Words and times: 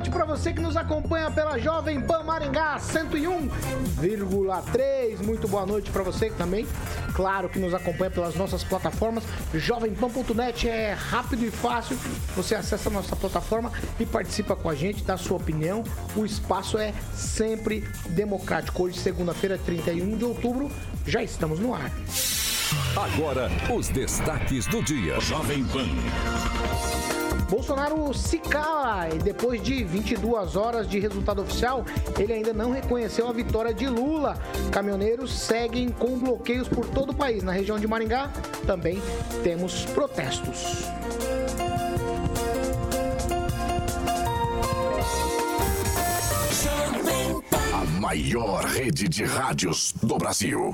Noite 0.00 0.10
para 0.10 0.24
você 0.24 0.54
que 0.54 0.62
nos 0.62 0.78
acompanha 0.78 1.30
pela 1.30 1.58
Jovem 1.58 2.00
Pan 2.00 2.22
Maringá 2.22 2.78
101,3. 2.78 5.22
Muito 5.22 5.46
boa 5.46 5.66
noite 5.66 5.90
para 5.90 6.02
você 6.02 6.30
também, 6.30 6.66
claro, 7.12 7.50
que 7.50 7.58
nos 7.58 7.74
acompanha 7.74 8.10
pelas 8.10 8.34
nossas 8.34 8.64
plataformas. 8.64 9.22
Jovempan.net 9.52 10.66
é 10.66 10.94
rápido 10.94 11.44
e 11.44 11.50
fácil. 11.50 11.98
Você 12.34 12.54
acessa 12.54 12.88
a 12.88 12.92
nossa 12.92 13.14
plataforma 13.14 13.70
e 13.98 14.06
participa 14.06 14.56
com 14.56 14.70
a 14.70 14.74
gente, 14.74 15.04
dá 15.04 15.18
sua 15.18 15.36
opinião. 15.36 15.84
O 16.16 16.24
espaço 16.24 16.78
é 16.78 16.94
sempre 17.12 17.86
democrático. 18.08 18.84
Hoje, 18.84 18.98
segunda-feira, 18.98 19.58
31 19.58 20.16
de 20.16 20.24
outubro, 20.24 20.70
já 21.06 21.22
estamos 21.22 21.60
no 21.60 21.74
ar. 21.74 21.92
Agora, 22.96 23.50
os 23.70 23.90
destaques 23.90 24.66
do 24.66 24.82
dia. 24.82 25.20
Jovem 25.20 25.62
Pan. 25.64 25.84
Bolsonaro 27.50 28.14
se 28.14 28.38
cala 28.38 29.08
e 29.12 29.18
depois 29.18 29.60
de 29.60 29.82
22 29.82 30.54
horas 30.54 30.88
de 30.88 31.00
resultado 31.00 31.42
oficial, 31.42 31.84
ele 32.16 32.32
ainda 32.32 32.52
não 32.52 32.70
reconheceu 32.70 33.26
a 33.26 33.32
vitória 33.32 33.74
de 33.74 33.88
Lula. 33.88 34.38
Caminhoneiros 34.70 35.36
seguem 35.36 35.88
com 35.88 36.16
bloqueios 36.16 36.68
por 36.68 36.86
todo 36.86 37.10
o 37.10 37.14
país. 37.14 37.42
Na 37.42 37.50
região 37.50 37.76
de 37.76 37.88
Maringá 37.88 38.30
também 38.64 39.02
temos 39.42 39.84
protestos. 39.86 40.84
Maior 48.00 48.64
rede 48.64 49.06
de 49.06 49.24
rádios 49.24 49.92
do 50.02 50.16
Brasil. 50.16 50.72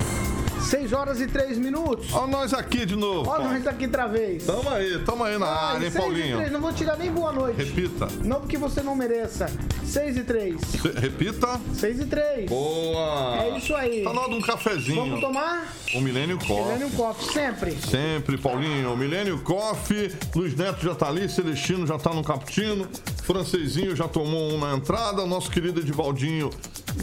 6 0.60 0.92
horas 0.92 1.20
e 1.20 1.26
3 1.26 1.58
minutos. 1.58 2.12
Olha 2.12 2.26
nós 2.28 2.54
aqui 2.54 2.86
de 2.86 2.94
novo. 2.94 3.28
Olha 3.28 3.48
nós 3.48 3.66
aqui 3.66 3.86
outra 3.86 4.06
vez. 4.06 4.44
Tamo 4.44 4.70
aí, 4.70 4.98
tamo 5.04 5.24
aí 5.24 5.36
na 5.36 5.46
área, 5.46 5.86
hein, 5.86 5.92
Paulinho? 5.92 6.36
3, 6.36 6.52
não 6.52 6.60
vou 6.60 6.72
te 6.72 6.84
dar 6.84 6.96
nem 6.96 7.10
boa 7.10 7.32
noite. 7.32 7.56
Repita. 7.64 8.06
Não 8.22 8.40
porque 8.40 8.56
você 8.56 8.80
não 8.80 8.94
mereça. 8.94 9.50
6 9.84 10.18
e 10.18 10.22
3. 10.22 10.60
Repita. 11.00 11.60
6 11.74 12.00
e 12.00 12.04
3. 12.04 12.48
Boa. 12.48 13.42
É 13.42 13.58
isso 13.58 13.74
aí. 13.74 14.04
Tá 14.04 14.12
na 14.12 14.20
hora 14.20 14.30
de 14.30 14.36
um 14.36 14.42
cafezinho. 14.42 15.00
Vamos 15.00 15.20
tomar? 15.20 15.74
O 15.94 16.00
Milênio 16.00 16.38
Coffee. 16.38 16.62
Milênio 16.62 16.90
Coffee, 16.90 17.32
sempre. 17.32 17.72
Sempre, 17.72 18.38
Paulinho. 18.38 18.92
O 18.92 18.96
Milênio 18.96 19.40
Coffee. 19.40 20.12
Luiz 20.32 20.54
Neto 20.54 20.84
já 20.84 20.94
tá 20.94 21.08
ali, 21.08 21.28
Celestino 21.28 21.88
já 21.88 21.98
tá 21.98 22.14
no 22.14 22.22
cappuccino. 22.22 22.86
Francesinho 23.24 23.96
já 23.96 24.06
tomou 24.06 24.52
um 24.52 24.58
na 24.60 24.76
entrada. 24.76 25.26
Nosso 25.26 25.50
querido 25.50 25.80
Edivaldinho 25.80 26.50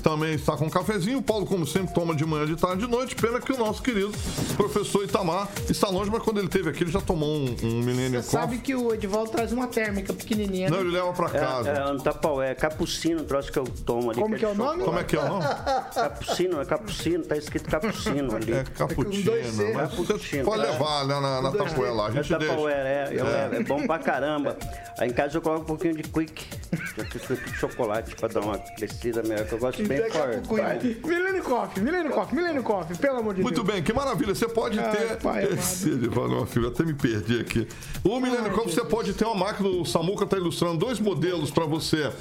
também 0.02 0.34
está 0.34 0.56
com 0.58 0.66
um 0.66 0.70
cafezinho. 0.70 1.20
O 1.20 1.22
Paulo, 1.22 1.46
como 1.46 1.66
sempre, 1.66 1.94
toma 1.94 2.16
de 2.16 2.26
manhã, 2.26 2.46
de 2.46 2.56
tarde, 2.56 2.86
de 2.86 2.92
noite. 2.92 3.16
Pena 3.16 3.40
que 3.40 3.52
o 3.52 3.58
nosso 3.58 3.82
querido 3.82 4.12
professor 4.56 5.04
Itamar 5.04 5.50
está 5.70 5.90
longe, 5.90 6.10
mas 6.10 6.22
quando 6.24 6.40
ele 6.40 6.48
teve 6.50 6.70
aqui, 6.70 6.84
ele 6.84 6.92
já 6.92 7.02
tomou 7.02 7.30
um, 7.30 7.56
um 7.64 7.82
Milênio 7.84 8.22
Você 8.22 8.32
sabe 8.32 8.58
que 8.58 8.76
o 8.76 8.94
Edivaldo 8.94 9.32
traz 9.32 9.52
uma 9.52 9.68
térmica 9.68 10.14
pequenininha. 10.14 10.70
Não, 10.70 10.78
né? 10.78 10.84
ele 10.84 10.92
leva 10.92 11.12
para 11.14 11.30
casa. 11.30 11.70
É, 11.70 11.78
é 11.78 11.86
um 11.86 11.98
tapaué, 11.98 12.52
é 12.52 12.56
capucino, 12.56 13.24
troço 13.24 13.52
que 13.52 13.60
eu 13.60 13.64
tomo 13.64 14.12
ali. 14.12 14.22
Como 14.22 14.36
que 14.36 14.46
é, 14.46 14.48
o 14.48 14.56
nome? 14.56 14.84
Como 14.84 15.00
é 15.00 15.04
que 15.04 15.16
é 15.16 15.20
o 15.20 15.28
nome? 15.28 15.44
Capucino, 15.94 16.62
é 16.62 16.66
capucino, 16.66 17.24
tá 17.24 17.38
escrito 17.38 17.70
capucino 17.70 18.36
ali. 18.36 18.54
É 18.54 18.64
capucino. 18.64 19.32
Mas 19.74 19.94
você 19.94 20.44
pode 20.44 20.62
levar 20.62 21.06
né, 21.06 21.20
na, 21.20 21.42
na 21.42 21.52
tapoé 21.52 21.92
lá. 21.92 22.08
A 22.08 22.12
gente 22.12 22.34
é 22.34 22.38
tapoé, 22.38 22.74
é, 22.74 23.16
é, 23.16 23.58
é, 23.58 23.64
bom 23.64 23.86
pra 23.86 24.00
caramba. 24.00 24.58
Aí 24.98 25.10
em 25.10 25.14
casa 25.14 25.38
eu 25.38 25.42
coloco 25.42 25.64
um 25.64 25.66
pouquinho 25.66 25.96
de 25.96 26.04
quick, 26.04 26.46
de 26.72 27.58
chocolate 27.58 28.16
pra 28.16 28.28
dar 28.28 28.42
uma 28.42 28.58
crescida 28.58 29.24
melhor, 29.24 29.46
que 29.46 29.54
eu 29.54 29.60
gosto 29.60 29.83
bem 29.88 30.10
forte. 30.10 30.98
Milênio 31.06 31.44
Coffee, 31.44 31.84
Milênio 31.84 32.12
Coffee, 32.12 32.36
Milênio 32.36 32.64
Coffee, 32.64 32.98
pelo 32.98 33.18
amor 33.18 33.34
de 33.34 33.42
Muito 33.42 33.56
Deus. 33.56 33.66
Muito 33.66 33.74
bem, 33.74 33.84
que 33.84 33.94
maravilha. 33.94 34.34
Você 34.34 34.48
pode 34.48 34.80
Ai, 34.80 34.92
ter. 34.92 35.18
Pai, 35.18 35.44
Esse, 35.46 35.92
filho, 36.48 36.68
até 36.68 36.84
me 36.84 36.94
perdi 36.94 37.40
aqui. 37.40 37.68
O 38.04 38.20
Milênio 38.20 38.52
Coffee, 38.52 38.74
você 38.74 38.84
pode 38.84 39.14
ter 39.14 39.26
uma 39.26 39.36
máquina. 39.36 39.70
O 39.70 39.86
Samuca 39.86 40.24
está 40.24 40.38
ilustrando 40.38 40.78
dois 40.78 41.00
modelos 41.00 41.52
para 41.52 41.66
você 41.66 42.12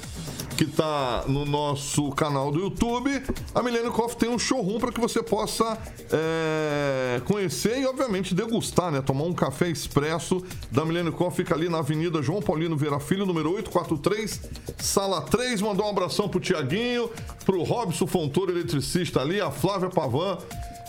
que 0.55 0.65
está 0.65 1.23
no 1.27 1.45
nosso 1.45 2.11
canal 2.11 2.51
do 2.51 2.59
YouTube. 2.59 3.23
A 3.53 3.61
Milênio 3.61 3.91
Coffee 3.91 4.17
tem 4.17 4.29
um 4.29 4.37
showroom 4.37 4.79
para 4.79 4.91
que 4.91 4.99
você 4.99 5.21
possa 5.23 5.77
é, 6.11 7.21
conhecer 7.25 7.79
e, 7.79 7.85
obviamente, 7.85 8.33
degustar, 8.35 8.91
né? 8.91 9.01
Tomar 9.01 9.25
um 9.25 9.33
café 9.33 9.69
expresso 9.69 10.43
da 10.71 10.85
Milênio 10.85 11.11
Coffee, 11.11 11.43
fica 11.43 11.55
ali 11.55 11.69
na 11.69 11.79
Avenida 11.79 12.21
João 12.21 12.41
Paulino 12.41 12.77
Vera 12.77 12.99
Filho, 12.99 13.25
número 13.25 13.51
843, 13.53 14.41
sala 14.77 15.21
3. 15.21 15.61
Mandou 15.61 15.85
um 15.85 15.89
abração 15.89 16.29
pro 16.29 16.39
Tiaguinho, 16.39 17.09
pro 17.45 17.63
Robson 17.63 18.07
Fontoura, 18.07 18.51
eletricista 18.51 19.21
ali, 19.21 19.41
a 19.41 19.51
Flávia 19.51 19.89
Pavan. 19.89 20.37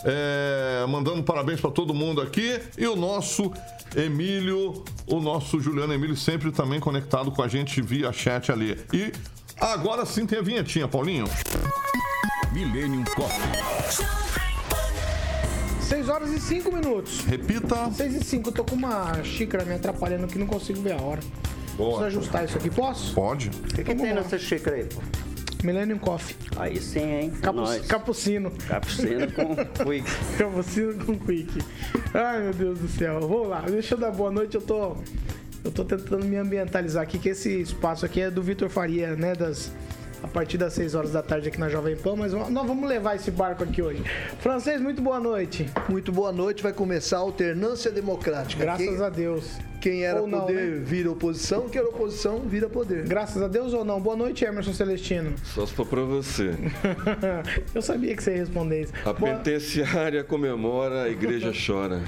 É, 0.07 0.85
mandando 0.87 1.23
parabéns 1.23 1.59
para 1.59 1.71
todo 1.71 1.93
mundo 1.93 2.21
aqui. 2.21 2.59
E 2.77 2.85
o 2.87 2.95
nosso 2.95 3.51
Emílio, 3.95 4.83
o 5.07 5.19
nosso 5.19 5.59
Juliano 5.59 5.93
Emílio, 5.93 6.15
sempre 6.15 6.51
também 6.51 6.79
conectado 6.79 7.31
com 7.31 7.41
a 7.41 7.47
gente 7.47 7.81
via 7.81 8.11
chat 8.13 8.51
ali. 8.51 8.77
E 8.93 9.11
agora 9.59 10.05
sim 10.05 10.25
tem 10.25 10.39
a 10.39 10.41
vinhetinha, 10.41 10.87
Paulinho. 10.87 11.25
Millennium 12.53 13.03
Coffee. 13.15 14.05
6 15.81 16.09
horas 16.09 16.31
e 16.31 16.39
5 16.39 16.71
minutos. 16.71 17.21
Repita. 17.25 17.91
6 17.91 18.15
e 18.15 18.23
5. 18.23 18.49
Eu 18.49 18.53
tô 18.53 18.63
com 18.63 18.75
uma 18.75 19.23
xícara 19.23 19.63
me 19.65 19.75
atrapalhando 19.75 20.25
aqui, 20.25 20.39
não 20.39 20.47
consigo 20.47 20.81
ver 20.81 20.93
a 20.93 21.01
hora. 21.01 21.19
Boa. 21.77 21.99
Preciso 21.99 22.19
ajustar 22.19 22.45
isso 22.45 22.57
aqui, 22.57 22.69
posso? 22.69 23.13
Pode. 23.13 23.49
O 23.49 23.51
que, 23.73 23.83
que 23.83 23.95
tem 23.95 24.13
nessa 24.13 24.39
xícara 24.39 24.77
aí, 24.77 24.85
pô? 24.85 25.01
Millennium 25.63 25.97
Coffee. 25.97 26.35
Aí 26.57 26.79
sim, 26.79 27.01
hein? 27.01 27.31
Capu 27.41 27.61
Capucino. 27.87 28.51
Capucino 28.67 29.31
com 29.31 29.55
Quick. 29.83 30.11
Capucino 30.37 31.05
com 31.05 31.19
Quick. 31.19 31.59
Ai, 32.13 32.43
meu 32.43 32.53
Deus 32.53 32.79
do 32.79 32.87
céu. 32.87 33.19
Vamos 33.19 33.47
lá. 33.49 33.61
Deixa 33.61 33.95
eu 33.95 33.99
dar 33.99 34.11
boa 34.11 34.31
noite. 34.31 34.55
Eu 34.55 34.61
tô, 34.61 34.95
eu 35.65 35.71
tô 35.71 35.83
tentando 35.83 36.23
me 36.25 36.37
ambientalizar 36.37 37.01
aqui, 37.01 37.17
que 37.17 37.29
esse 37.29 37.59
espaço 37.59 38.05
aqui 38.05 38.21
é 38.21 38.29
do 38.29 38.41
Vitor 38.41 38.69
Faria, 38.69 39.15
né? 39.15 39.33
Das, 39.33 39.71
a 40.21 40.27
partir 40.27 40.59
das 40.59 40.73
6 40.73 40.93
horas 40.93 41.11
da 41.11 41.23
tarde 41.23 41.47
aqui 41.47 41.59
na 41.59 41.69
Jovem 41.69 41.95
Pan, 41.95 42.15
mas 42.15 42.33
nós 42.33 42.67
vamos 42.67 42.87
levar 42.87 43.15
esse 43.15 43.31
barco 43.31 43.63
aqui 43.63 43.81
hoje. 43.81 44.03
Francês, 44.39 44.79
muito 44.79 45.01
boa 45.01 45.19
noite. 45.19 45.67
Muito 45.89 46.11
boa 46.11 46.31
noite, 46.31 46.61
vai 46.61 46.71
começar 46.71 47.17
a 47.17 47.21
alternância 47.21 47.91
democrática. 47.91 48.63
Graças 48.63 48.87
quem, 48.87 49.01
a 49.01 49.09
Deus. 49.09 49.57
Quem 49.81 50.03
era 50.03 50.21
ou 50.21 50.29
poder 50.29 50.53
não, 50.53 50.77
né? 50.77 50.83
vira 50.83 51.11
oposição, 51.11 51.67
quem 51.67 51.81
era 51.81 51.89
oposição 51.89 52.41
vira 52.41 52.69
poder. 52.69 53.07
Graças 53.07 53.41
a 53.41 53.47
Deus 53.47 53.73
ou 53.73 53.83
não? 53.83 53.99
Boa 53.99 54.15
noite, 54.15 54.45
Emerson 54.45 54.73
Celestino. 54.73 55.33
Só 55.43 55.65
se 55.65 55.73
for 55.73 55.87
pra 55.87 56.01
você. 56.01 56.51
Eu 57.73 57.81
sabia 57.81 58.15
que 58.15 58.21
você 58.21 58.33
ia 58.33 58.37
responder 58.37 58.81
isso. 58.83 58.93
A 59.03 59.13
boa... 59.13 59.31
penitenciária 59.31 60.23
comemora, 60.23 61.03
a 61.03 61.09
igreja 61.09 61.51
chora. 61.65 62.03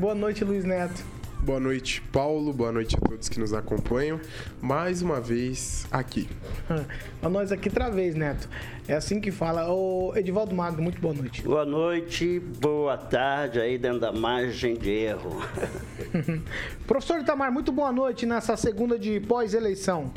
boa 0.00 0.16
noite, 0.16 0.42
Luiz 0.42 0.64
Neto. 0.64 1.17
Boa 1.42 1.60
noite, 1.60 2.02
Paulo. 2.12 2.52
Boa 2.52 2.72
noite 2.72 2.96
a 2.96 3.00
todos 3.00 3.28
que 3.28 3.38
nos 3.38 3.54
acompanham. 3.54 4.20
Mais 4.60 5.02
uma 5.02 5.20
vez 5.20 5.86
aqui. 5.90 6.28
a 7.22 7.28
nós 7.28 7.52
aqui 7.52 7.68
outra 7.68 7.88
vez, 7.88 8.14
Neto. 8.14 8.48
É 8.86 8.94
assim 8.94 9.20
que 9.20 9.30
fala. 9.30 9.72
Ô, 9.72 10.12
Edivaldo 10.16 10.54
Magro, 10.54 10.82
muito 10.82 11.00
boa 11.00 11.14
noite. 11.14 11.42
Boa 11.42 11.64
noite, 11.64 12.40
boa 12.60 12.96
tarde 12.96 13.60
aí 13.60 13.78
dentro 13.78 14.00
da 14.00 14.12
margem 14.12 14.74
de 14.74 14.90
erro. 14.90 15.42
Professor 16.86 17.20
Itamar, 17.20 17.52
muito 17.52 17.70
boa 17.72 17.92
noite 17.92 18.26
nessa 18.26 18.56
segunda 18.56 18.98
de 18.98 19.20
pós-eleição. 19.20 20.12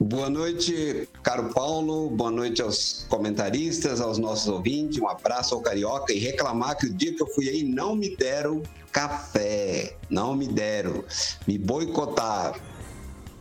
Boa 0.00 0.30
noite, 0.30 1.08
caro 1.24 1.52
Paulo. 1.52 2.08
Boa 2.10 2.30
noite 2.30 2.62
aos 2.62 3.04
comentaristas, 3.08 4.00
aos 4.00 4.16
nossos 4.16 4.46
ouvintes. 4.46 5.00
Um 5.00 5.08
abraço 5.08 5.56
ao 5.56 5.60
Carioca 5.60 6.12
e 6.12 6.20
reclamar 6.20 6.78
que 6.78 6.86
o 6.86 6.94
dia 6.94 7.12
que 7.12 7.20
eu 7.20 7.26
fui 7.26 7.48
aí 7.48 7.64
não 7.64 7.96
me 7.96 8.16
deram 8.16 8.62
café. 8.92 9.96
Não 10.08 10.36
me 10.36 10.46
deram. 10.46 11.02
Me 11.48 11.58
boicotaram. 11.58 12.60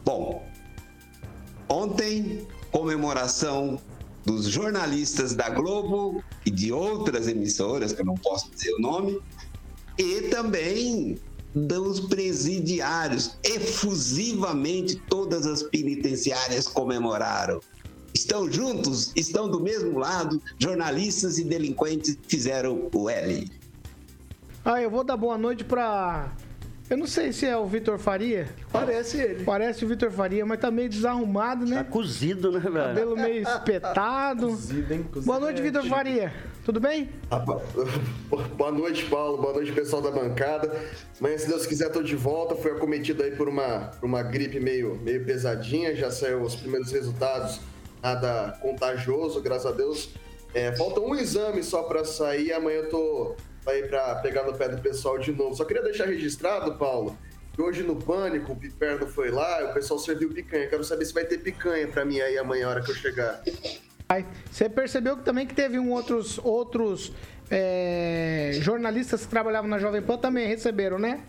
Bom, 0.03 0.43
ontem, 1.69 2.47
comemoração 2.71 3.79
dos 4.25 4.47
jornalistas 4.47 5.35
da 5.35 5.49
Globo 5.49 6.23
e 6.43 6.49
de 6.49 6.71
outras 6.71 7.27
emissoras, 7.27 7.93
que 7.93 8.01
eu 8.01 8.05
não 8.05 8.15
posso 8.15 8.49
dizer 8.49 8.73
o 8.73 8.79
nome, 8.79 9.21
e 9.95 10.23
também 10.23 11.19
dos 11.65 12.01
presidiários. 12.01 13.37
Efusivamente, 13.43 15.01
todas 15.09 15.45
as 15.45 15.63
penitenciárias 15.63 16.67
comemoraram. 16.67 17.59
Estão 18.13 18.51
juntos, 18.51 19.11
estão 19.15 19.49
do 19.49 19.59
mesmo 19.59 19.97
lado, 19.99 20.41
jornalistas 20.59 21.37
e 21.37 21.43
delinquentes 21.43 22.17
fizeram 22.27 22.89
o 22.93 23.09
L. 23.09 23.49
Ah, 24.63 24.81
eu 24.81 24.89
vou 24.89 25.03
dar 25.03 25.17
boa 25.17 25.37
noite 25.37 25.63
para 25.63 26.31
eu 26.89 26.95
não 26.95 27.05
sei 27.05 27.33
se 27.33 27.45
é 27.45 27.57
o 27.57 27.65
Vitor 27.65 27.99
Faria. 27.99 28.47
Parece 28.71 29.17
ele. 29.17 29.43
Parece 29.43 29.83
o 29.83 29.87
Vitor 29.89 30.09
Faria, 30.09 30.45
mas 30.45 30.57
tá 30.57 30.71
meio 30.71 30.87
desarrumado, 30.87 31.65
né? 31.65 31.77
Tá 31.77 31.83
cozido, 31.83 32.49
né, 32.49 32.59
velho? 32.61 32.73
Cabelo 32.73 33.15
meio 33.17 33.43
espetado. 33.43 34.47
Cozido, 34.47 34.93
hein? 34.93 35.03
Cozido 35.03 35.25
Boa 35.25 35.39
noite, 35.39 35.59
é 35.59 35.63
Vitor. 35.63 35.85
Faria. 35.85 36.33
Tudo 36.67 36.81
bem? 36.81 37.09
Ah, 37.31 37.39
bo- 37.39 37.61
Boa 38.57 38.73
noite, 38.73 39.05
Paulo. 39.05 39.37
Boa 39.41 39.53
noite, 39.53 39.71
pessoal 39.71 40.01
da 40.01 40.11
bancada. 40.11 40.69
Amanhã, 41.17 41.37
se 41.37 41.47
Deus 41.47 41.65
quiser, 41.65 41.89
tô 41.89 42.03
de 42.03 42.13
volta. 42.17 42.55
Fui 42.57 42.69
acometido 42.71 43.23
aí 43.23 43.31
por 43.31 43.47
uma, 43.47 43.91
por 43.97 44.05
uma 44.05 44.21
gripe 44.21 44.59
meio, 44.59 44.95
meio 45.01 45.23
pesadinha. 45.23 45.95
Já 45.95 46.11
saiu 46.11 46.41
os 46.41 46.57
primeiros 46.57 46.91
resultados. 46.91 47.61
Nada 48.03 48.59
contagioso, 48.61 49.39
graças 49.41 49.65
a 49.65 49.71
Deus. 49.71 50.09
É, 50.53 50.75
falta 50.75 50.99
um 50.99 51.15
exame 51.15 51.63
só 51.63 51.83
pra 51.83 52.03
sair. 52.03 52.51
Amanhã 52.51 52.79
eu 52.79 52.89
tô 52.89 53.35
aí 53.65 53.83
pra 53.87 54.15
pegar 54.15 54.43
no 54.43 54.53
pé 54.53 54.67
do 54.67 54.81
pessoal 54.81 55.17
de 55.17 55.31
novo. 55.31 55.55
Só 55.55 55.63
queria 55.63 55.81
deixar 55.83 56.07
registrado, 56.07 56.75
Paulo, 56.77 57.17
que 57.55 57.61
hoje 57.61 57.81
no 57.81 57.95
Pânico, 57.95 58.51
o 58.51 58.55
Piperno 58.57 59.07
foi 59.07 59.31
lá, 59.31 59.69
o 59.71 59.73
pessoal 59.73 59.97
serviu 60.01 60.33
picanha. 60.33 60.67
Quero 60.67 60.83
saber 60.83 61.05
se 61.05 61.13
vai 61.13 61.23
ter 61.23 61.37
picanha 61.37 61.87
pra 61.87 62.03
mim 62.03 62.19
aí 62.19 62.37
amanhã, 62.37 62.67
a 62.67 62.69
hora 62.71 62.81
que 62.81 62.91
eu 62.91 62.95
chegar. 62.95 63.41
Você 64.49 64.69
percebeu 64.69 65.17
que 65.17 65.23
também 65.23 65.45
que 65.45 65.53
teve 65.53 65.77
um 65.77 65.91
outros, 65.91 66.39
outros 66.43 67.11
é, 67.51 68.51
jornalistas 68.61 69.21
que 69.23 69.27
trabalhavam 69.27 69.69
na 69.69 69.79
Jovem 69.79 70.01
Pan 70.01 70.17
também 70.17 70.47
receberam, 70.47 70.97
né? 70.97 71.19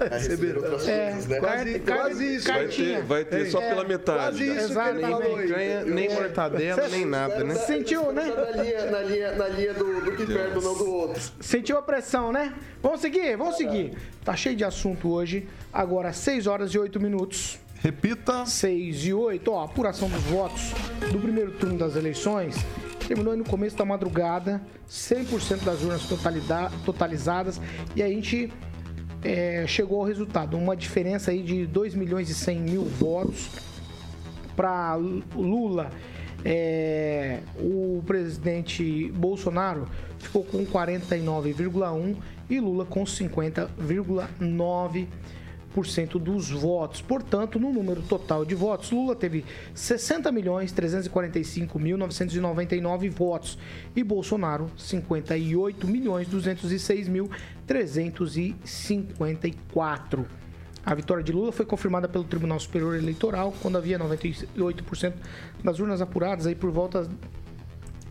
A 0.00 0.04
receber 0.16 0.56
outras 0.56 0.88
É, 0.88 1.10
coisas, 1.10 1.26
né? 1.28 1.38
Quase- 1.40 1.78
quase 1.80 2.34
isso. 2.36 2.48
Vai 2.48 2.60
Cartinha. 2.64 2.96
ter, 2.96 3.02
vai 3.04 3.24
ter 3.24 3.46
só 3.50 3.60
É, 3.60 3.68
pela 3.68 3.84
metade. 3.84 4.18
Quase 4.38 4.44
isso 4.48 4.66
que 4.66 4.72
Exato, 4.72 4.88
ele 4.90 5.02
Nem 5.02 5.10
falou 5.10 5.36
aí. 5.36 5.46
picanha, 5.46 5.84
nem 5.84 6.08
mortadela, 6.14 6.88
nem 6.88 7.04
nada, 7.04 7.44
né? 7.44 7.54
Sentiu, 7.54 8.12
né? 8.12 8.24
Na 8.24 8.62
linha, 8.62 8.90
na 8.90 9.00
linha, 9.02 9.32
na 9.36 9.48
linha 9.48 9.74
do, 9.74 10.00
do 10.00 10.12
Piperno, 10.12 10.60
não 10.60 10.74
do 10.76 10.90
outro. 10.92 11.22
Sentiu 11.40 11.78
a 11.78 11.82
pressão, 11.82 12.32
né? 12.32 12.54
Vamos 12.82 13.00
seguir? 13.00 13.36
Vamos 13.36 13.56
seguir. 13.56 13.96
Tá 14.24 14.34
cheio 14.34 14.56
de 14.56 14.64
assunto 14.64 15.08
hoje. 15.12 15.46
Agora, 15.72 16.12
6 16.12 16.46
horas 16.48 16.70
e 16.72 16.78
8 16.78 16.98
minutos. 16.98 17.58
Repita. 17.84 18.46
6 18.46 19.04
e 19.04 19.12
8, 19.12 19.52
ó, 19.52 19.62
apuração 19.62 20.08
dos 20.08 20.22
votos 20.22 20.72
do 21.12 21.18
primeiro 21.18 21.50
turno 21.50 21.76
das 21.76 21.94
eleições 21.94 22.56
terminou 23.06 23.36
no 23.36 23.44
começo 23.44 23.76
da 23.76 23.84
madrugada, 23.84 24.62
100% 24.88 25.62
das 25.62 25.82
urnas 25.82 26.08
totalizadas 26.86 27.60
e 27.94 28.02
a 28.02 28.08
gente 28.08 28.50
é, 29.22 29.66
chegou 29.66 30.00
ao 30.00 30.06
resultado, 30.06 30.56
uma 30.56 30.74
diferença 30.74 31.30
aí 31.30 31.42
de 31.42 31.66
2 31.66 31.94
milhões 31.94 32.30
e 32.30 32.34
100 32.34 32.60
mil 32.60 32.84
votos 32.84 33.50
para 34.56 34.96
Lula. 35.34 35.90
É, 36.42 37.40
o 37.58 38.02
presidente 38.06 39.12
Bolsonaro 39.12 39.86
ficou 40.18 40.42
com 40.42 40.64
49,1 40.64 42.16
e 42.48 42.60
Lula 42.60 42.86
com 42.86 43.04
50,9% 43.04 45.06
dos 46.18 46.50
votos. 46.50 47.00
Portanto, 47.02 47.58
no 47.58 47.72
número 47.72 48.02
total 48.02 48.44
de 48.44 48.54
votos, 48.54 48.90
Lula 48.90 49.16
teve 49.16 49.46
60 49.74 50.30
milhões 50.30 50.70
345.999 50.72 53.10
votos 53.10 53.58
e 53.96 54.04
Bolsonaro 54.04 54.70
58 54.76 55.86
milhões 55.86 56.28
206 56.28 57.08
mil 57.08 57.30
354. 57.66 60.26
A 60.86 60.94
vitória 60.94 61.24
de 61.24 61.32
Lula 61.32 61.50
foi 61.50 61.64
confirmada 61.64 62.06
pelo 62.06 62.24
Tribunal 62.24 62.60
Superior 62.60 62.94
Eleitoral 62.94 63.54
quando 63.62 63.78
havia 63.78 63.98
98% 63.98 65.14
das 65.62 65.80
urnas 65.80 66.02
apuradas 66.02 66.46
aí 66.46 66.54
por 66.54 66.70
volta 66.70 67.08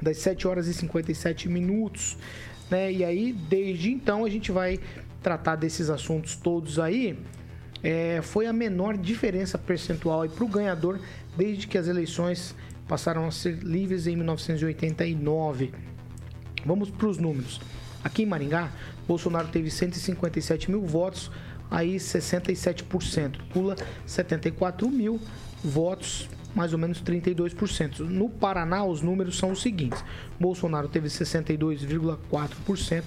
das 0.01 0.17
7 0.17 0.47
horas 0.47 0.65
e 0.67 0.73
57 0.73 1.47
minutos, 1.47 2.17
né? 2.69 2.91
E 2.91 3.05
aí, 3.05 3.31
desde 3.31 3.91
então, 3.91 4.25
a 4.25 4.29
gente 4.29 4.51
vai 4.51 4.79
tratar 5.21 5.55
desses 5.55 5.89
assuntos 5.89 6.35
todos 6.35 6.79
aí. 6.79 7.17
É, 7.83 8.21
foi 8.21 8.47
a 8.47 8.53
menor 8.53 8.97
diferença 8.97 9.57
percentual 9.57 10.27
para 10.29 10.43
o 10.43 10.47
ganhador 10.47 10.99
desde 11.35 11.67
que 11.67 11.77
as 11.77 11.87
eleições 11.87 12.55
passaram 12.87 13.27
a 13.27 13.31
ser 13.31 13.57
livres 13.57 14.07
em 14.07 14.15
1989. 14.15 15.73
Vamos 16.65 16.89
para 16.89 17.07
os 17.07 17.17
números. 17.17 17.59
Aqui 18.03 18.23
em 18.23 18.25
Maringá, 18.25 18.71
Bolsonaro 19.07 19.47
teve 19.49 19.69
157 19.69 20.71
mil 20.71 20.81
votos, 20.85 21.29
aí 21.69 21.95
67%. 21.95 23.39
Lula, 23.55 23.75
74 24.05 24.89
mil 24.89 25.19
votos, 25.63 26.29
mais 26.55 26.73
ou 26.73 26.79
menos 26.79 27.01
32%. 27.01 27.99
No 27.99 28.29
Paraná, 28.29 28.85
os 28.85 29.01
números 29.01 29.37
são 29.37 29.51
os 29.51 29.61
seguintes: 29.61 30.03
Bolsonaro 30.39 30.87
teve 30.87 31.07
62,4%, 31.07 33.03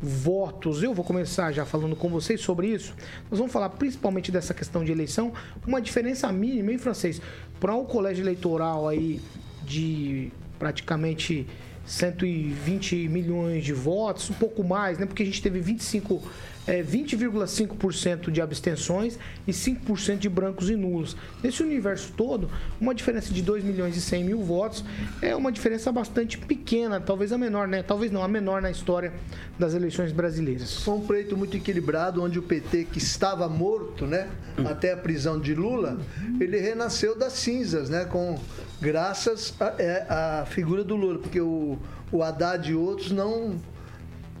votos. 0.00 0.82
Eu 0.82 0.92
vou 0.92 1.04
começar 1.04 1.52
já 1.52 1.64
falando 1.64 1.94
com 1.94 2.08
vocês 2.08 2.40
sobre 2.40 2.66
isso. 2.68 2.92
Nós 3.30 3.38
vamos 3.38 3.52
falar 3.52 3.68
principalmente 3.70 4.32
dessa 4.32 4.52
questão 4.52 4.84
de 4.84 4.90
eleição, 4.90 5.32
uma 5.66 5.80
diferença 5.80 6.30
mínima 6.32 6.72
em 6.72 6.78
francês 6.78 7.22
para 7.60 7.74
o 7.74 7.84
colégio 7.84 8.22
eleitoral 8.22 8.88
aí 8.88 9.20
de 9.64 10.32
praticamente 10.58 11.46
120 11.86 13.08
milhões 13.08 13.64
de 13.64 13.72
votos, 13.72 14.28
um 14.30 14.34
pouco 14.34 14.64
mais, 14.64 14.98
né? 14.98 15.06
Porque 15.06 15.22
a 15.22 15.26
gente 15.26 15.40
teve 15.40 15.60
25 15.60 16.20
é, 16.66 16.82
20,5% 16.82 18.30
de 18.30 18.40
abstenções 18.40 19.18
e 19.46 19.52
5% 19.52 20.18
de 20.18 20.28
brancos 20.28 20.70
e 20.70 20.76
nulos. 20.76 21.16
Nesse 21.42 21.62
universo 21.62 22.12
todo, 22.16 22.50
uma 22.80 22.94
diferença 22.94 23.32
de 23.32 23.42
2 23.42 23.64
milhões 23.64 23.96
e 23.96 24.00
100 24.00 24.24
mil 24.24 24.42
votos 24.42 24.84
é 25.20 25.34
uma 25.34 25.52
diferença 25.52 25.92
bastante 25.92 26.38
pequena, 26.38 27.00
talvez 27.00 27.32
a 27.32 27.38
menor, 27.38 27.68
né? 27.68 27.82
Talvez 27.82 28.10
não, 28.10 28.22
a 28.22 28.28
menor 28.28 28.62
na 28.62 28.70
história 28.70 29.12
das 29.58 29.74
eleições 29.74 30.12
brasileiras. 30.12 30.82
Foi 30.82 30.94
um 30.94 31.06
pleito 31.06 31.36
muito 31.36 31.56
equilibrado, 31.56 32.22
onde 32.22 32.38
o 32.38 32.42
PT, 32.42 32.84
que 32.84 32.98
estava 32.98 33.48
morto, 33.48 34.06
né, 34.06 34.28
até 34.64 34.92
a 34.92 34.96
prisão 34.96 35.40
de 35.40 35.54
Lula, 35.54 35.98
ele 36.40 36.58
renasceu 36.58 37.16
das 37.16 37.34
cinzas, 37.34 37.88
né, 37.88 38.04
com 38.04 38.38
graças 38.80 39.54
à 39.60 40.42
é, 40.42 40.46
figura 40.46 40.82
do 40.82 40.96
Lula, 40.96 41.18
porque 41.18 41.40
o, 41.40 41.78
o 42.10 42.22
Haddad 42.22 42.70
e 42.70 42.74
outros 42.74 43.10
não 43.10 43.56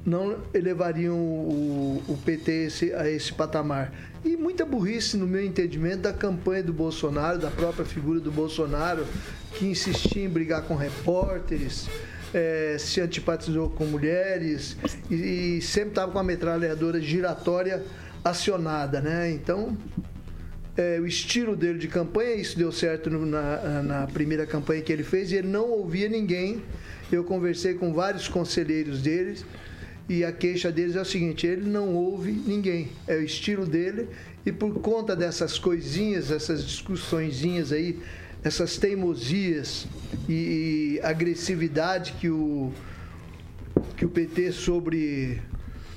não 0.04 0.36
elevariam 0.52 1.16
o, 1.16 2.02
o 2.06 2.18
PT 2.24 2.50
a 2.50 2.54
esse, 2.66 2.92
a 2.94 3.10
esse 3.10 3.32
patamar. 3.32 3.92
E 4.24 4.36
muita 4.36 4.64
burrice, 4.64 5.16
no 5.16 5.26
meu 5.26 5.44
entendimento, 5.44 6.02
da 6.02 6.12
campanha 6.12 6.62
do 6.62 6.72
Bolsonaro, 6.72 7.38
da 7.38 7.50
própria 7.50 7.84
figura 7.84 8.20
do 8.20 8.30
Bolsonaro, 8.30 9.06
que 9.54 9.66
insistia 9.66 10.24
em 10.24 10.28
brigar 10.28 10.62
com 10.62 10.74
repórteres, 10.74 11.88
eh, 12.34 12.76
se 12.78 13.00
antipatizou 13.00 13.70
com 13.70 13.84
mulheres 13.86 14.76
e, 15.10 15.56
e 15.58 15.62
sempre 15.62 15.90
estava 15.90 16.10
com 16.12 16.18
a 16.18 16.24
metralhadora 16.24 17.00
giratória 17.00 17.82
acionada, 18.24 19.00
né? 19.00 19.30
Então, 19.30 19.76
é, 20.76 20.98
o 20.98 21.06
estilo 21.06 21.54
dele 21.54 21.78
de 21.78 21.86
campanha, 21.88 22.34
isso 22.34 22.58
deu 22.58 22.72
certo 22.72 23.08
no- 23.10 23.24
na, 23.26 23.82
na 23.82 24.06
primeira 24.06 24.44
campanha 24.46 24.82
que 24.82 24.92
ele 24.92 25.04
fez, 25.04 25.30
e 25.30 25.36
ele 25.36 25.48
não 25.48 25.70
ouvia 25.70 26.08
ninguém. 26.08 26.62
Eu 27.12 27.22
conversei 27.22 27.74
com 27.74 27.92
vários 27.92 28.26
conselheiros 28.26 29.00
deles 29.02 29.44
e 30.08 30.24
a 30.24 30.32
queixa 30.32 30.70
deles 30.70 30.96
é 30.96 31.00
o 31.00 31.04
seguinte: 31.04 31.46
ele 31.46 31.68
não 31.68 31.94
ouve 31.94 32.32
ninguém, 32.32 32.88
é 33.06 33.16
o 33.16 33.22
estilo 33.22 33.66
dele, 33.66 34.08
e 34.44 34.52
por 34.52 34.80
conta 34.80 35.16
dessas 35.16 35.58
coisinhas, 35.58 36.30
essas 36.30 36.64
discussõezinhas 36.64 37.72
aí, 37.72 37.98
essas 38.42 38.76
teimosias 38.76 39.86
e, 40.28 40.32
e 40.32 41.00
agressividade 41.02 42.14
que 42.20 42.28
o, 42.28 42.72
que 43.96 44.04
o 44.04 44.08
PT 44.08 44.52
sobre 44.52 45.40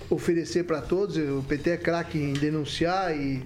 oferecer 0.09 0.63
para 0.63 0.81
todos, 0.81 1.17
o 1.17 1.43
PT 1.47 1.69
é 1.71 1.77
craque 1.77 2.17
em 2.17 2.33
denunciar 2.33 3.15
e 3.15 3.43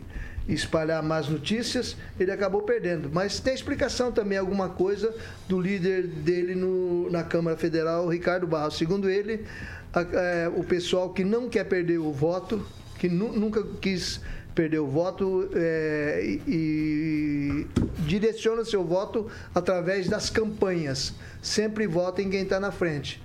espalhar 0.47 1.01
más 1.03 1.29
notícias, 1.29 1.95
ele 2.19 2.31
acabou 2.31 2.61
perdendo. 2.63 3.09
Mas 3.11 3.39
tem 3.39 3.53
explicação 3.53 4.11
também 4.11 4.37
alguma 4.37 4.69
coisa 4.69 5.13
do 5.47 5.59
líder 5.59 6.07
dele 6.07 6.55
no, 6.55 7.09
na 7.09 7.23
Câmara 7.23 7.55
Federal, 7.57 8.07
Ricardo 8.07 8.47
Barros. 8.47 8.77
Segundo 8.77 9.09
ele, 9.09 9.45
a- 9.93 10.01
é, 10.01 10.49
o 10.55 10.63
pessoal 10.63 11.11
que 11.13 11.23
não 11.23 11.47
quer 11.47 11.63
perder 11.65 11.99
o 11.99 12.11
voto, 12.11 12.65
que 12.99 13.07
nu- 13.07 13.31
nunca 13.33 13.63
quis 13.79 14.19
perder 14.53 14.79
o 14.79 14.87
voto 14.87 15.49
é, 15.53 16.21
e, 16.25 16.41
e 16.47 17.67
direciona 18.05 18.65
seu 18.65 18.83
voto 18.83 19.27
através 19.55 20.09
das 20.09 20.29
campanhas. 20.29 21.13
Sempre 21.41 21.87
vota 21.87 22.21
em 22.21 22.29
quem 22.29 22.43
está 22.43 22.59
na 22.59 22.71
frente. 22.71 23.21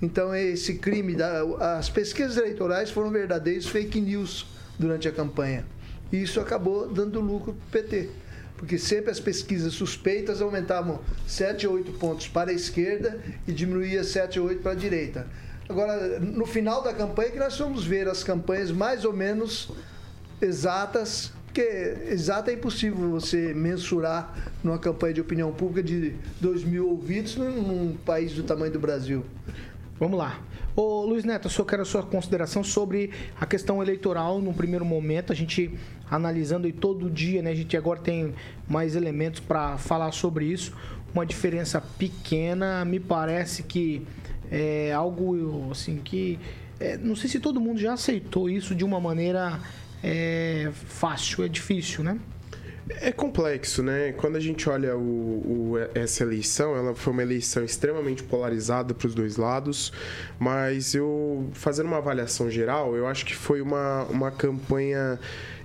Então 0.00 0.32
esse 0.34 0.74
crime, 0.74 1.14
da- 1.16 1.42
as 1.78 1.88
pesquisas 1.90 2.36
eleitorais 2.36 2.90
foram 2.90 3.10
verdadeiros 3.10 3.66
fake 3.66 4.00
news 4.00 4.46
durante 4.78 5.08
a 5.08 5.12
campanha. 5.12 5.66
E 6.12 6.22
isso 6.22 6.40
acabou 6.40 6.88
dando 6.88 7.20
lucro 7.20 7.54
para 7.54 7.80
o 7.80 7.84
PT. 7.84 8.08
Porque 8.56 8.76
sempre 8.76 9.10
as 9.10 9.20
pesquisas 9.20 9.72
suspeitas 9.74 10.42
aumentavam 10.42 11.00
7 11.26 11.66
ou 11.66 11.74
8 11.74 11.92
pontos 11.92 12.26
para 12.26 12.50
a 12.50 12.54
esquerda 12.54 13.20
e 13.46 13.52
diminuía 13.52 14.02
7 14.02 14.40
ou 14.40 14.48
8 14.48 14.62
para 14.62 14.72
a 14.72 14.74
direita. 14.74 15.26
Agora, 15.68 16.18
no 16.18 16.46
final 16.46 16.82
da 16.82 16.92
campanha, 16.92 17.30
que 17.30 17.38
nós 17.38 17.56
vamos 17.58 17.84
ver 17.84 18.08
as 18.08 18.24
campanhas 18.24 18.70
mais 18.70 19.04
ou 19.04 19.12
menos 19.12 19.70
exatas, 20.40 21.30
porque 21.44 21.60
exata 22.08 22.50
é 22.50 22.54
impossível 22.54 23.10
você 23.10 23.52
mensurar 23.52 24.34
numa 24.64 24.78
campanha 24.78 25.14
de 25.14 25.20
opinião 25.20 25.52
pública 25.52 25.82
de 25.82 26.14
2 26.40 26.64
mil 26.64 26.88
ouvidos 26.88 27.36
num 27.36 27.96
país 28.04 28.32
do 28.32 28.42
tamanho 28.42 28.72
do 28.72 28.80
Brasil. 28.80 29.24
Vamos 30.00 30.18
lá. 30.18 30.40
Ô, 30.80 31.04
Luiz 31.04 31.24
Neto, 31.24 31.50
só 31.50 31.64
quero 31.64 31.82
a 31.82 31.84
sua 31.84 32.04
consideração 32.04 32.62
sobre 32.62 33.10
a 33.40 33.44
questão 33.44 33.82
eleitoral 33.82 34.40
no 34.40 34.54
primeiro 34.54 34.84
momento. 34.84 35.32
A 35.32 35.34
gente 35.34 35.76
analisando 36.08 36.68
e 36.68 36.72
todo 36.72 37.10
dia, 37.10 37.42
né? 37.42 37.50
A 37.50 37.54
gente 37.56 37.76
agora 37.76 37.98
tem 37.98 38.32
mais 38.68 38.94
elementos 38.94 39.40
para 39.40 39.76
falar 39.76 40.12
sobre 40.12 40.44
isso. 40.44 40.72
Uma 41.12 41.26
diferença 41.26 41.80
pequena, 41.80 42.84
me 42.84 43.00
parece 43.00 43.64
que 43.64 44.06
é 44.52 44.92
algo 44.92 45.68
assim 45.72 45.96
que 45.96 46.38
é, 46.78 46.96
não 46.96 47.16
sei 47.16 47.28
se 47.28 47.40
todo 47.40 47.60
mundo 47.60 47.80
já 47.80 47.94
aceitou 47.94 48.48
isso 48.48 48.72
de 48.72 48.84
uma 48.84 49.00
maneira 49.00 49.58
é, 50.00 50.70
fácil, 50.72 51.42
é 51.42 51.48
difícil, 51.48 52.04
né? 52.04 52.20
É 53.00 53.12
complexo, 53.12 53.82
né? 53.82 54.12
Quando 54.12 54.36
a 54.36 54.40
gente 54.40 54.68
olha 54.68 54.96
o, 54.96 55.72
o, 55.72 55.78
essa 55.94 56.22
eleição, 56.22 56.74
ela 56.74 56.94
foi 56.94 57.12
uma 57.12 57.22
eleição 57.22 57.62
extremamente 57.62 58.22
polarizada 58.22 58.94
para 58.94 59.06
os 59.06 59.14
dois 59.14 59.36
lados, 59.36 59.92
mas 60.38 60.94
eu, 60.94 61.48
fazendo 61.52 61.86
uma 61.86 61.98
avaliação 61.98 62.50
geral, 62.50 62.96
eu 62.96 63.06
acho 63.06 63.26
que 63.26 63.34
foi 63.34 63.60
uma, 63.60 64.04
uma 64.04 64.30
campanha 64.30 65.18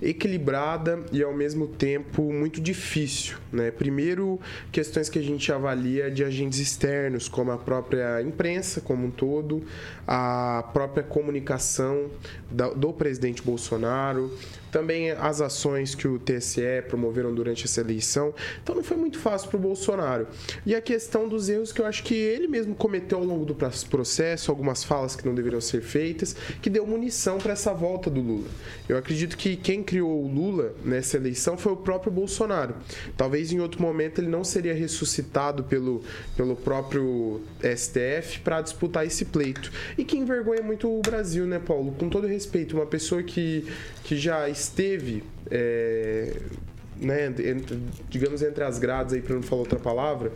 equilibrada 0.04 1.00
e 1.12 1.24
ao 1.24 1.34
mesmo 1.34 1.68
tempo 1.68 2.32
muito 2.32 2.60
difícil. 2.60 3.38
Né? 3.52 3.72
Primeiro, 3.72 4.40
questões 4.72 5.10
que 5.10 5.18
a 5.18 5.22
gente 5.22 5.52
avalia 5.52 6.12
de 6.12 6.24
agentes 6.24 6.60
externos, 6.60 7.30
como 7.30 7.52
a 7.52 7.58
própria 7.58 8.22
imprensa 8.22 8.82
como 8.82 9.08
um 9.08 9.12
todo, 9.12 9.64
a 10.08 10.70
própria 10.74 11.04
comunicação 11.04 12.10
do 12.76 12.92
presidente 12.94 13.42
Bolsonaro, 13.42 14.32
também 14.74 15.12
as 15.12 15.40
ações 15.40 15.94
que 15.94 16.08
o 16.08 16.18
TSE 16.18 16.82
promoveram 16.90 17.34
durante 17.34 17.66
essa 17.66 17.80
eleição. 17.80 18.34
Então 18.62 18.76
não 18.76 18.84
foi 18.84 18.98
muito 18.98 19.20
fácil 19.20 19.48
para 19.48 19.58
o 19.58 19.60
Bolsonaro. 19.60 20.28
E 20.66 20.74
a 20.74 20.82
questão 20.82 21.30
dos 21.30 21.48
erros 21.48 21.72
que 21.72 21.80
eu 21.80 21.86
acho 21.86 22.04
que 22.04 22.16
ele 22.16 22.48
mesmo 22.48 22.74
cometeu 22.74 23.20
ao 23.20 23.24
longo 23.24 23.46
do 23.46 23.56
processo, 23.56 24.50
algumas 24.50 24.84
falas 24.84 25.16
que 25.16 25.26
não 25.26 25.36
deveriam 25.36 25.62
ser 25.62 25.82
feitas, 25.82 26.36
que 26.60 26.72
deu 26.72 26.88
munição 26.88 27.38
para 27.38 27.54
essa 27.54 27.72
volta 27.72 28.10
do 28.10 28.20
Lula. 28.20 28.48
Eu 28.90 28.98
acredito 28.98 29.38
que 29.38 29.56
quem 29.56 29.84
criou 29.94 30.24
o 30.24 30.28
Lula 30.28 30.74
nessa 30.84 31.18
eleição 31.18 31.56
foi 31.56 31.72
o 31.72 31.78
próprio 31.78 32.12
Bolsonaro. 32.12 32.74
Talvez 33.16 33.52
em 33.52 33.60
outro 33.60 33.80
momento 33.80 34.20
ele 34.20 34.28
não 34.28 34.44
seria 34.44 34.74
ressuscitado 34.74 35.64
pelo, 35.66 36.02
pelo 36.36 36.56
próprio 36.56 37.42
STF 37.62 38.40
para 38.40 38.62
disputar 38.62 39.06
esse 39.06 39.26
pleito. 39.26 39.72
E 39.96 40.04
que 40.04 40.18
envergonha 40.18 40.64
muito 40.64 40.90
o 40.90 41.00
Brasil, 41.00 41.46
né, 41.46 41.60
Paulo? 41.60 41.92
Com 41.92 42.10
todo 42.10 42.26
respeito, 42.26 42.76
uma 42.76 42.88
pessoa 42.88 43.22
que, 43.22 43.68
que 44.04 44.18
já 44.18 44.50
esteve. 44.50 45.24
É 45.52 46.42
né, 47.04 47.28
entre, 47.28 47.80
digamos 48.10 48.42
entre 48.42 48.64
as 48.64 48.80
grades 48.80 49.14
aí 49.14 49.22
para 49.22 49.36
não 49.36 49.44
falar 49.44 49.62
outra 49.62 49.80
palavra, 49.80 50.32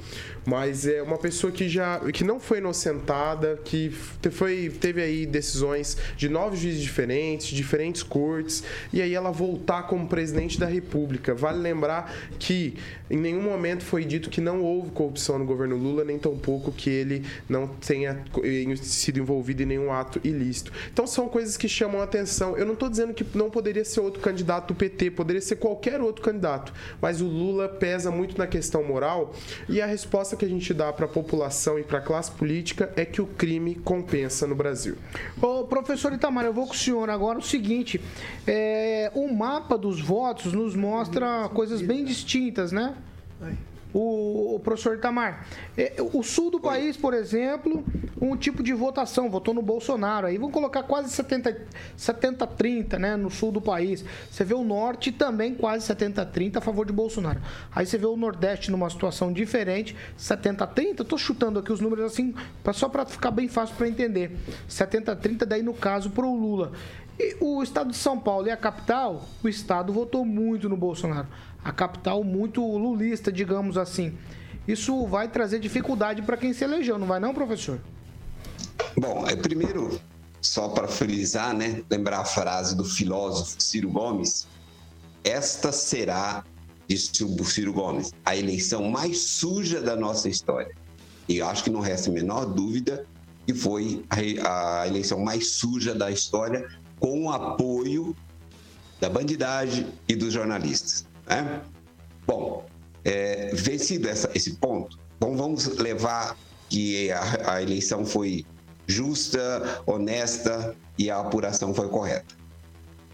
mas 0.45 0.85
é 0.85 1.01
uma 1.01 1.17
pessoa 1.17 1.51
que 1.51 1.67
já 1.67 1.99
que 2.11 2.23
não 2.23 2.39
foi 2.39 2.59
inocentada, 2.59 3.59
que 3.63 3.89
foi 4.31 4.69
teve 4.69 5.01
aí 5.01 5.25
decisões 5.25 5.97
de 6.15 6.29
nove 6.29 6.57
juízes 6.57 6.81
diferentes, 6.81 7.47
diferentes 7.47 8.03
cortes, 8.03 8.63
e 8.91 9.01
aí 9.01 9.13
ela 9.13 9.31
voltar 9.31 9.83
como 9.83 10.07
presidente 10.07 10.59
da 10.59 10.65
República. 10.65 11.33
Vale 11.33 11.59
lembrar 11.59 12.13
que 12.39 12.77
em 13.09 13.17
nenhum 13.17 13.41
momento 13.41 13.83
foi 13.83 14.03
dito 14.03 14.29
que 14.29 14.41
não 14.41 14.61
houve 14.61 14.91
corrupção 14.91 15.39
no 15.39 15.45
governo 15.45 15.77
Lula, 15.77 16.03
nem 16.03 16.17
tampouco 16.17 16.71
que 16.71 16.89
ele 16.89 17.23
não 17.47 17.67
tenha 17.67 18.23
sido 18.81 19.19
envolvido 19.19 19.63
em 19.63 19.65
nenhum 19.65 19.91
ato 19.91 20.19
ilícito. 20.23 20.71
Então 20.91 21.07
são 21.07 21.27
coisas 21.27 21.55
que 21.55 21.69
chamam 21.69 22.01
a 22.01 22.03
atenção. 22.03 22.57
Eu 22.57 22.65
não 22.65 22.73
estou 22.73 22.89
dizendo 22.89 23.13
que 23.13 23.25
não 23.37 23.49
poderia 23.49 23.85
ser 23.85 24.01
outro 24.01 24.21
candidato 24.21 24.73
do 24.73 24.75
PT, 24.75 25.11
poderia 25.11 25.41
ser 25.41 25.55
qualquer 25.57 26.01
outro 26.01 26.23
candidato, 26.23 26.56
mas 27.01 27.21
o 27.21 27.25
Lula 27.25 27.67
pesa 27.67 28.11
muito 28.11 28.37
na 28.37 28.47
questão 28.47 28.83
moral 28.83 29.33
e 29.67 29.81
a 29.81 29.85
resposta 29.85 30.35
que 30.35 30.45
a 30.45 30.49
gente 30.49 30.73
dá 30.73 30.91
para 30.91 31.05
a 31.05 31.09
população 31.09 31.79
e 31.79 31.83
para 31.83 31.99
a 31.99 32.01
classe 32.01 32.31
política 32.31 32.91
é 32.95 33.05
que 33.05 33.21
o 33.21 33.25
crime 33.25 33.75
compensa 33.75 34.47
no 34.47 34.55
Brasil. 34.55 34.95
Ô, 35.41 35.63
professor 35.63 36.13
Itamar, 36.13 36.45
eu 36.45 36.53
vou 36.53 36.67
com 36.67 36.73
o 36.73 36.77
senhor 36.77 37.09
agora 37.09 37.39
o 37.39 37.41
seguinte: 37.41 38.01
é, 38.45 39.11
o 39.13 39.31
mapa 39.33 39.77
dos 39.77 40.01
votos 40.01 40.53
nos 40.53 40.75
mostra 40.75 41.49
coisas 41.53 41.81
bem 41.81 42.03
distintas, 42.03 42.71
né? 42.71 42.95
O, 43.93 44.55
o, 44.55 44.59
professor 44.59 44.95
Itamar. 44.95 45.47
É, 45.77 45.95
o 46.13 46.21
sul 46.21 46.51
do 46.51 46.59
país, 46.59 46.97
por 46.97 47.13
exemplo, 47.13 47.83
um 48.21 48.35
tipo 48.35 48.61
de 48.61 48.73
votação, 48.73 49.29
votou 49.29 49.53
no 49.53 49.61
Bolsonaro. 49.61 50.27
Aí 50.27 50.37
vão 50.37 50.51
colocar 50.51 50.83
quase 50.83 51.09
70-30 51.09 51.57
70, 51.95 52.99
né, 52.99 53.15
no 53.15 53.29
sul 53.29 53.51
do 53.51 53.61
país. 53.61 54.03
Você 54.29 54.43
vê 54.43 54.53
o 54.53 54.63
norte 54.63 55.11
também 55.11 55.55
quase 55.55 55.87
70-30 55.93 56.57
a 56.57 56.61
favor 56.61 56.85
de 56.85 56.93
Bolsonaro. 56.93 57.41
Aí 57.73 57.85
você 57.85 57.97
vê 57.97 58.05
o 58.05 58.17
nordeste 58.17 58.71
numa 58.71 58.89
situação 58.89 59.31
diferente, 59.31 59.95
70-30. 60.17 61.01
Estou 61.01 61.17
chutando 61.17 61.59
aqui 61.59 61.71
os 61.71 61.79
números 61.79 62.05
assim, 62.05 62.33
só 62.73 62.89
para 62.89 63.05
ficar 63.05 63.31
bem 63.31 63.47
fácil 63.47 63.75
para 63.75 63.87
entender. 63.87 64.37
70-30, 64.69 65.45
daí 65.45 65.63
no 65.63 65.73
caso, 65.73 66.09
para 66.09 66.25
o 66.25 66.35
Lula. 66.35 66.71
E 67.19 67.35
o 67.39 67.63
estado 67.63 67.89
de 67.89 67.97
São 67.97 68.19
Paulo 68.19 68.47
e 68.47 68.51
a 68.51 68.57
capital, 68.57 69.25
o 69.43 69.47
estado 69.47 69.91
votou 69.91 70.23
muito 70.23 70.69
no 70.69 70.77
Bolsonaro. 70.77 71.27
A 71.63 71.71
capital 71.71 72.23
muito 72.23 72.61
lulista, 72.61 73.31
digamos 73.31 73.77
assim. 73.77 74.17
Isso 74.67 75.05
vai 75.07 75.27
trazer 75.27 75.59
dificuldade 75.59 76.21
para 76.21 76.37
quem 76.37 76.53
se 76.53 76.63
elegeu, 76.63 76.97
não 76.97 77.07
vai 77.07 77.19
não, 77.19 77.33
professor? 77.33 77.79
Bom, 78.97 79.25
é 79.27 79.35
primeiro, 79.35 79.99
só 80.41 80.69
para 80.69 80.87
frisar, 80.87 81.53
né, 81.53 81.83
lembrar 81.89 82.19
a 82.19 82.25
frase 82.25 82.75
do 82.75 82.83
filósofo 82.83 83.61
Ciro 83.61 83.89
Gomes, 83.89 84.47
esta 85.23 85.71
será, 85.71 86.43
disse 86.87 87.23
o 87.23 87.43
Ciro 87.43 87.73
Gomes, 87.73 88.13
a 88.25 88.35
eleição 88.35 88.89
mais 88.89 89.19
suja 89.21 89.81
da 89.81 89.95
nossa 89.95 90.29
história. 90.29 90.75
E 91.27 91.41
acho 91.41 91.63
que 91.63 91.69
não 91.69 91.79
resta 91.79 92.09
a 92.09 92.13
menor 92.13 92.45
dúvida 92.45 93.05
que 93.47 93.53
foi 93.53 94.03
a, 94.09 94.81
a 94.81 94.87
eleição 94.87 95.21
mais 95.21 95.51
suja 95.51 95.95
da 95.95 96.11
história, 96.11 96.67
com 96.99 97.23
o 97.25 97.31
apoio 97.31 98.13
da 98.99 99.09
bandidagem 99.09 99.87
e 100.05 100.15
dos 100.17 100.33
jornalistas. 100.33 101.06
Né? 101.27 101.61
Bom, 102.25 102.65
é, 103.03 103.51
vencido 103.53 104.07
essa, 104.07 104.29
esse 104.33 104.53
ponto, 104.55 104.97
bom, 105.19 105.35
vamos 105.35 105.65
levar 105.77 106.37
que 106.69 107.11
a, 107.11 107.53
a 107.53 107.61
eleição 107.61 108.05
foi 108.05 108.45
justa, 108.85 109.81
honesta 109.85 110.75
e 110.97 111.09
a 111.09 111.19
apuração 111.19 111.73
foi 111.73 111.89
correta. 111.89 112.35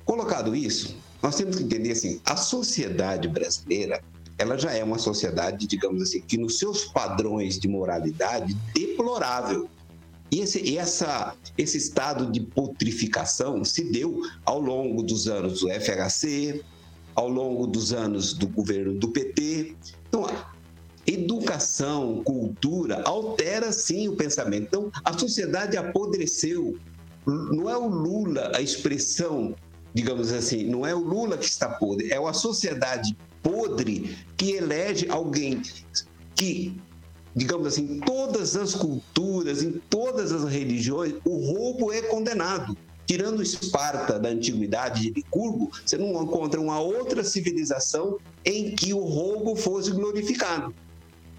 Colocado 0.06 0.56
isso, 0.56 0.98
nós 1.22 1.36
temos 1.36 1.58
que 1.58 1.64
entender 1.64 1.92
assim, 1.92 2.20
a 2.26 2.36
sociedade 2.36 3.28
brasileira, 3.28 4.02
ela 4.38 4.58
já 4.58 4.72
é 4.74 4.84
uma 4.84 4.98
sociedade, 4.98 5.68
digamos 5.68 6.02
assim, 6.02 6.22
que 6.22 6.38
nos 6.38 6.58
seus 6.60 6.86
padrões 6.86 7.60
de 7.60 7.68
moralidade 7.68 8.54
deplorável. 8.74 9.70
E 10.32 10.40
esse, 10.40 10.78
essa, 10.78 11.36
esse 11.58 11.78
estado 11.78 12.32
de 12.32 12.42
putrificação 12.42 13.64
se 13.64 13.84
deu 13.92 14.22
ao 14.44 14.60
longo 14.60 15.04
dos 15.04 15.28
anos 15.28 15.62
do 15.62 15.70
FHC, 15.70 16.64
ao 17.16 17.30
longo 17.30 17.68
dos 17.68 17.94
anos 17.94 18.34
do 18.34 18.48
governo 18.48 18.94
do 18.94 19.10
PT. 19.10 19.76
Então, 20.08 20.26
educação, 21.06 22.24
cultura, 22.24 23.02
altera 23.04 23.72
sim 23.72 24.08
o 24.08 24.16
pensamento. 24.16 24.64
Então, 24.64 24.92
a 25.04 25.18
sociedade 25.18 25.78
apodreceu. 25.78 26.78
Não 27.26 27.70
é 27.70 27.78
o 27.78 27.88
Lula 27.88 28.52
a 28.54 28.62
expressão, 28.62 29.56
digamos 29.94 30.32
assim, 30.32 30.66
não 30.66 30.86
é 30.86 30.94
o 30.94 31.00
Lula 31.00 31.38
que 31.38 31.46
está 31.46 31.70
podre, 31.70 32.12
é 32.12 32.18
a 32.18 32.34
sociedade 32.34 33.16
podre 33.42 34.18
que 34.36 34.52
elege 34.52 35.10
alguém 35.10 35.62
que 36.36 36.78
digamos 37.36 37.68
assim, 37.68 37.96
em 37.96 38.00
todas 38.00 38.56
as 38.56 38.76
culturas, 38.76 39.64
em 39.64 39.72
todas 39.90 40.32
as 40.32 40.44
religiões, 40.44 41.14
o 41.26 41.38
roubo 41.38 41.92
é 41.92 42.02
condenado. 42.04 42.78
Tirando 43.14 43.44
Esparta 43.44 44.18
da 44.18 44.30
antiguidade 44.30 45.02
de 45.02 45.12
Licurgo, 45.12 45.72
você 45.86 46.00
não 46.00 46.24
encontra 46.24 46.60
uma 46.60 46.80
outra 46.80 47.24
civilização 47.24 48.18
em 48.44 48.74
que 48.74 48.92
o 48.92 49.02
roubo 49.02 49.56
fosse 49.56 49.92
glorificado. 49.92 50.74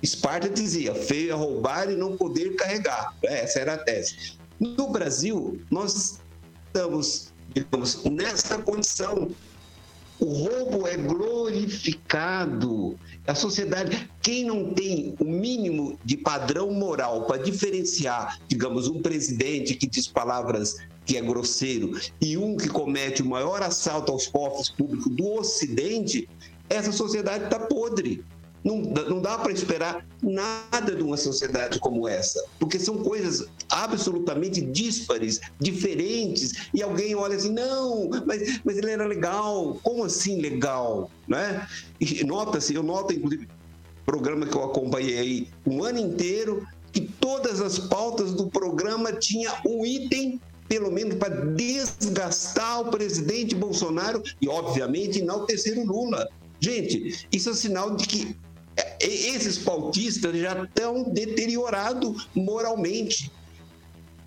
Esparta 0.00 0.48
dizia: 0.48 0.94
feio 0.94 1.32
é 1.32 1.34
roubar 1.34 1.90
e 1.90 1.96
não 1.96 2.16
poder 2.16 2.54
carregar. 2.54 3.12
Essa 3.24 3.58
era 3.58 3.74
a 3.74 3.78
tese. 3.78 4.38
No 4.60 4.92
Brasil, 4.92 5.60
nós 5.68 6.20
estamos, 6.68 7.32
digamos, 7.52 8.04
nessa 8.04 8.56
condição 8.58 9.32
o 10.20 10.26
roubo 10.26 10.86
é 10.86 10.96
glorificado. 10.96 12.96
A 13.26 13.34
sociedade, 13.34 14.08
quem 14.22 14.44
não 14.44 14.72
tem 14.72 15.16
o 15.18 15.24
mínimo 15.24 15.98
de 16.04 16.16
padrão 16.16 16.70
moral 16.70 17.24
para 17.24 17.42
diferenciar, 17.42 18.38
digamos, 18.46 18.86
um 18.86 19.02
presidente 19.02 19.74
que 19.74 19.88
diz 19.88 20.06
palavras 20.06 20.76
que 21.04 21.16
é 21.16 21.20
grosseiro 21.20 21.98
e 22.20 22.36
um 22.36 22.56
que 22.56 22.68
comete 22.68 23.22
o 23.22 23.26
maior 23.26 23.62
assalto 23.62 24.12
aos 24.12 24.26
cofres 24.26 24.68
públicos 24.68 25.10
do 25.14 25.34
Ocidente, 25.34 26.28
essa 26.68 26.92
sociedade 26.92 27.44
está 27.44 27.58
podre. 27.58 28.24
Não, 28.64 28.78
não 28.78 29.20
dá 29.20 29.36
para 29.36 29.52
esperar 29.52 30.06
nada 30.22 30.96
de 30.96 31.02
uma 31.02 31.18
sociedade 31.18 31.78
como 31.78 32.08
essa, 32.08 32.42
porque 32.58 32.78
são 32.78 32.96
coisas 32.96 33.46
absolutamente 33.68 34.62
díspares, 34.62 35.38
diferentes, 35.60 36.70
e 36.72 36.82
alguém 36.82 37.14
olha 37.14 37.36
assim, 37.36 37.52
não, 37.52 38.08
mas, 38.24 38.60
mas 38.64 38.78
ele 38.78 38.90
era 38.90 39.06
legal. 39.06 39.78
Como 39.82 40.02
assim 40.02 40.40
legal? 40.40 41.10
Né? 41.28 41.68
nota-se, 42.24 42.74
eu 42.74 42.82
noto, 42.82 43.12
inclusive, 43.12 43.46
programa 44.06 44.46
que 44.46 44.56
eu 44.56 44.64
acompanhei 44.64 45.50
um 45.66 45.84
ano 45.84 45.98
inteiro, 45.98 46.66
que 46.90 47.02
todas 47.02 47.60
as 47.60 47.78
pautas 47.78 48.32
do 48.32 48.48
programa 48.48 49.12
tinha 49.12 49.52
um 49.66 49.84
item 49.84 50.40
pelo 50.68 50.90
menos 50.90 51.14
para 51.16 51.34
desgastar 51.52 52.80
o 52.80 52.90
presidente 52.90 53.54
Bolsonaro 53.54 54.22
e, 54.40 54.48
obviamente, 54.48 55.20
enaltecer 55.20 55.78
o 55.78 55.86
Lula. 55.86 56.28
Gente, 56.60 57.26
isso 57.30 57.50
é 57.50 57.54
sinal 57.54 57.94
de 57.94 58.06
que 58.06 58.36
é, 58.76 59.04
esses 59.04 59.58
pautistas 59.58 60.36
já 60.36 60.64
estão 60.64 61.04
deteriorados 61.04 62.28
moralmente. 62.34 63.30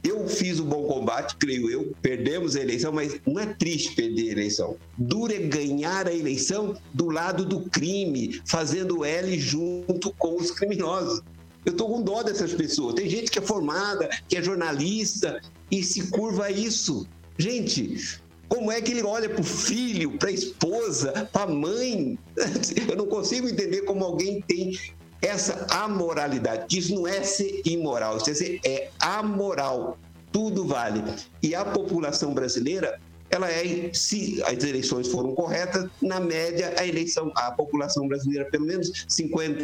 Eu 0.04 0.28
fiz 0.28 0.60
o 0.60 0.64
bom 0.64 0.84
combate, 0.84 1.36
creio 1.38 1.70
eu, 1.70 1.94
perdemos 2.02 2.56
a 2.56 2.62
eleição, 2.62 2.94
mas 2.94 3.20
não 3.26 3.40
é 3.42 3.48
triste 3.48 3.94
perder 3.94 4.30
a 4.30 4.32
eleição. 4.32 4.78
Dura 4.98 5.36
é 5.36 5.40
ganhar 5.40 6.08
a 6.08 6.14
eleição 6.14 6.78
do 6.94 7.10
lado 7.10 7.44
do 7.44 7.62
crime, 7.70 8.42
fazendo 8.46 9.04
L 9.04 9.38
junto 9.38 10.14
com 10.14 10.38
os 10.38 10.52
criminosos. 10.52 11.22
Eu 11.68 11.72
estou 11.72 11.90
com 11.90 12.02
dó 12.02 12.24
dessas 12.24 12.54
pessoas. 12.54 12.96
Tem 12.96 13.10
gente 13.10 13.30
que 13.30 13.40
é 13.40 13.42
formada, 13.42 14.10
que 14.30 14.38
é 14.38 14.42
jornalista 14.42 15.42
e 15.70 15.84
se 15.84 16.08
curva 16.08 16.46
a 16.46 16.50
isso. 16.50 17.06
Gente, 17.38 18.22
como 18.48 18.72
é 18.72 18.82
que 18.82 18.94
ele 18.94 19.04
olha 19.04 19.30
para 19.30 19.42
o 19.42 19.44
filho, 19.44 20.18
para 20.18 20.30
a 20.30 20.32
esposa, 20.32 21.30
para 21.34 21.44
a 21.44 21.54
mãe? 21.54 22.18
Eu 22.90 22.96
não 22.96 23.06
consigo 23.06 23.50
entender 23.50 23.82
como 23.82 24.06
alguém 24.06 24.42
tem 24.48 24.80
essa 25.22 25.68
amoralidade. 25.70 26.78
Isso 26.78 26.96
não 26.96 27.06
é 27.06 27.22
ser 27.22 27.62
imoral, 27.66 28.16
isso 28.16 28.30
é, 28.30 28.34
ser, 28.34 28.62
é 28.64 28.90
amoral. 28.98 29.98
Tudo 30.32 30.66
vale. 30.66 31.04
E 31.44 31.54
a 31.54 31.66
população 31.66 32.34
brasileira 32.34 32.98
ela 33.30 33.50
é, 33.52 33.92
se 33.94 34.42
as 34.44 34.64
eleições 34.64 35.08
foram 35.08 35.34
corretas, 35.36 35.90
na 36.02 36.20
média 36.20 36.74
a 36.78 36.86
eleição, 36.86 37.32
a 37.36 37.52
população 37.52 38.08
brasileira, 38.08 38.46
pelo 38.46 38.66
menos 38.66 39.06
50 39.08 39.64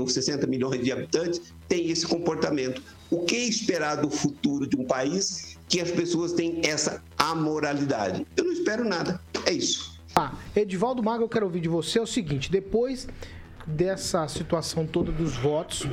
ou 0.00 0.08
60 0.08 0.46
milhões 0.46 0.82
de 0.82 0.92
habitantes, 0.92 1.40
tem 1.68 1.90
esse 1.90 2.06
comportamento. 2.06 2.82
O 3.10 3.24
que 3.24 3.36
esperar 3.36 3.96
do 3.96 4.10
futuro 4.10 4.66
de 4.66 4.76
um 4.76 4.84
país 4.84 5.56
que 5.68 5.80
as 5.80 5.90
pessoas 5.90 6.32
têm 6.32 6.60
essa 6.64 7.02
amoralidade? 7.18 8.26
Eu 8.36 8.44
não 8.44 8.52
espero 8.52 8.84
nada. 8.84 9.20
É 9.46 9.52
isso. 9.52 10.00
Ah, 10.14 10.34
Edivaldo 10.54 11.02
Maga, 11.02 11.24
eu 11.24 11.28
quero 11.28 11.46
ouvir 11.46 11.60
de 11.60 11.68
você 11.68 11.98
é 11.98 12.02
o 12.02 12.06
seguinte: 12.06 12.50
depois 12.50 13.08
dessa 13.66 14.28
situação 14.28 14.86
toda 14.86 15.10
dos 15.10 15.36
votos, 15.36 15.86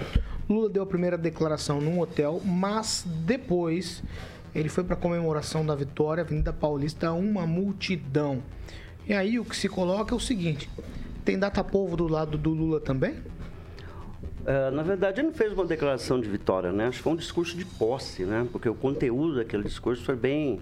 Lula 0.50 0.70
deu 0.70 0.84
a 0.84 0.86
primeira 0.86 1.18
declaração 1.18 1.80
num 1.80 2.00
hotel, 2.00 2.42
mas 2.44 3.04
depois 3.06 4.04
ele 4.54 4.70
foi 4.70 4.84
para 4.84 4.96
a 4.96 4.98
comemoração 4.98 5.66
da 5.66 5.76
vitória, 5.76 6.22
Avenida 6.22 6.52
Paulista, 6.52 7.12
uma 7.12 7.46
multidão. 7.46 8.42
E 9.08 9.14
aí 9.14 9.40
o 9.40 9.46
que 9.46 9.56
se 9.56 9.70
coloca 9.70 10.14
é 10.14 10.18
o 10.18 10.20
seguinte: 10.20 10.70
tem 11.24 11.38
data 11.38 11.64
povo 11.64 11.96
do 11.96 12.08
lado 12.08 12.38
do 12.38 12.52
Lula 12.52 12.80
também? 12.80 13.16
Uh, 14.42 14.72
na 14.74 14.82
verdade, 14.82 15.20
ele 15.20 15.28
não 15.28 15.34
fez 15.34 15.54
uma 15.54 15.66
declaração 15.66 16.20
de 16.20 16.28
vitória, 16.28 16.72
né? 16.72 16.88
Acho 16.88 16.98
que 16.98 17.04
foi 17.04 17.14
um 17.14 17.18
discurso 17.18 17.56
de 17.56 17.66
posse, 17.66 18.24
né? 18.24 18.48
Porque 18.52 18.68
o 18.68 18.74
conteúdo 18.74 19.36
daquele 19.36 19.64
discurso 19.64 20.04
foi 20.04 20.16
bem 20.16 20.60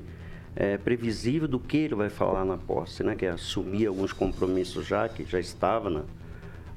é, 0.56 0.78
previsível 0.78 1.48
do 1.48 1.60
que 1.60 1.78
ele 1.78 1.96
vai 1.96 2.10
falar 2.10 2.44
na 2.44 2.58
posse, 2.58 3.04
né? 3.04 3.16
Que 3.16 3.26
é 3.26 3.30
assumir 3.30 3.86
alguns 3.86 4.12
compromissos 4.12 4.86
já, 4.86 5.08
que 5.08 5.24
já 5.24 5.40
estava 5.40 5.90
na, 5.90 6.04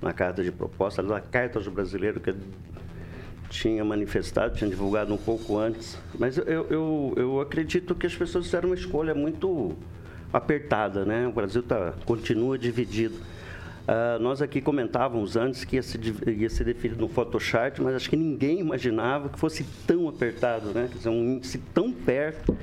na 0.01 0.13
carta 0.13 0.45
de 0.45 0.53
proposta, 0.53 1.03
da 1.03 1.21
carta 1.21 1.59
do 1.59 1.71
brasileiro, 1.71 2.21
que 2.21 2.35
tinha 3.51 3.85
manifestado, 3.85 4.57
tinha 4.57 4.71
divulgado 4.71 5.13
um 5.13 5.19
pouco 5.19 5.59
antes. 5.59 5.99
Mas 6.19 6.39
eu, 6.39 6.45
eu, 6.45 7.15
eu 7.17 7.41
acredito 7.41 7.95
que 7.95 8.07
as 8.07 8.15
pessoas 8.15 8.47
fizeram 8.47 8.71
uma 8.71 8.77
escolha 8.77 9.15
muito 9.15 9.77
apertada, 10.33 11.05
né? 11.05 11.27
O 11.27 11.33
Brasil 11.33 11.63
tá, 11.63 11.93
continua 12.07 12.57
dividido. 12.57 13.17
Uh, 13.17 14.23
nós 14.23 14.41
aqui 14.41 14.61
comentávamos 14.61 15.37
antes 15.37 15.65
que 15.65 15.75
ia 15.75 15.83
ser, 15.83 16.01
ia 16.29 16.49
ser 16.49 16.63
definido 16.63 17.01
no 17.01 17.09
Photoshop, 17.09 17.83
mas 17.83 17.97
acho 17.97 18.09
que 18.09 18.17
ninguém 18.17 18.61
imaginava 18.61 19.29
que 19.29 19.39
fosse 19.39 19.65
tão 19.85 20.09
apertado, 20.09 20.69
né? 20.69 20.87
Quer 20.89 20.99
dizer, 20.99 21.09
um 21.09 21.35
índice 21.35 21.59
tão 21.75 21.91
perto. 21.91 22.57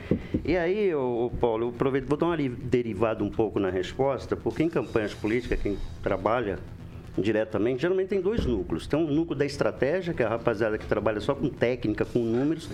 E 0.46 0.56
aí, 0.56 0.96
ô, 0.96 1.30
Paulo, 1.42 1.66
eu 1.66 1.70
aproveito, 1.70 2.08
vou 2.08 2.18
dar 2.18 2.28
uma 2.28 2.38
derivada 2.38 3.26
um 3.26 3.30
pouco 3.30 3.60
na 3.60 3.70
resposta, 3.70 4.38
porque 4.38 4.64
em 4.64 4.70
campanhas 4.70 5.14
políticas, 5.14 5.60
quem 5.62 5.78
trabalha 6.02 6.60
diretamente, 7.18 7.82
geralmente 7.82 8.10
tem 8.10 8.22
dois 8.22 8.46
núcleos. 8.46 8.88
Tem 8.88 9.00
um 9.00 9.08
núcleo 9.08 9.38
da 9.38 9.46
estratégia, 9.46 10.14
que 10.14 10.22
é 10.22 10.26
a 10.26 10.30
rapaziada 10.30 10.78
que 10.78 10.86
trabalha 10.86 11.20
só 11.20 11.34
com 11.34 11.50
técnica, 11.50 12.06
com 12.06 12.20
números, 12.20 12.70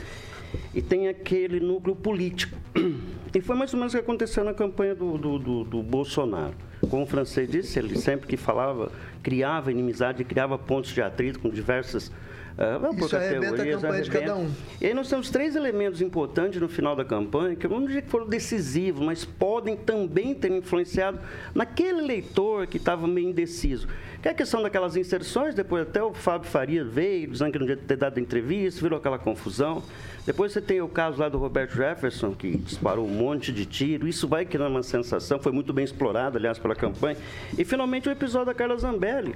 e 0.74 0.82
tem 0.82 1.08
aquele 1.08 1.60
núcleo 1.60 1.96
político. 1.96 2.58
E 3.36 3.42
foi 3.42 3.56
mais 3.56 3.74
ou 3.74 3.80
menos 3.80 3.92
o 3.96 3.98
que 3.98 4.04
aconteceu 4.04 4.44
na 4.44 4.54
campanha 4.54 4.94
do, 4.94 5.18
do, 5.18 5.40
do, 5.40 5.64
do 5.64 5.82
Bolsonaro. 5.82 6.54
Como 6.90 7.04
o 7.04 7.06
francês 7.06 7.50
disse, 7.50 7.80
ele 7.80 7.98
sempre 7.98 8.28
que 8.28 8.38
falava, 8.38 8.92
criava 9.22 9.72
inimizade, 9.72 10.24
criava 10.24 10.58
pontos 10.58 10.92
de 10.92 11.02
atrito 11.02 11.40
com 11.40 11.50
diversas 11.50 12.12
Uh, 12.54 13.04
Isso 13.04 13.16
arrebenta 13.16 13.64
a 13.64 13.66
campanha 13.66 14.04
de 14.04 14.12
cada 14.12 14.36
um. 14.36 14.52
E 14.80 14.86
aí 14.86 14.94
nós 14.94 15.10
temos 15.10 15.30
três 15.32 15.56
elementos 15.56 16.02
importantes 16.02 16.62
no 16.62 16.70
final 16.70 16.96
da 16.96 17.04
campanha, 17.04 17.56
que 17.56 17.66
eu 17.66 17.70
não 17.70 17.86
dizer 17.86 18.04
que 18.04 18.10
foram 18.10 18.28
decisivos, 18.28 19.04
mas 19.04 19.26
podem 19.26 19.76
também 19.76 20.36
ter 20.36 20.52
influenciado 20.52 21.20
naquele 21.56 22.02
leitor 22.02 22.68
que 22.68 22.78
estava 22.78 23.08
meio 23.08 23.30
indeciso. 23.30 23.88
Que 24.22 24.28
é 24.28 24.32
a 24.32 24.36
questão 24.36 24.62
daquelas 24.62 24.96
inserções, 24.96 25.56
depois 25.56 25.82
até 25.82 26.02
o 26.02 26.14
Fábio 26.14 26.48
Faria 26.48 26.84
veio, 26.84 27.32
dizendo 27.32 27.52
que 27.52 27.60
não 27.60 27.66
devia 27.66 27.84
ter 27.84 27.98
dado 27.98 28.20
entrevista, 28.20 28.80
virou 28.82 29.00
aquela 29.00 29.18
confusão. 29.18 29.84
Depois 30.26 30.54
você 30.54 30.62
tem 30.62 30.80
o 30.80 30.88
caso 30.88 31.20
lá 31.20 31.28
do 31.28 31.38
Roberto 31.38 31.76
Jefferson, 31.76 32.34
que 32.34 32.56
disparou 32.56 33.06
um 33.06 33.10
monte 33.10 33.52
de 33.52 33.66
tiro. 33.66 34.08
Isso 34.08 34.28
vai 34.28 34.46
criando 34.46 34.72
uma 34.72 34.84
sensação, 34.84 35.40
foi 35.40 35.52
muito 35.52 35.74
bem 35.74 35.84
explorado, 35.84 36.38
aliás, 36.38 36.60
pela 36.60 36.73
campanha. 36.76 37.18
E 37.58 37.64
finalmente 37.64 38.10
o 38.10 38.12
episódio 38.12 38.48
da 38.48 38.54
Carla 38.54 38.78
Zambelli 38.78 39.36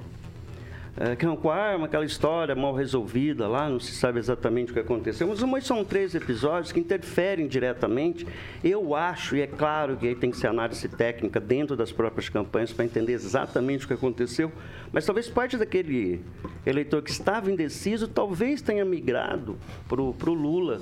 é, 1.00 1.14
que 1.14 1.24
é 1.24 1.28
arma, 1.48 1.86
aquela 1.86 2.04
história 2.04 2.56
mal 2.56 2.74
resolvida 2.74 3.46
lá, 3.46 3.68
não 3.68 3.78
se 3.78 3.92
sabe 3.92 4.18
exatamente 4.18 4.72
o 4.72 4.74
que 4.74 4.80
aconteceu, 4.80 5.28
mas, 5.28 5.40
mas 5.44 5.64
são 5.64 5.84
três 5.84 6.12
episódios 6.12 6.72
que 6.72 6.80
interferem 6.80 7.46
diretamente. 7.46 8.26
Eu 8.64 8.96
acho, 8.96 9.36
e 9.36 9.40
é 9.40 9.46
claro 9.46 9.96
que 9.96 10.08
aí 10.08 10.16
tem 10.16 10.28
que 10.28 10.36
ser 10.36 10.48
análise 10.48 10.88
técnica 10.88 11.38
dentro 11.38 11.76
das 11.76 11.92
próprias 11.92 12.28
campanhas 12.28 12.72
para 12.72 12.84
entender 12.84 13.12
exatamente 13.12 13.84
o 13.84 13.88
que 13.88 13.94
aconteceu, 13.94 14.50
mas 14.90 15.06
talvez 15.06 15.28
parte 15.28 15.56
daquele 15.56 16.20
eleitor 16.66 17.00
que 17.00 17.12
estava 17.12 17.48
indeciso 17.48 18.08
talvez 18.08 18.60
tenha 18.60 18.84
migrado 18.84 19.56
para 19.88 20.00
o 20.02 20.34
Lula. 20.34 20.80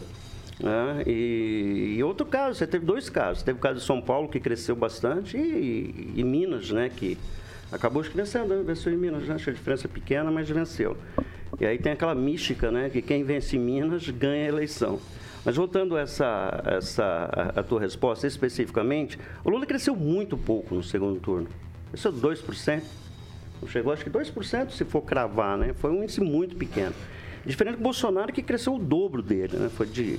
Né? 0.59 1.03
E, 1.07 1.97
e, 1.99 2.03
outro 2.03 2.27
caso, 2.27 2.59
você 2.59 2.67
teve 2.67 2.85
dois 2.85 3.11
casos. 3.11 3.43
Teve 3.43 3.59
o 3.59 3.61
caso 3.61 3.81
de 3.81 3.85
São 3.85 4.01
Paulo, 4.01 4.29
que 4.29 4.41
cresceu 4.41 4.75
bastante, 4.75 5.37
e, 5.37 6.13
e 6.17 6.25
Minas, 6.25 6.71
né, 6.71 6.91
que 6.95 7.19
acabou 7.71 8.03
vencendo, 8.03 8.49
né? 8.49 8.63
venceu 8.65 8.93
em 8.93 8.97
Minas, 8.97 9.25
né? 9.25 9.35
Acho 9.35 9.45
que 9.45 9.51
a 9.51 9.53
diferença 9.55 9.87
é 9.87 9.91
pequena, 9.91 10.31
mas 10.31 10.49
venceu. 10.49 10.97
E 11.61 11.67
aí 11.67 11.79
tem 11.79 11.93
aquela 11.93 12.15
mística, 12.15 12.71
né? 12.71 12.91
Que 12.91 13.03
quem 13.03 13.25
vence 13.25 13.57
em 13.57 13.61
Minas 13.61 14.09
ganha 14.09 14.45
a 14.45 14.49
eleição. 14.49 15.01
Mas 15.45 15.57
voltando 15.57 15.97
a 15.97 16.01
essa, 16.01 16.63
essa 16.67 17.53
a, 17.55 17.63
tua 17.63 17.81
resposta 17.81 18.27
especificamente, 18.27 19.19
o 19.45 19.51
Lula 19.51 19.65
cresceu 19.65 19.95
muito 19.95 20.37
pouco 20.37 20.75
no 20.75 20.83
segundo 20.83 21.21
turno. 21.21 21.49
Cresceu 21.91 22.13
2%. 22.13 22.83
Não 23.63 23.69
chegou, 23.69 23.93
acho 23.93 24.05
que 24.05 24.11
2% 24.11 24.71
se 24.71 24.85
for 24.85 25.03
cravar, 25.03 25.57
né? 25.57 25.73
Foi 25.75 25.91
um 25.91 26.03
índice 26.03 26.21
muito 26.21 26.57
pequeno. 26.57 26.95
Diferente 27.45 27.77
do 27.77 27.83
Bolsonaro, 27.83 28.33
que 28.33 28.43
cresceu 28.43 28.75
o 28.75 28.79
dobro 28.79 29.23
dele, 29.23 29.57
né? 29.57 29.69
Foi 29.69 29.87
de 29.87 30.19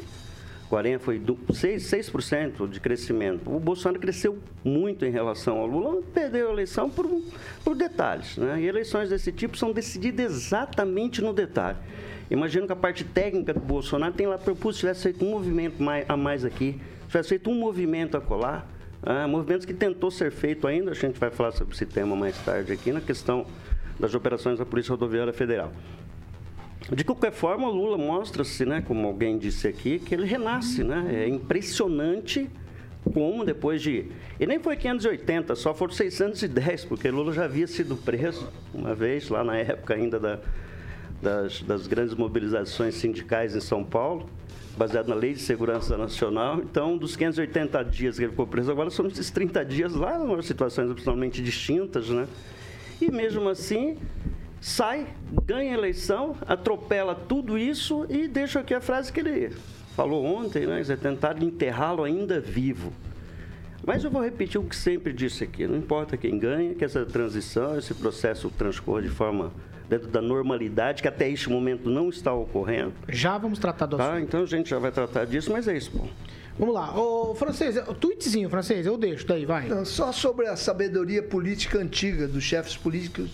40 0.70 1.00
foi 1.00 1.20
6%, 1.20 1.80
6 1.80 2.72
de 2.72 2.80
crescimento. 2.80 3.50
O 3.50 3.60
Bolsonaro 3.60 4.00
cresceu 4.00 4.38
muito 4.64 5.06
em 5.06 5.10
relação 5.10 5.58
ao 5.58 5.66
Lula, 5.66 6.02
perdeu 6.14 6.50
a 6.50 6.54
eleição 6.54 6.90
por, 6.90 7.10
por 7.64 7.76
detalhes. 7.76 8.38
Né? 8.38 8.62
E 8.62 8.68
eleições 8.68 9.10
desse 9.10 9.32
tipo 9.32 9.58
são 9.58 9.72
decididas 9.72 10.34
exatamente 10.34 11.22
no 11.22 11.34
detalhe. 11.34 11.78
Imagino 12.30 12.68
que 12.68 12.74
a 12.74 12.76
parte 12.76 13.06
técnica 13.06 13.54
do 13.54 13.60
Bolsonaro 13.62 14.14
tem 14.14 14.28
lá 14.28 14.38
propus 14.38 14.76
se 14.76 14.82
tivesse 14.82 15.04
feito 15.04 15.24
um 15.24 15.32
movimento 15.32 15.78
a 16.08 16.18
mais 16.18 16.44
aqui, 16.44 16.80
tivesse 17.08 17.30
feito 17.30 17.50
um 17.50 17.56
movimento 17.56 18.18
a 18.18 18.22
colar, 18.22 18.68
ah, 19.02 19.28
movimentos 19.28 19.66
que 19.66 19.74
tentou 19.74 20.12
ser 20.12 20.32
feito 20.32 20.68
ainda, 20.68 20.92
a 20.92 20.94
gente 20.94 21.18
vai 21.18 21.30
falar 21.30 21.52
sobre 21.52 21.74
esse 21.74 21.86
tema 21.86 22.16
mais 22.16 22.38
tarde 22.40 22.74
aqui, 22.74 22.92
na 22.92 23.00
questão 23.00 23.46
das 23.98 24.14
operações 24.14 24.60
da 24.60 24.66
Polícia 24.66 24.92
Rodoviária 24.92 25.32
Federal. 25.32 25.72
De 26.92 27.04
qualquer 27.04 27.34
forma, 27.34 27.68
o 27.68 27.72
Lula 27.72 27.98
mostra-se, 27.98 28.66
né, 28.66 28.82
como 28.82 29.08
alguém 29.08 29.38
disse 29.38 29.68
aqui, 29.68 30.00
que 30.00 30.16
ele 30.16 30.26
renasce, 30.26 30.84
né? 30.84 31.26
É 31.26 31.28
impressionante 31.28 32.50
como 33.14 33.44
depois 33.44 33.82
de... 33.82 34.06
E 34.40 34.46
nem 34.46 34.60
foi 34.60 34.78
580, 34.78 35.56
só 35.56 35.74
foram 35.74 35.94
610, 35.94 36.86
porque 36.86 37.10
Lula 37.10 37.34
já 37.34 37.46
havia 37.46 37.68
sido 37.68 37.96
preso 37.96 38.50
uma 38.74 38.96
vez, 38.96 39.30
lá 39.30 39.44
na 39.44 39.58
época 39.58 39.96
ainda 39.96 40.20
da, 40.20 40.40
das, 41.22 41.62
das 41.62 41.88
grandes 41.88 42.16
mobilizações 42.16 42.96
sindicais 42.96 43.56
em 43.56 43.62
São 43.62 43.84
Paulo. 43.84 44.30
baseado 44.78 45.08
na 45.08 45.16
Lei 45.16 45.34
de 45.34 45.40
Segurança 45.40 45.98
Nacional. 45.98 46.60
Então, 46.60 46.98
dos 46.98 47.16
580 47.16 47.84
dias 47.84 48.18
que 48.18 48.24
ele 48.24 48.32
ficou 48.32 48.48
preso, 48.48 48.72
agora 48.72 48.90
são 48.90 49.08
esses 49.08 49.32
30 49.32 49.66
dias 49.66 49.94
lá, 49.94 50.18
em 50.20 50.42
situações 50.42 50.90
absolutamente 50.90 51.42
distintas, 51.42 52.10
né? 52.10 52.28
E 53.02 53.12
mesmo 53.12 53.48
assim, 53.50 53.98
sai, 54.60 55.08
ganha 55.46 55.72
a 55.72 55.78
eleição, 55.78 56.36
atropela 56.48 57.16
tudo 57.16 57.58
isso 57.58 58.06
e 58.10 58.28
deixa 58.28 58.60
aqui 58.60 58.74
a 58.74 58.82
frase 58.82 59.12
que 59.12 59.20
ele 59.20 59.52
falou 59.96 60.26
ontem, 60.26 60.66
né? 60.66 60.76
Eles 60.76 61.00
tentaram 61.00 61.42
enterrá-lo 61.42 62.04
ainda 62.04 62.40
vivo. 62.40 62.94
Mas 63.86 64.04
eu 64.04 64.12
vou 64.12 64.22
repetir 64.22 64.60
o 64.60 64.64
que 64.64 64.76
sempre 64.76 65.14
disse 65.14 65.44
aqui: 65.44 65.66
não 65.66 65.78
importa 65.78 66.18
quem 66.18 66.38
ganha, 66.38 66.76
que 66.76 66.84
essa 66.84 67.06
transição, 67.06 67.78
esse 67.78 67.94
processo 67.94 68.50
transcorra 68.50 69.02
de 69.02 69.10
forma 69.10 69.52
dentro 69.90 70.08
da 70.10 70.22
normalidade, 70.22 71.02
que 71.02 71.08
até 71.08 71.30
este 71.30 71.50
momento 71.50 71.90
não 71.90 72.10
está 72.10 72.34
ocorrendo. 72.34 72.94
Já 73.08 73.38
vamos 73.38 73.58
tratar 73.60 73.86
do 73.86 73.98
tá? 73.98 74.20
Então 74.20 74.44
a 74.44 74.46
gente 74.46 74.70
já 74.70 74.78
vai 74.78 74.92
tratar 74.92 75.26
disso, 75.26 75.52
mas 75.52 75.68
é 75.68 75.78
isso, 75.78 75.92
bom. 75.94 76.10
Vamos 76.60 76.74
lá. 76.74 77.00
Ô, 77.00 77.36
francês, 77.36 77.78
o 77.88 77.94
tweetzinho, 77.94 78.50
francês, 78.50 78.86
eu 78.86 78.98
deixo 78.98 79.26
daí, 79.26 79.46
vai. 79.46 79.68
Não, 79.68 79.86
só 79.86 80.12
sobre 80.12 80.48
a 80.48 80.56
sabedoria 80.56 81.24
política 81.24 81.80
antiga 81.80 82.28
dos 82.28 82.44
chefes 82.44 82.76
políticos, 82.76 83.32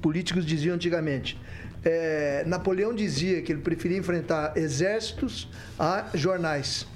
políticos 0.00 0.44
diziam 0.44 0.74
antigamente. 0.74 1.38
É, 1.84 2.44
Napoleão 2.46 2.94
dizia 2.94 3.42
que 3.42 3.52
ele 3.52 3.60
preferia 3.60 3.98
enfrentar 3.98 4.56
exércitos 4.56 5.48
a 5.78 6.06
jornais. 6.14 6.86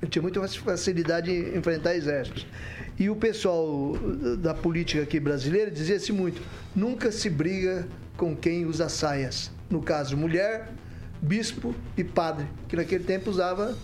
Ele 0.00 0.10
tinha 0.10 0.22
muita 0.22 0.46
facilidade 0.48 1.30
em 1.30 1.56
enfrentar 1.56 1.94
exércitos. 1.94 2.46
E 2.98 3.08
o 3.08 3.16
pessoal 3.16 3.96
da 4.38 4.52
política 4.52 5.02
aqui 5.02 5.20
brasileira 5.20 5.70
dizia-se 5.70 6.12
muito: 6.12 6.42
nunca 6.74 7.12
se 7.12 7.30
briga 7.30 7.86
com 8.16 8.36
quem 8.36 8.66
usa 8.66 8.88
saias. 8.88 9.50
No 9.70 9.80
caso, 9.80 10.16
mulher, 10.16 10.68
bispo 11.20 11.74
e 11.96 12.02
padre, 12.02 12.46
que 12.68 12.76
naquele 12.76 13.04
tempo 13.04 13.30
usava 13.30 13.76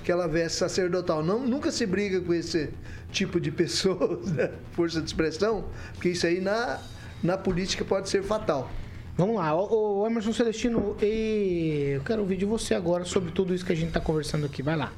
aquela 0.00 0.28
veste 0.28 0.58
sacerdotal. 0.58 1.22
Não, 1.22 1.46
nunca 1.46 1.72
se 1.72 1.86
briga 1.86 2.20
com 2.20 2.34
esse 2.34 2.68
tipo 3.10 3.40
de 3.40 3.50
pessoas, 3.50 4.30
né? 4.32 4.50
força 4.72 5.00
de 5.00 5.06
expressão, 5.06 5.64
porque 5.94 6.10
isso 6.10 6.26
aí 6.26 6.40
na, 6.40 6.78
na 7.24 7.38
política 7.38 7.84
pode 7.84 8.08
ser 8.08 8.22
fatal. 8.22 8.70
Vamos 9.16 9.36
lá, 9.36 9.54
o, 9.54 10.02
o 10.02 10.06
Emerson 10.06 10.32
Celestino, 10.32 10.96
e 11.00 11.92
eu 11.94 12.02
quero 12.02 12.20
ouvir 12.20 12.36
de 12.36 12.44
você 12.44 12.74
agora 12.74 13.04
sobre 13.04 13.32
tudo 13.32 13.54
isso 13.54 13.64
que 13.64 13.72
a 13.72 13.74
gente 13.74 13.88
está 13.88 14.00
conversando 14.00 14.44
aqui. 14.44 14.62
Vai 14.62 14.76
lá. 14.76 14.92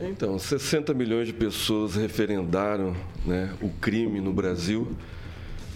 Então, 0.00 0.38
60 0.38 0.94
milhões 0.94 1.26
de 1.26 1.32
pessoas 1.32 1.96
referendaram 1.96 2.94
né, 3.24 3.52
o 3.60 3.68
crime 3.68 4.20
no 4.20 4.32
Brasil. 4.32 4.88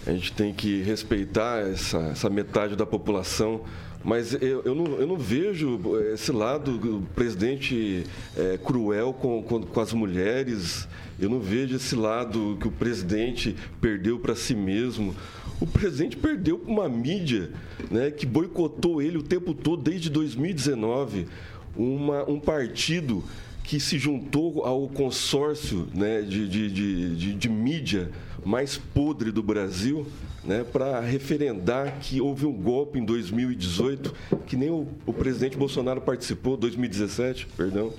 A 0.05 0.11
gente 0.11 0.31
tem 0.31 0.53
que 0.53 0.81
respeitar 0.83 1.59
essa, 1.67 1.97
essa 2.11 2.29
metade 2.29 2.75
da 2.75 2.85
população. 2.85 3.61
Mas 4.07 4.31
eu, 4.41 4.61
eu, 4.63 4.73
não, 4.73 4.85
eu 4.85 5.05
não 5.05 5.17
vejo 5.17 5.81
esse 6.13 6.31
lado 6.31 6.77
do 6.77 7.05
presidente 7.13 8.05
é, 8.37 8.57
cruel 8.57 9.11
com, 9.11 9.43
com, 9.43 9.61
com 9.61 9.81
as 9.81 9.91
mulheres. 9.91 10.87
Eu 11.19 11.29
não 11.29 11.41
vejo 11.41 11.75
esse 11.75 11.93
lado 11.93 12.57
que 12.57 12.69
o 12.69 12.71
presidente 12.71 13.53
perdeu 13.81 14.17
para 14.17 14.33
si 14.33 14.55
mesmo. 14.55 15.13
O 15.59 15.67
presidente 15.67 16.15
perdeu 16.15 16.57
para 16.57 16.71
uma 16.71 16.87
mídia 16.87 17.51
né, 17.91 18.09
que 18.09 18.25
boicotou 18.25 19.01
ele 19.01 19.17
o 19.17 19.23
tempo 19.23 19.53
todo, 19.53 19.83
desde 19.83 20.09
2019. 20.09 21.27
Uma, 21.75 22.23
um 22.29 22.39
partido 22.39 23.21
que 23.67 23.81
se 23.81 23.99
juntou 23.99 24.63
ao 24.63 24.87
consórcio 24.87 25.89
né, 25.93 26.21
de, 26.21 26.47
de, 26.47 26.71
de, 26.71 27.33
de, 27.33 27.49
mídia 27.49 28.09
mais 28.45 28.77
podre 28.77 29.29
do 29.29 29.43
Brasil 29.43 30.07
né, 30.41 30.63
para 30.63 31.01
referendar 31.01 31.99
que 31.99 32.21
houve 32.21 32.45
um 32.45 32.53
golpe 32.53 32.97
em 32.97 33.03
2018, 33.03 34.15
que 34.45 34.55
nem 34.55 34.69
o, 34.69 34.87
o 35.05 35.11
presidente 35.11 35.57
Bolsonaro 35.57 35.99
participou, 35.99 36.55
2017, 36.55 37.45
perdão, 37.57 37.91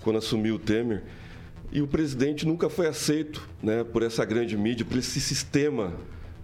quando 0.00 0.16
assumiu 0.20 0.54
o 0.54 0.58
Temer. 0.60 1.02
E 1.72 1.82
o 1.82 1.88
presidente 1.88 2.46
nunca 2.46 2.70
foi 2.70 2.86
aceito 2.86 3.48
né, 3.60 3.82
por 3.82 4.04
essa 4.04 4.24
grande 4.24 4.56
mídia, 4.56 4.86
por 4.86 4.96
esse 4.96 5.20
sistema 5.20 5.92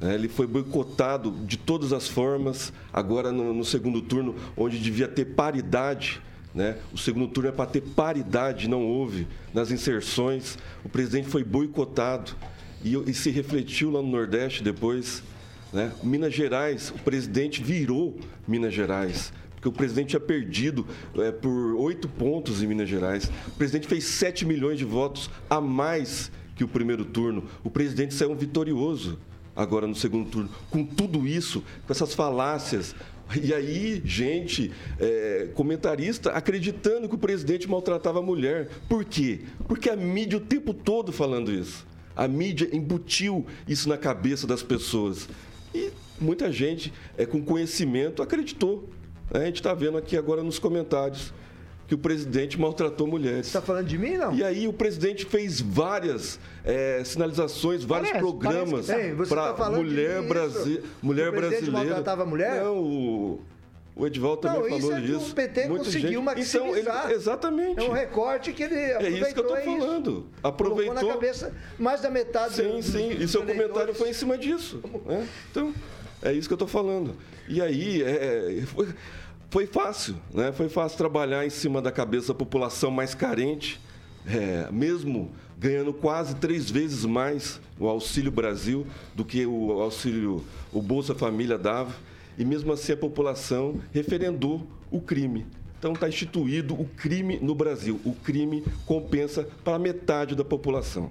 né. 0.01 0.13
ele 0.13 0.27
foi 0.27 0.49
boicotado 0.49 1.31
de 1.47 1.57
todas 1.57 1.93
as 1.93 2.09
formas. 2.09 2.73
Agora, 2.93 3.31
no, 3.31 3.55
no 3.55 3.65
segundo 3.65 4.03
turno, 4.03 4.35
onde 4.57 4.77
devia 4.81 5.07
ter 5.07 5.25
paridade 5.25 6.21
né? 6.57 6.79
O 6.91 6.97
segundo 6.97 7.29
turno 7.29 7.51
é 7.51 7.53
para 7.53 7.71
ter 7.71 7.83
paridade, 7.83 8.67
não 8.67 8.83
houve. 8.83 9.29
Nas 9.53 9.71
inserções, 9.71 10.57
o 10.83 10.89
presidente 10.89 11.29
foi 11.29 11.45
boicotado 11.45 12.33
e, 12.83 12.97
e 13.09 13.13
se 13.13 13.31
refletiu 13.31 13.91
lá 13.91 14.01
no 14.01 14.09
Nordeste 14.09 14.63
depois. 14.65 15.23
Né? 15.71 15.93
Minas 16.03 16.33
Gerais, 16.33 16.91
o 16.91 16.99
presidente 16.99 17.63
virou 17.63 18.19
Minas 18.49 18.73
Gerais 18.73 19.33
porque 19.55 19.69
o 19.69 19.73
presidente 19.73 20.11
tinha 20.11 20.21
perdido 20.21 20.87
é, 21.17 21.33
por 21.33 21.75
oito 21.77 22.09
pontos 22.09 22.63
em 22.63 22.67
Minas 22.67 22.89
Gerais. 22.89 23.31
O 23.49 23.53
presidente 23.53 23.89
fez 23.89 24.05
7 24.05 24.45
milhões 24.45 24.79
de 24.79 24.85
votos 24.85 25.31
a 25.49 25.61
mais 25.61 26.31
que 26.55 26.63
o 26.63 26.69
primeiro 26.69 27.05
turno. 27.05 27.45
O 27.65 27.71
presidente 27.71 28.15
saiu 28.15 28.35
vitorioso 28.35 29.19
agora 29.57 29.87
no 29.87 29.95
segundo 29.95 30.29
turno. 30.29 30.51
Com 30.71 30.85
tudo 30.85 31.27
isso, 31.27 31.65
com 31.87 31.93
essas 31.93 32.15
falácias, 32.15 32.95
e 33.43 33.53
aí, 33.53 34.01
gente, 34.05 34.71
é, 35.01 35.49
comentarista 35.55 36.31
acreditando 36.31 37.09
que 37.09 37.15
o 37.15 37.19
presidente 37.19 37.69
maltratava 37.69 38.21
a 38.21 38.23
mulher. 38.23 38.69
Por 38.89 39.05
quê? 39.05 39.41
Porque 39.67 39.91
a 39.91 39.97
mídia 39.97 40.39
o 40.39 40.41
tempo 40.41 40.73
todo 40.73 41.13
falando 41.13 41.51
isso. 41.51 41.87
A 42.15 42.29
mídia 42.29 42.69
embutiu 42.73 43.45
isso 43.67 43.89
na 43.89 43.99
cabeça 43.99 44.47
das 44.47 44.63
pessoas. 44.63 45.29
E 45.75 45.91
muita 46.21 46.51
gente 46.53 46.93
é, 47.19 47.27
com 47.27 47.43
conhecimento 47.43 48.23
acreditou. 48.23 48.89
A 49.31 49.41
gente 49.41 49.57
está 49.57 49.75
vendo 49.75 49.99
aqui 49.99 50.17
agora 50.17 50.43
nos 50.43 50.59
comentários 50.59 51.33
que 51.87 51.95
o 51.95 51.99
presidente 51.99 52.59
maltratou 52.59 53.07
mulheres. 53.07 53.47
Você 53.47 53.59
está 53.59 53.63
falando 53.63 53.87
de 53.87 53.97
mim, 53.97 54.17
não? 54.17 54.35
E 54.35 54.43
aí 54.43 54.67
o 54.67 54.73
presidente 54.73 55.25
fez 55.25 55.61
várias 55.61 56.39
é, 56.65 57.03
sinalizações, 57.05 57.85
vários 57.85 58.11
parece, 58.11 58.27
programas 58.27 58.87
para 59.29 59.53
tá 59.53 59.71
mulher, 59.71 60.23
Brasi 60.23 60.83
mulher 61.01 61.29
o 61.29 61.33
brasileira. 61.33 61.73
maltratava 61.73 62.23
a 62.25 62.27
mulher? 62.27 62.65
Não, 62.65 62.79
o, 62.79 63.41
o 63.95 64.07
Edivaldo 64.07 64.43
também 64.43 64.61
não, 64.61 64.69
falou 64.69 64.79
isso. 64.79 64.93
É 64.93 65.01
disso. 65.01 65.31
O 65.31 65.35
PT 65.35 65.69
Muita 65.69 65.85
conseguiu 65.85 66.11
gente... 66.11 66.23
maximizar. 66.23 66.81
Então, 66.81 67.05
ele, 67.05 67.15
exatamente. 67.15 67.81
É 67.81 67.83
um 67.85 67.93
recorte 67.93 68.53
que 68.53 68.63
ele 68.63 68.75
É 68.75 69.09
isso 69.09 69.33
que 69.33 69.41
eu 69.41 69.55
estou 69.55 69.57
falando. 69.57 70.27
Aproveitou. 70.43 70.95
Na 70.95 71.07
cabeça 71.07 71.55
mais 71.79 72.01
da 72.01 72.11
metade. 72.11 72.55
Sim, 72.57 72.77
do, 72.77 72.83
sim. 72.83 73.11
E 73.13 73.29
seu 73.29 73.47
comentário 73.47 73.95
foi 73.95 74.11
em 74.11 74.13
cima 74.13 74.37
disso. 74.37 74.83
Né? 75.07 75.27
Então, 75.51 75.73
é 76.21 76.33
isso 76.33 76.49
que 76.49 76.53
eu 76.53 76.57
estou 76.57 76.69
falando. 76.69 77.17
E 77.49 77.63
aí, 77.63 78.03
é, 78.03 78.63
foi, 78.67 78.89
foi 79.51 79.67
fácil, 79.67 80.17
né? 80.33 80.53
Foi 80.53 80.69
fácil 80.69 80.99
trabalhar 80.99 81.47
em 81.47 81.51
cima 81.51 81.81
da 81.81 81.93
cabeça 81.93 82.29
da 82.29 82.35
população 82.35 82.91
mais 82.91 83.15
carente, 83.15 83.81
é, 84.27 84.69
mesmo 84.71 85.31
ganhando 85.59 85.93
quase 85.93 86.37
três 86.37 86.71
vezes 86.71 87.05
mais 87.05 87.61
o 87.79 87.87
Auxílio 87.89 88.31
Brasil 88.31 88.87
do 89.15 89.25
que 89.25 89.47
o 89.47 89.73
auxílio, 89.81 90.45
o 90.73 90.83
Bolsa 90.83 91.15
Família 91.15 91.57
dava, 91.57 91.95
e 92.37 92.45
mesmo 92.45 92.73
assim 92.73 92.93
a 92.93 92.97
população 92.97 93.81
referendou 93.93 94.67
o 94.91 95.01
crime. 95.01 95.47
Então 95.79 95.93
está 95.93 96.09
instituído 96.09 96.75
o 96.75 96.85
crime 96.85 97.39
no 97.41 97.55
Brasil. 97.55 98.01
O 98.05 98.13
crime 98.13 98.65
compensa 98.85 99.47
para 99.63 99.79
metade 99.79 100.35
da 100.35 100.45
população. 100.45 101.11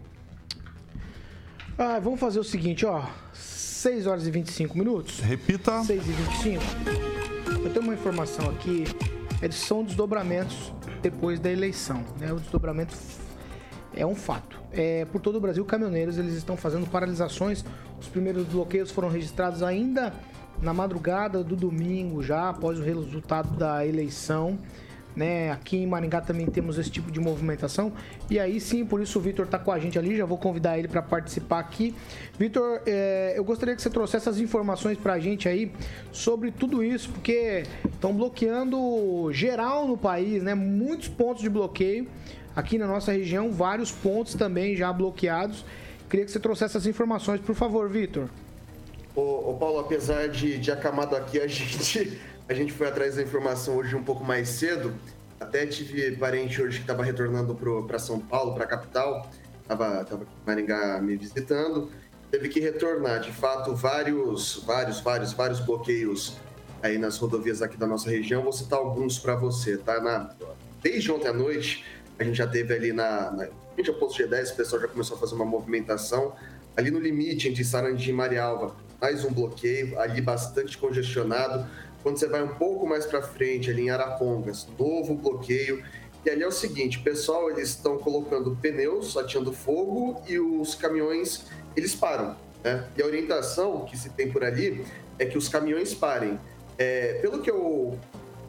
Ah, 1.77 1.99
vamos 1.99 2.19
fazer 2.19 2.39
o 2.39 2.43
seguinte, 2.43 2.85
ó. 2.85 3.03
6 3.33 4.07
horas 4.07 4.27
e 4.27 4.31
25 4.31 4.77
minutos. 4.77 5.19
Repita. 5.19 5.83
6 5.83 6.03
e 6.07 6.11
25. 6.11 7.14
Eu 7.65 7.73
tenho 7.73 7.83
uma 7.83 7.95
informação 7.95 8.47
aqui, 8.51 8.83
é 9.41 9.49
são 9.49 9.83
desdobramentos 9.83 10.71
depois 11.01 11.39
da 11.39 11.51
eleição. 11.51 12.05
Né? 12.19 12.31
O 12.31 12.39
desdobramento 12.39 12.95
é 13.91 14.05
um 14.05 14.13
fato. 14.13 14.61
É, 14.71 15.03
por 15.05 15.19
todo 15.19 15.37
o 15.37 15.41
Brasil, 15.41 15.65
caminhoneiros 15.65 16.19
eles 16.19 16.35
estão 16.35 16.55
fazendo 16.55 16.85
paralisações. 16.85 17.65
Os 17.99 18.07
primeiros 18.07 18.45
bloqueios 18.45 18.91
foram 18.91 19.09
registrados 19.09 19.63
ainda 19.63 20.13
na 20.61 20.75
madrugada 20.75 21.43
do 21.43 21.55
domingo, 21.55 22.21
já 22.21 22.49
após 22.49 22.77
o 22.77 22.83
resultado 22.83 23.57
da 23.57 23.83
eleição. 23.83 24.59
Né? 25.15 25.49
Aqui 25.51 25.77
em 25.77 25.87
Maringá 25.87 26.19
também 26.19 26.45
temos 26.47 26.77
esse 26.77 26.89
tipo 26.89 27.09
de 27.11 27.19
movimentação. 27.19 27.93
E 28.29 28.37
aí 28.37 28.59
sim, 28.59 28.85
por 28.85 29.01
isso 29.01 29.17
o 29.17 29.21
Vitor 29.21 29.45
está 29.45 29.57
com 29.57 29.71
a 29.71 29.79
gente 29.79 29.97
ali, 29.97 30.17
já 30.17 30.25
vou 30.25 30.37
convidar 30.37 30.77
ele 30.77 30.87
para 30.87 31.01
participar 31.01 31.59
aqui. 31.59 31.95
Vitor, 32.37 32.81
é, 32.85 33.33
eu 33.35 33.43
gostaria 33.43 33.75
que 33.75 33.81
você 33.81 33.89
trouxesse 33.89 34.27
essas 34.27 34.41
informações 34.41 34.97
para 34.97 35.13
a 35.13 35.19
gente 35.19 35.47
aí 35.47 35.71
sobre 36.11 36.51
tudo 36.51 36.83
isso, 36.83 37.09
porque 37.11 37.63
estão 37.85 38.13
bloqueando 38.13 39.31
geral 39.31 39.87
no 39.87 39.97
país, 39.97 40.43
né? 40.43 40.53
Muitos 40.53 41.07
pontos 41.07 41.41
de 41.41 41.49
bloqueio. 41.49 42.07
Aqui 42.55 42.77
na 42.77 42.87
nossa 42.87 43.11
região, 43.11 43.51
vários 43.51 43.91
pontos 43.91 44.33
também 44.33 44.75
já 44.75 44.91
bloqueados. 44.91 45.65
Queria 46.09 46.25
que 46.25 46.31
você 46.31 46.39
trouxesse 46.39 46.77
essas 46.77 46.87
informações, 46.87 47.41
por 47.41 47.55
favor, 47.55 47.89
Vitor. 47.89 48.29
Ô, 49.15 49.51
ô, 49.51 49.53
Paulo, 49.55 49.79
apesar 49.79 50.27
de, 50.27 50.57
de 50.57 50.71
acamado 50.71 51.15
aqui, 51.15 51.39
a 51.39 51.47
gente 51.47 52.19
a 52.47 52.53
gente 52.53 52.71
foi 52.71 52.87
atrás 52.87 53.15
da 53.15 53.23
informação 53.23 53.77
hoje 53.77 53.95
um 53.95 54.03
pouco 54.03 54.23
mais 54.23 54.49
cedo. 54.49 54.93
Até 55.39 55.65
tive 55.65 56.15
parente 56.15 56.61
hoje 56.61 56.77
que 56.77 56.83
estava 56.83 57.03
retornando 57.03 57.55
para 57.87 57.99
São 57.99 58.19
Paulo, 58.19 58.53
para 58.53 58.63
a 58.63 58.67
capital. 58.67 59.29
Estava 59.61 60.05
tava 60.05 60.23
em 60.23 60.27
Maringá 60.45 61.01
me 61.01 61.17
visitando. 61.17 61.89
Teve 62.29 62.49
que 62.49 62.59
retornar. 62.59 63.19
De 63.19 63.31
fato, 63.31 63.75
vários, 63.75 64.63
vários, 64.65 64.99
vários, 64.99 65.33
vários 65.33 65.59
bloqueios 65.59 66.37
aí 66.83 66.97
nas 66.97 67.17
rodovias 67.17 67.61
aqui 67.61 67.77
da 67.77 67.87
nossa 67.87 68.09
região. 68.09 68.43
Vou 68.43 68.53
citar 68.53 68.79
alguns 68.79 69.17
para 69.17 69.35
você, 69.35 69.77
tá? 69.77 69.99
Na 69.99 70.29
desde 70.81 71.11
ontem 71.11 71.27
à 71.27 71.33
noite, 71.33 71.83
a 72.19 72.23
gente 72.23 72.37
já 72.37 72.45
teve 72.45 72.71
ali 72.71 72.93
na, 72.93 73.31
na 73.31 73.47
frente 73.73 73.89
ao 73.89 73.95
posto 73.95 74.21
G10, 74.21 74.53
o 74.53 74.55
pessoal 74.55 74.81
já 74.83 74.87
começou 74.87 75.17
a 75.17 75.19
fazer 75.19 75.33
uma 75.33 75.45
movimentação. 75.45 76.33
Ali 76.77 76.91
no 76.91 76.99
limite 76.99 77.47
entre 77.47 77.63
Sarandi 77.63 78.11
e 78.11 78.13
Marialva, 78.13 78.75
mais 79.01 79.25
um 79.25 79.33
bloqueio, 79.33 79.99
ali 79.99 80.21
bastante 80.21 80.77
congestionado. 80.77 81.67
Quando 82.05 82.19
você 82.19 82.27
vai 82.27 82.43
um 82.43 82.53
pouco 82.53 82.85
mais 82.85 83.03
para 83.03 83.19
frente, 83.19 83.71
ali 83.71 83.87
em 83.87 83.89
Arapongas, 83.89 84.67
novo 84.77 85.15
bloqueio. 85.15 85.83
E 86.23 86.29
ali 86.29 86.43
é 86.43 86.47
o 86.47 86.51
seguinte, 86.51 86.99
pessoal, 86.99 87.49
eles 87.49 87.69
estão 87.69 87.97
colocando 87.97 88.55
pneus, 88.61 89.17
atirando 89.17 89.51
fogo 89.51 90.21
e 90.27 90.37
os 90.37 90.75
caminhões, 90.75 91.47
eles 91.75 91.95
param. 91.95 92.35
Né? 92.63 92.87
E 92.95 93.01
a 93.01 93.07
orientação 93.07 93.85
que 93.85 93.97
se 93.97 94.11
tem 94.11 94.31
por 94.31 94.43
ali 94.43 94.85
é 95.17 95.25
que 95.25 95.35
os 95.35 95.49
caminhões 95.49 95.95
parem. 95.95 96.39
É, 96.77 97.15
pelo 97.23 97.41
que 97.41 97.49
eu 97.49 97.97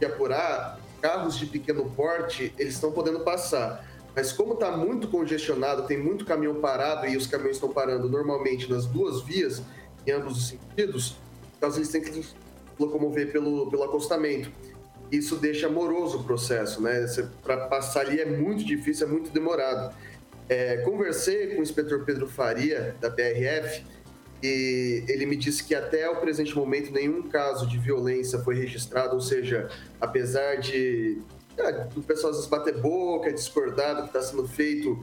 ia 0.03 0.09
apurar, 0.09 0.79
carros 1.01 1.39
de 1.39 1.47
pequeno 1.47 1.91
porte, 1.97 2.53
eles 2.59 2.75
estão 2.75 2.93
podendo 2.93 3.21
passar. 3.21 3.89
Mas 4.15 4.33
como 4.33 4.53
está 4.53 4.77
muito 4.77 5.09
congestionado, 5.09 5.87
tem 5.87 5.97
muito 5.97 6.27
caminhão 6.27 6.57
parado 6.57 7.07
e 7.07 7.17
os 7.17 7.27
caminhões 7.27 7.57
estão 7.57 7.73
parando 7.73 8.07
normalmente 8.07 8.71
nas 8.71 8.85
duas 8.85 9.23
vias, 9.23 9.63
em 10.07 10.11
ambos 10.11 10.37
os 10.37 10.49
sentidos, 10.49 11.17
então 11.57 11.75
eles 11.75 11.89
têm 11.89 12.03
que 12.03 12.11
locomover 12.79 13.31
pelo, 13.33 13.71
pelo 13.71 13.85
acostamento. 13.85 14.51
Isso 15.11 15.37
deixa 15.37 15.69
moroso 15.69 16.19
o 16.19 16.25
processo, 16.25 16.83
né? 16.83 17.07
Para 17.43 17.69
passar 17.69 18.01
ali 18.01 18.21
é 18.21 18.27
muito 18.27 18.65
difícil, 18.65 19.07
é 19.07 19.11
muito 19.11 19.31
demorado. 19.31 19.95
É, 20.49 20.79
conversei 20.79 21.55
com 21.55 21.61
o 21.61 21.63
inspetor 21.63 22.05
Pedro 22.05 22.29
Faria, 22.29 22.95
da 23.01 23.09
BRF, 23.09 23.85
e 24.43 25.05
ele 25.09 25.27
me 25.27 25.37
disse 25.37 25.65
que 25.65 25.75
até 25.75 26.09
o 26.09 26.17
presente 26.17 26.55
momento 26.55 26.93
nenhum 26.93 27.23
caso 27.23 27.67
de 27.67 27.79
violência 27.79 28.39
foi 28.41 28.57
registrado, 28.57 29.15
ou 29.15 29.21
seja, 29.21 29.69
apesar 30.01 30.57
de 30.57 31.19
é, 31.57 31.89
o 31.97 32.03
pessoal 32.03 32.31
às 32.31 32.37
vezes 32.37 32.51
bater 32.51 32.77
boca, 32.79 33.33
discordar 33.33 33.97
do 33.97 34.03
que 34.03 34.09
está 34.09 34.23
sendo 34.23 34.47
feito, 34.47 35.03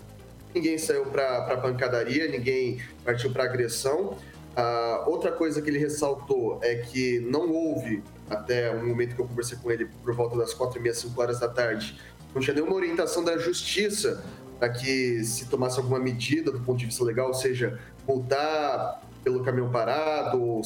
ninguém 0.54 0.78
saiu 0.78 1.06
para 1.08 1.58
pancadaria, 1.58 2.28
ninguém 2.28 2.80
partiu 3.04 3.32
para 3.32 3.44
agressão. 3.44 4.18
Ah, 4.56 5.04
outra 5.08 5.32
coisa 5.32 5.62
que 5.62 5.70
ele 5.70 5.80
ressaltou 5.80 6.60
é 6.62 6.76
que 6.76 7.20
não 7.20 7.52
houve, 7.52 8.04
até 8.30 8.72
o 8.72 8.86
momento 8.86 9.16
que 9.16 9.22
eu 9.22 9.28
conversei 9.28 9.58
com 9.58 9.72
ele, 9.72 9.86
por 10.04 10.14
volta 10.14 10.38
das 10.38 10.54
quatro 10.54 10.80
e 10.80 10.82
meia, 10.82 10.94
cinco 10.94 11.20
horas 11.20 11.40
da 11.40 11.48
tarde, 11.48 12.00
não 12.34 12.42
tinha 12.42 12.54
nenhuma 12.54 12.76
orientação 12.76 13.24
da 13.24 13.38
justiça 13.38 14.24
para 14.60 14.70
que 14.70 15.24
se 15.24 15.48
tomasse 15.48 15.80
alguma 15.80 16.00
medida 16.00 16.52
do 16.52 16.60
ponto 16.60 16.78
de 16.78 16.86
vista 16.86 17.04
legal, 17.04 17.28
ou 17.28 17.34
seja, 17.34 17.80
multar 18.08 19.02
pelo 19.24 19.44
caminhão 19.44 19.72
parado, 19.72 20.62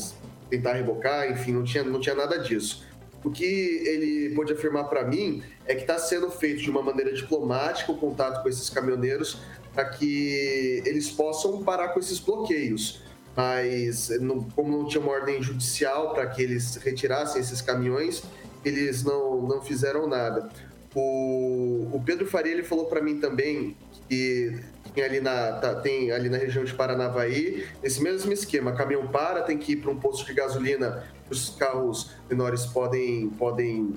tentar 0.50 0.74
rebocar, 0.74 1.32
enfim, 1.32 1.52
não 1.54 1.64
tinha, 1.64 1.84
não 1.84 2.00
tinha 2.00 2.16
nada 2.16 2.38
disso. 2.38 2.86
O 3.24 3.32
que 3.32 3.44
ele 3.44 4.36
pôde 4.36 4.54
afirmar 4.54 4.86
para 4.86 5.04
mim 5.04 5.42
é 5.66 5.76
que 5.76 5.82
está 5.82 5.98
sendo 5.98 6.30
feito 6.30 6.62
de 6.62 6.70
uma 6.70 6.82
maneira 6.82 7.14
diplomática 7.14 7.92
o 7.92 7.98
contato 7.98 8.42
com 8.42 8.50
esses 8.50 8.70
caminhoneiros 8.70 9.40
para 9.74 9.86
que 9.86 10.82
eles 10.86 11.10
possam 11.10 11.64
parar 11.64 11.90
com 11.90 12.00
esses 12.00 12.20
bloqueios. 12.20 13.02
Mas, 13.38 14.10
não, 14.20 14.42
como 14.42 14.76
não 14.76 14.88
tinha 14.88 15.00
uma 15.00 15.12
ordem 15.12 15.44
judicial 15.44 16.12
para 16.12 16.26
que 16.26 16.42
eles 16.42 16.76
retirassem 16.78 17.40
esses 17.40 17.62
caminhões, 17.62 18.24
eles 18.66 19.04
não, 19.04 19.44
não 19.44 19.62
fizeram 19.62 20.08
nada. 20.08 20.50
O, 20.96 21.88
o 21.94 22.02
Pedro 22.04 22.26
Faria 22.26 22.52
ele 22.52 22.64
falou 22.64 22.86
para 22.86 23.00
mim 23.00 23.20
também 23.20 23.78
que 24.10 24.60
tem 24.96 25.04
ali 25.04 25.20
na, 25.20 25.54
tá, 25.54 25.76
tem 25.76 26.12
ali 26.12 26.30
na 26.30 26.38
região 26.38 26.64
de 26.64 26.74
Paranavaí, 26.74 27.68
esse 27.84 28.02
mesmo 28.02 28.34
esquema, 28.34 28.72
caminhão 28.72 29.08
para, 29.08 29.44
tem 29.44 29.56
que 29.56 29.74
ir 29.74 29.76
para 29.76 29.92
um 29.92 30.00
posto 30.00 30.26
de 30.26 30.34
gasolina, 30.34 31.04
os 31.30 31.50
carros 31.52 32.16
menores 32.28 32.66
podem, 32.66 33.30
podem 33.30 33.94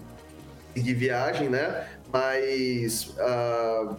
seguir 0.75 0.93
viagem, 0.93 1.49
né? 1.49 1.89
Mas 2.13 3.15
uh, 3.17 3.97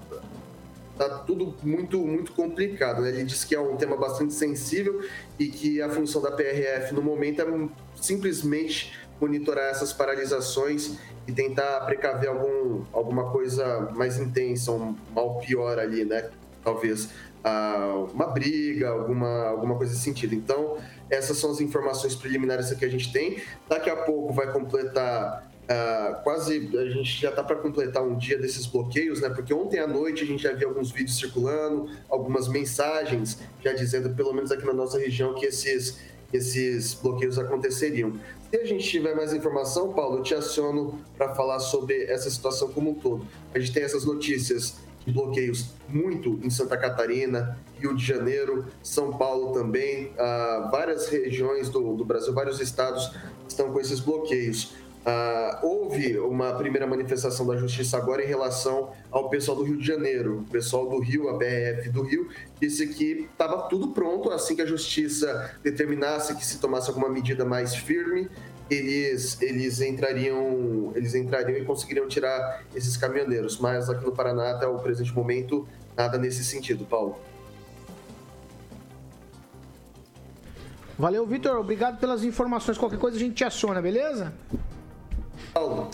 tá 1.09 1.19
tudo 1.19 1.55
muito, 1.63 1.99
muito 1.99 2.31
complicado. 2.33 3.01
Né? 3.01 3.09
Ele 3.09 3.23
disse 3.23 3.47
que 3.47 3.55
é 3.55 3.59
um 3.59 3.75
tema 3.75 3.95
bastante 3.97 4.33
sensível 4.33 5.01
e 5.39 5.47
que 5.47 5.81
a 5.81 5.89
função 5.89 6.21
da 6.21 6.31
PRF 6.31 6.93
no 6.93 7.01
momento 7.01 7.41
é 7.41 7.45
simplesmente 7.95 8.93
monitorar 9.19 9.69
essas 9.69 9.93
paralisações 9.93 10.97
e 11.27 11.31
tentar 11.31 11.81
precaver 11.81 12.29
algum, 12.29 12.83
alguma 12.91 13.31
coisa 13.31 13.91
mais 13.95 14.17
intensa, 14.17 14.71
um 14.71 14.95
mal 15.13 15.37
pior 15.39 15.77
ali, 15.77 16.03
né? 16.03 16.29
Talvez 16.63 17.05
uh, 17.05 18.05
uma 18.13 18.27
briga, 18.27 18.89
alguma, 18.89 19.47
alguma 19.49 19.75
coisa 19.75 19.93
nesse 19.93 20.03
sentido. 20.03 20.33
Então, 20.33 20.77
essas 21.09 21.37
são 21.37 21.51
as 21.51 21.61
informações 21.61 22.15
preliminares 22.15 22.71
que 22.73 22.85
a 22.85 22.89
gente 22.89 23.11
tem. 23.11 23.41
Daqui 23.67 23.89
a 23.89 23.95
pouco 23.95 24.33
vai 24.33 24.51
completar 24.51 25.50
Uh, 25.71 26.21
quase 26.23 26.69
a 26.77 26.89
gente 26.89 27.21
já 27.21 27.29
está 27.29 27.41
para 27.41 27.55
completar 27.55 28.03
um 28.03 28.17
dia 28.17 28.37
desses 28.37 28.65
bloqueios, 28.65 29.21
né? 29.21 29.29
Porque 29.29 29.53
ontem 29.53 29.79
à 29.79 29.87
noite 29.87 30.21
a 30.23 30.25
gente 30.27 30.43
já 30.43 30.51
viu 30.51 30.67
alguns 30.67 30.91
vídeos 30.91 31.17
circulando, 31.17 31.89
algumas 32.09 32.49
mensagens 32.49 33.37
já 33.63 33.71
dizendo, 33.71 34.09
pelo 34.09 34.33
menos 34.33 34.51
aqui 34.51 34.65
na 34.65 34.73
nossa 34.73 34.99
região, 34.99 35.33
que 35.33 35.45
esses, 35.45 35.97
esses 36.33 36.93
bloqueios 36.95 37.39
aconteceriam. 37.39 38.13
Se 38.49 38.57
a 38.59 38.65
gente 38.65 38.85
tiver 38.85 39.15
mais 39.15 39.33
informação, 39.33 39.93
Paulo, 39.93 40.17
eu 40.17 40.23
te 40.23 40.35
aciono 40.35 40.99
para 41.15 41.33
falar 41.35 41.59
sobre 41.59 42.03
essa 42.03 42.29
situação 42.29 42.67
como 42.69 42.89
um 42.89 42.95
todo. 42.95 43.25
A 43.53 43.59
gente 43.59 43.71
tem 43.71 43.83
essas 43.83 44.03
notícias 44.03 44.75
de 45.05 45.13
bloqueios 45.13 45.69
muito 45.87 46.37
em 46.43 46.49
Santa 46.49 46.75
Catarina, 46.75 47.57
Rio 47.79 47.95
de 47.95 48.05
Janeiro, 48.05 48.65
São 48.83 49.17
Paulo 49.17 49.53
também, 49.53 50.07
uh, 50.07 50.69
várias 50.69 51.07
regiões 51.07 51.69
do, 51.69 51.95
do 51.95 52.03
Brasil, 52.03 52.33
vários 52.33 52.59
estados 52.59 53.11
estão 53.47 53.71
com 53.71 53.79
esses 53.79 53.99
bloqueios. 53.99 54.73
Uh, 55.01 55.65
houve 55.65 56.19
uma 56.19 56.53
primeira 56.53 56.85
manifestação 56.85 57.47
da 57.47 57.57
justiça 57.57 57.97
agora 57.97 58.23
em 58.23 58.27
relação 58.27 58.91
ao 59.09 59.29
pessoal 59.29 59.57
do 59.57 59.63
Rio 59.63 59.77
de 59.77 59.85
Janeiro. 59.85 60.41
O 60.41 60.43
pessoal 60.43 60.87
do 60.87 60.99
Rio, 60.99 61.27
a 61.27 61.33
BRF 61.33 61.89
do 61.89 62.03
Rio, 62.03 62.29
disse 62.59 62.85
que 62.87 63.27
estava 63.31 63.63
tudo 63.67 63.87
pronto 63.89 64.29
assim 64.29 64.55
que 64.55 64.61
a 64.61 64.65
justiça 64.65 65.55
determinasse 65.63 66.35
que 66.35 66.45
se 66.45 66.59
tomasse 66.59 66.87
alguma 66.87 67.09
medida 67.09 67.43
mais 67.43 67.75
firme, 67.75 68.29
eles, 68.69 69.41
eles 69.41 69.81
entrariam 69.81 70.91
eles 70.95 71.15
entrariam 71.15 71.57
e 71.57 71.65
conseguiriam 71.65 72.07
tirar 72.07 72.63
esses 72.75 72.95
caminhoneiros. 72.95 73.59
Mas 73.59 73.89
aqui 73.89 74.05
no 74.05 74.11
Paraná, 74.11 74.51
até 74.51 74.67
o 74.67 74.77
presente 74.77 75.11
momento, 75.15 75.67
nada 75.97 76.19
nesse 76.19 76.43
sentido, 76.43 76.85
Paulo. 76.85 77.17
Valeu, 80.95 81.25
Vitor. 81.25 81.57
Obrigado 81.57 81.99
pelas 81.99 82.23
informações. 82.23 82.77
Qualquer 82.77 82.99
coisa 82.99 83.17
a 83.17 83.19
gente 83.19 83.33
te 83.33 83.43
aciona, 83.43 83.81
beleza? 83.81 84.31
Paulo. 85.53 85.89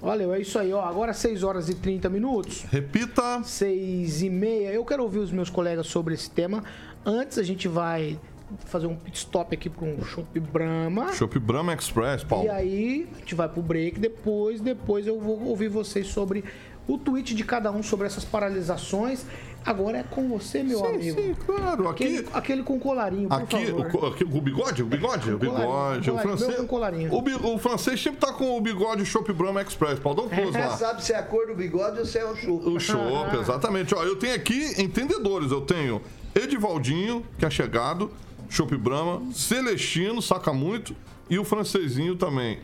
Valeu, 0.00 0.34
é 0.34 0.40
isso 0.40 0.58
aí, 0.58 0.72
ó. 0.72 0.82
Agora 0.82 1.14
6 1.14 1.42
horas 1.42 1.68
e 1.68 1.74
30 1.74 2.10
minutos. 2.10 2.64
Repita. 2.70 3.42
6 3.42 4.22
e 4.22 4.28
meia. 4.28 4.68
Eu 4.68 4.84
quero 4.84 5.02
ouvir 5.02 5.18
os 5.18 5.32
meus 5.32 5.48
colegas 5.48 5.86
sobre 5.86 6.12
esse 6.12 6.30
tema. 6.30 6.62
Antes 7.06 7.38
a 7.38 7.42
gente 7.42 7.66
vai 7.66 8.18
fazer 8.66 8.86
um 8.86 8.94
pit 8.94 9.16
stop 9.16 9.54
aqui 9.54 9.70
para 9.70 9.86
um 9.86 10.04
Shop 10.04 10.38
Brahma. 10.38 11.12
Shop 11.14 11.38
Brahma 11.38 11.72
Express, 11.72 12.22
Paulo. 12.22 12.44
E 12.44 12.50
aí 12.50 13.08
a 13.14 13.18
gente 13.20 13.34
vai 13.34 13.48
pro 13.48 13.62
break 13.62 13.98
depois. 13.98 14.60
Depois 14.60 15.06
eu 15.06 15.18
vou 15.18 15.42
ouvir 15.44 15.68
vocês 15.68 16.06
sobre 16.08 16.44
o 16.86 16.98
tweet 16.98 17.34
de 17.34 17.42
cada 17.42 17.72
um 17.72 17.82
sobre 17.82 18.06
essas 18.06 18.24
paralisações 18.26 19.24
Agora 19.64 19.98
é 19.98 20.02
com 20.02 20.28
você, 20.28 20.62
meu 20.62 20.78
sim, 20.78 20.86
amigo. 20.86 21.20
Sim, 21.20 21.34
claro. 21.46 21.88
Aquele, 21.88 22.18
aqui, 22.18 22.28
aquele 22.34 22.62
com 22.62 22.78
colarinho, 22.78 23.28
por 23.28 23.42
aqui, 23.42 23.66
favor. 23.66 24.02
O, 24.02 24.06
aqui, 24.06 24.24
o 24.24 24.40
bigode? 24.40 24.82
O 24.82 24.86
bigode? 24.86 25.30
O, 25.32 25.38
bigode. 25.38 26.10
O, 26.10 26.18
francês, 26.18 26.56
com 26.56 26.66
colarinho. 26.66 27.12
O, 27.12 27.54
o, 27.54 27.58
francês 27.58 28.02
sempre 28.02 28.20
tá 28.20 28.32
com 28.32 28.58
o 28.58 28.60
bigode 28.60 29.06
Shop 29.06 29.32
Brahma 29.32 29.62
Express. 29.62 29.98
Paulo, 29.98 30.22
dá 30.22 30.26
um 30.26 30.28
close 30.28 30.58
lá. 30.58 30.76
sabe 30.76 31.02
se 31.02 31.12
é 31.12 31.16
a 31.16 31.22
cor 31.22 31.46
do 31.46 31.54
bigode 31.54 31.98
ou 31.98 32.04
se 32.04 32.18
é 32.18 32.24
o 32.24 32.36
chopp. 32.36 32.68
O 32.68 32.78
chopp, 32.78 33.36
exatamente. 33.38 33.94
Ó, 33.94 34.02
eu 34.04 34.16
tenho 34.16 34.34
aqui 34.34 34.74
entendedores. 34.76 35.50
Eu 35.50 35.62
tenho 35.62 36.02
Edivaldinho, 36.34 37.24
que 37.38 37.46
é 37.46 37.50
chegado, 37.50 38.10
Shop 38.50 38.76
Brahma, 38.76 39.22
Celestino, 39.32 40.20
saca 40.20 40.52
muito, 40.52 40.94
e 41.30 41.38
o 41.38 41.44
francesinho 41.44 42.16
também. 42.16 42.58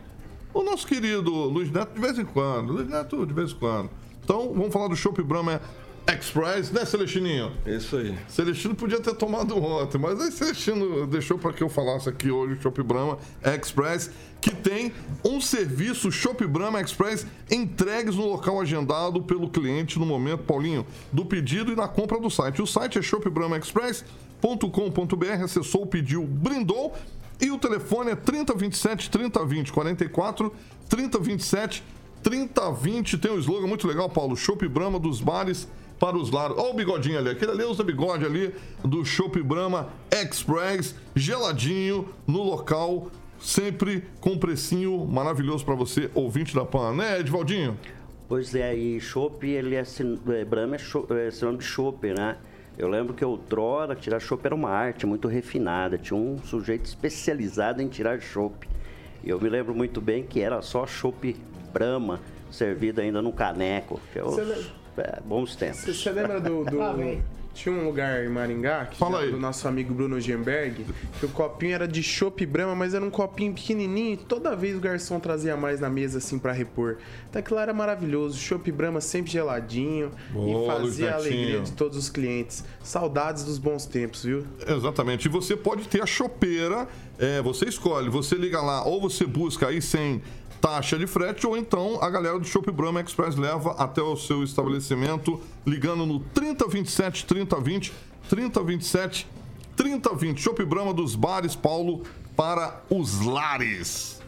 O 0.53 0.61
nosso 0.61 0.85
querido 0.85 1.31
Luiz 1.31 1.71
Neto, 1.71 1.93
de 1.93 1.99
vez 1.99 2.19
em 2.19 2.25
quando. 2.25 2.73
Luiz 2.73 2.87
Neto, 2.87 3.25
de 3.25 3.33
vez 3.33 3.51
em 3.51 3.55
quando. 3.55 3.89
Então, 4.23 4.53
vamos 4.53 4.71
falar 4.71 4.87
do 4.87 4.95
Shop 4.95 5.21
Brahma 5.23 5.61
Express, 6.07 6.71
né, 6.71 6.85
Celestininho? 6.85 7.51
Isso 7.65 7.95
aí. 7.95 8.17
Celestino 8.27 8.75
podia 8.75 8.99
ter 8.99 9.15
tomado 9.15 9.57
ontem, 9.57 9.97
mas 9.97 10.19
aí 10.19 10.31
Celestino 10.31 11.07
deixou 11.07 11.37
para 11.37 11.53
que 11.53 11.63
eu 11.63 11.69
falasse 11.69 12.09
aqui 12.09 12.31
hoje 12.31 12.53
o 12.53 12.61
Shop 12.61 12.81
Brahma 12.81 13.17
Express, 13.43 14.09
que 14.39 14.51
tem 14.51 14.91
um 15.23 15.39
serviço 15.39 16.11
Shop 16.11 16.45
Brahma 16.47 16.81
Express 16.81 17.25
entregues 17.49 18.15
no 18.15 18.27
local 18.27 18.59
agendado 18.59 19.21
pelo 19.21 19.49
cliente 19.49 19.99
no 19.99 20.05
momento, 20.05 20.43
Paulinho, 20.43 20.85
do 21.11 21.23
pedido 21.23 21.71
e 21.71 21.75
na 21.75 21.87
compra 21.87 22.19
do 22.19 22.29
site. 22.29 22.61
O 22.61 22.67
site 22.67 22.97
é 22.97 23.01
shopbrahmaexpress.com.br, 23.01 25.43
acessou, 25.43 25.85
pediu, 25.85 26.25
brindou 26.25 26.93
e 27.39 27.51
o 27.51 27.57
telefone 27.57 28.11
é 28.11 28.15
3027 28.15 29.09
3020 29.09 29.71
44 29.71 30.53
3027 30.89 31.83
3020. 32.23 33.17
Tem 33.17 33.31
um 33.31 33.39
slogan 33.39 33.67
muito 33.67 33.87
legal, 33.87 34.09
Paulo, 34.09 34.35
Shop 34.35 34.67
Brahma 34.67 34.99
dos 34.99 35.21
bares 35.21 35.67
para 36.01 36.17
os 36.17 36.31
lados. 36.31 36.57
Olha 36.57 36.71
o 36.71 36.73
bigodinho 36.73 37.19
ali, 37.19 37.29
aquele 37.29 37.51
ali 37.51 37.63
usa 37.63 37.83
bigode 37.83 38.25
ali 38.25 38.55
do 38.83 39.05
Chopp 39.05 39.39
Brahma 39.43 39.89
Express, 40.11 40.95
geladinho 41.15 42.09
no 42.25 42.41
local, 42.41 43.11
sempre 43.39 44.03
com 44.19 44.35
precinho 44.35 45.05
maravilhoso 45.05 45.63
para 45.63 45.75
você, 45.75 46.09
ouvinte 46.15 46.55
da 46.55 46.65
PAN, 46.65 46.93
né, 46.93 47.19
Edvaldinho? 47.19 47.77
Pois 48.27 48.55
é, 48.55 48.73
e 48.73 48.99
chopp, 48.99 49.47
ele 49.47 49.75
é, 49.75 49.83
é 49.83 50.45
Brahma 50.45 50.75
é, 50.75 51.27
é 51.27 51.31
sinônimo 51.31 51.59
de 51.59 51.65
chopp, 51.65 52.07
né? 52.13 52.37
Eu 52.79 52.87
lembro 52.87 53.13
que 53.13 53.23
outrora 53.23 53.93
tirar 53.93 54.19
chopp 54.19 54.43
era 54.43 54.55
uma 54.55 54.69
arte 54.71 55.05
muito 55.05 55.27
refinada, 55.27 55.99
tinha 55.99 56.17
um 56.17 56.39
sujeito 56.43 56.85
especializado 56.85 57.79
em 57.79 57.87
tirar 57.87 58.19
chopp. 58.19 58.67
E 59.23 59.29
eu 59.29 59.39
me 59.39 59.49
lembro 59.49 59.75
muito 59.75 60.01
bem 60.01 60.23
que 60.23 60.41
era 60.41 60.63
só 60.63 60.87
chopp 60.87 61.35
Brahma, 61.71 62.19
servido 62.49 63.01
ainda 63.01 63.21
no 63.21 63.31
caneco. 63.31 63.99
Que 64.11 64.19
eu, 64.19 64.31
é, 64.97 65.19
bons 65.23 65.55
tempos. 65.55 65.81
Você 65.81 66.11
lembra 66.11 66.39
do, 66.39 66.63
do, 66.63 66.77
tinha 67.53 67.73
um 67.73 67.85
lugar 67.85 68.23
em 68.23 68.29
Maringá, 68.29 68.85
que 68.85 68.97
Fala 68.97 69.21
aí. 69.21 69.31
do 69.31 69.37
nosso 69.37 69.67
amigo 69.67 69.93
Bruno 69.93 70.19
Gemberg, 70.19 70.85
que 71.19 71.25
o 71.25 71.29
copinho 71.29 71.73
era 71.73 71.87
de 71.87 72.01
chopp 72.01 72.45
brama, 72.45 72.75
mas 72.75 72.93
era 72.93 73.03
um 73.03 73.09
copinho 73.09 73.53
pequenininho 73.53 74.13
e 74.13 74.17
toda 74.17 74.55
vez 74.55 74.77
o 74.77 74.79
garçom 74.79 75.19
trazia 75.19 75.55
mais 75.57 75.79
na 75.79 75.89
mesa 75.89 76.19
assim 76.19 76.39
para 76.39 76.51
repor. 76.51 76.97
Então 77.29 77.39
aquilo 77.39 77.59
era 77.59 77.73
maravilhoso, 77.73 78.37
chopp 78.37 78.71
brama 78.71 79.01
sempre 79.01 79.31
geladinho 79.31 80.11
Boa, 80.31 80.63
e 80.63 80.67
fazia 80.67 81.11
a 81.11 81.15
alegria 81.15 81.59
de 81.61 81.71
todos 81.73 81.97
os 81.97 82.09
clientes. 82.09 82.63
Saudades 82.81 83.43
dos 83.43 83.57
bons 83.57 83.85
tempos, 83.85 84.23
viu? 84.23 84.45
Exatamente. 84.65 85.25
E 85.25 85.29
você 85.29 85.55
pode 85.55 85.87
ter 85.87 86.01
a 86.01 86.05
chopeira, 86.05 86.87
é, 87.19 87.41
você 87.41 87.65
escolhe, 87.65 88.09
você 88.09 88.35
liga 88.35 88.61
lá 88.61 88.83
ou 88.85 89.01
você 89.01 89.25
busca 89.25 89.67
aí 89.67 89.81
sem 89.81 90.21
taxa 90.61 90.97
de 90.97 91.07
frete, 91.07 91.47
ou 91.47 91.57
então 91.57 92.01
a 92.01 92.09
galera 92.09 92.37
do 92.37 92.45
Shop 92.45 92.69
Brahma 92.71 93.01
Express 93.01 93.35
leva 93.35 93.71
até 93.71 94.01
o 94.01 94.15
seu 94.15 94.43
estabelecimento, 94.43 95.41
ligando 95.65 96.05
no 96.05 96.19
3027 96.19 97.25
3020 97.25 97.91
3027 98.29 99.27
3020. 99.75 100.39
Shop 100.39 100.63
Brahma 100.63 100.93
dos 100.93 101.15
bares, 101.15 101.55
Paulo, 101.55 102.03
para 102.35 102.81
os 102.89 103.25
lares. 103.25 104.21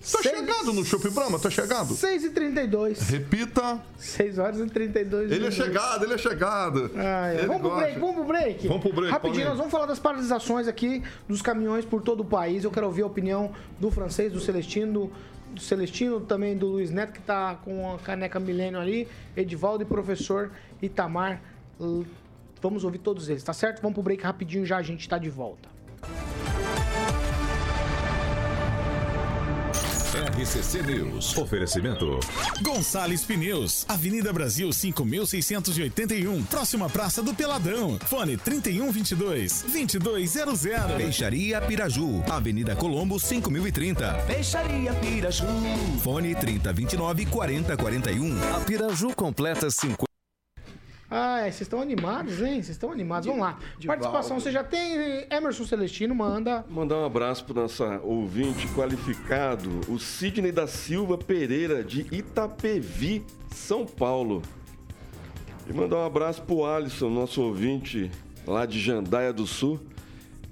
Tá 0.00 0.22
Seis... 0.22 0.36
chegado 0.36 0.72
no 0.72 0.84
Shop 0.84 1.10
Brahma? 1.10 1.38
Tá 1.38 1.50
chegado? 1.50 1.92
6h32. 1.94 3.00
Repita. 3.10 3.80
6 3.98 4.38
horas 4.38 4.60
e 4.60 4.66
32 4.66 5.32
Ele 5.32 5.46
é 5.46 5.50
chegado, 5.50 6.04
ele 6.04 6.14
é 6.14 6.18
chegado. 6.18 6.90
Ah, 6.94 7.26
é. 7.26 7.46
Vamos 7.46 7.60
pro 7.60 7.76
break, 7.76 7.98
vamos 7.98 8.14
pro 8.14 8.24
break. 8.24 8.68
Vamos 8.68 8.82
pro 8.82 8.92
break. 8.92 9.10
Rapidinho, 9.10 9.34
Paulinho. 9.34 9.48
nós 9.48 9.58
vamos 9.58 9.72
falar 9.72 9.86
das 9.86 9.98
paralisações 9.98 10.68
aqui 10.68 11.02
dos 11.28 11.42
caminhões 11.42 11.84
por 11.84 12.00
todo 12.00 12.20
o 12.20 12.24
país. 12.24 12.64
Eu 12.64 12.70
quero 12.70 12.86
ouvir 12.86 13.02
a 13.02 13.06
opinião 13.06 13.52
do 13.78 13.90
francês, 13.90 14.32
do 14.32 14.40
Celestino, 14.40 14.92
do 14.92 15.12
do 15.58 15.64
Celestino, 15.64 16.20
também 16.20 16.56
do 16.56 16.66
Luiz 16.66 16.90
Neto, 16.90 17.12
que 17.12 17.18
está 17.18 17.56
com 17.56 17.94
a 17.94 17.98
caneca 17.98 18.40
Milênio 18.40 18.80
ali, 18.80 19.06
Edivaldo 19.36 19.82
e 19.82 19.86
professor 19.86 20.50
Itamar. 20.80 21.42
Vamos 22.62 22.84
ouvir 22.84 22.98
todos 22.98 23.28
eles, 23.28 23.42
tá 23.42 23.52
certo? 23.52 23.82
Vamos 23.82 23.94
pro 23.94 24.02
break 24.02 24.22
rapidinho 24.22 24.64
já, 24.64 24.78
a 24.78 24.82
gente 24.82 25.00
está 25.00 25.18
de 25.18 25.28
volta. 25.28 25.68
RCC 30.38 30.82
News. 30.84 31.36
Oferecimento. 31.36 32.20
Gonçalves 32.62 33.24
Pneus. 33.24 33.84
Avenida 33.88 34.32
Brasil 34.32 34.72
5681. 34.72 36.44
Próxima 36.44 36.88
Praça 36.88 37.20
do 37.20 37.34
Peladão. 37.34 37.98
Fone 38.06 38.36
3122 38.36 39.62
2200. 39.62 40.62
Peixaria 40.96 41.60
Piraju. 41.60 42.22
Avenida 42.30 42.76
Colombo 42.76 43.18
5030. 43.18 44.12
Peixaria 44.28 44.94
Piraju. 44.94 45.46
Fone 46.04 46.36
3029 46.36 47.26
4041. 47.26 48.54
A 48.54 48.60
Piraju 48.60 49.12
completa 49.16 49.68
50 49.68 50.07
ah, 51.10 51.38
é, 51.38 51.44
vocês 51.44 51.62
estão 51.62 51.80
animados, 51.80 52.40
hein? 52.42 52.54
Vocês 52.54 52.70
estão 52.70 52.92
animados. 52.92 53.26
Vamos 53.26 53.40
lá. 53.40 53.58
Participação, 53.86 54.38
você 54.38 54.52
já 54.52 54.62
tem 54.62 55.26
Emerson 55.30 55.64
Celestino, 55.64 56.14
manda. 56.14 56.66
Mandar 56.68 56.96
um 56.96 57.04
abraço 57.06 57.46
para 57.46 57.62
nossa 57.62 57.98
ouvinte 58.02 58.68
qualificado, 58.68 59.80
o 59.88 59.98
Sidney 59.98 60.52
da 60.52 60.66
Silva 60.66 61.16
Pereira, 61.16 61.82
de 61.82 62.06
Itapevi, 62.14 63.24
São 63.50 63.86
Paulo. 63.86 64.42
E 65.66 65.72
mandar 65.72 65.96
um 65.96 66.06
abraço 66.06 66.42
pro 66.42 66.66
Alisson, 66.66 67.08
nosso 67.08 67.40
ouvinte 67.40 68.10
lá 68.46 68.66
de 68.66 68.78
Jandaia 68.78 69.32
do 69.32 69.46
Sul. 69.46 69.80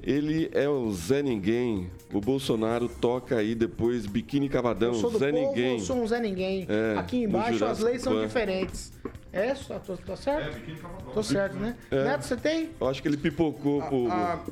Ele 0.03 0.49
é 0.55 0.69
o 0.69 0.91
Zé 0.93 1.21
Ninguém. 1.23 1.91
O 2.13 2.21
Bolsonaro 2.21 2.89
toca 2.89 3.37
aí 3.37 3.55
depois 3.55 4.07
Biquíni 4.07 4.49
Cavadão, 4.49 4.93
eu 4.93 4.95
sou 4.95 5.11
do 5.11 5.19
Zé 5.19 5.33
povo, 5.33 5.49
Ninguém. 5.49 5.73
Eu 5.73 5.81
sou 5.81 5.97
um 5.97 6.07
Zé 6.07 6.21
Ninguém. 6.21 6.67
É, 6.69 6.97
Aqui 6.99 7.25
embaixo 7.25 7.65
as 7.65 7.81
leis 7.81 8.03
são 8.03 8.23
diferentes. 8.23 8.93
É, 9.37 9.55
tá, 9.55 9.79
tô, 9.79 9.97
tô 9.97 10.17
certo? 10.17 10.57
É, 10.57 11.13
tô 11.13 11.23
certo, 11.23 11.57
né? 11.57 11.77
É. 11.91 12.05
Neto, 12.05 12.25
você 12.25 12.37
tem? 12.37 12.71
Eu 12.81 12.89
acho 12.89 13.03
que 13.03 13.09
ele 13.09 13.19
pipocou 13.19 13.83
a, 13.83 13.87
pro, 13.87 14.11
a, 14.11 14.45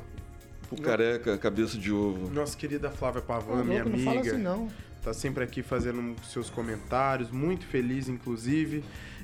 pro 0.69 0.81
careca, 0.81 1.37
cabeça 1.37 1.77
de 1.77 1.91
ovo. 1.91 2.31
Nossa 2.31 2.55
querida 2.55 2.91
Flávia 2.91 3.21
Pavan, 3.21 3.63
minha 3.63 3.81
amiga. 3.81 3.97
Não 3.97 4.05
fala 4.05 4.21
assim, 4.21 4.37
não. 4.37 4.69
Tá 5.03 5.13
sempre 5.13 5.43
aqui 5.43 5.63
fazendo 5.63 6.15
seus 6.23 6.49
comentários, 6.49 7.31
muito 7.31 7.65
feliz, 7.65 8.07
inclusive. 8.07 8.83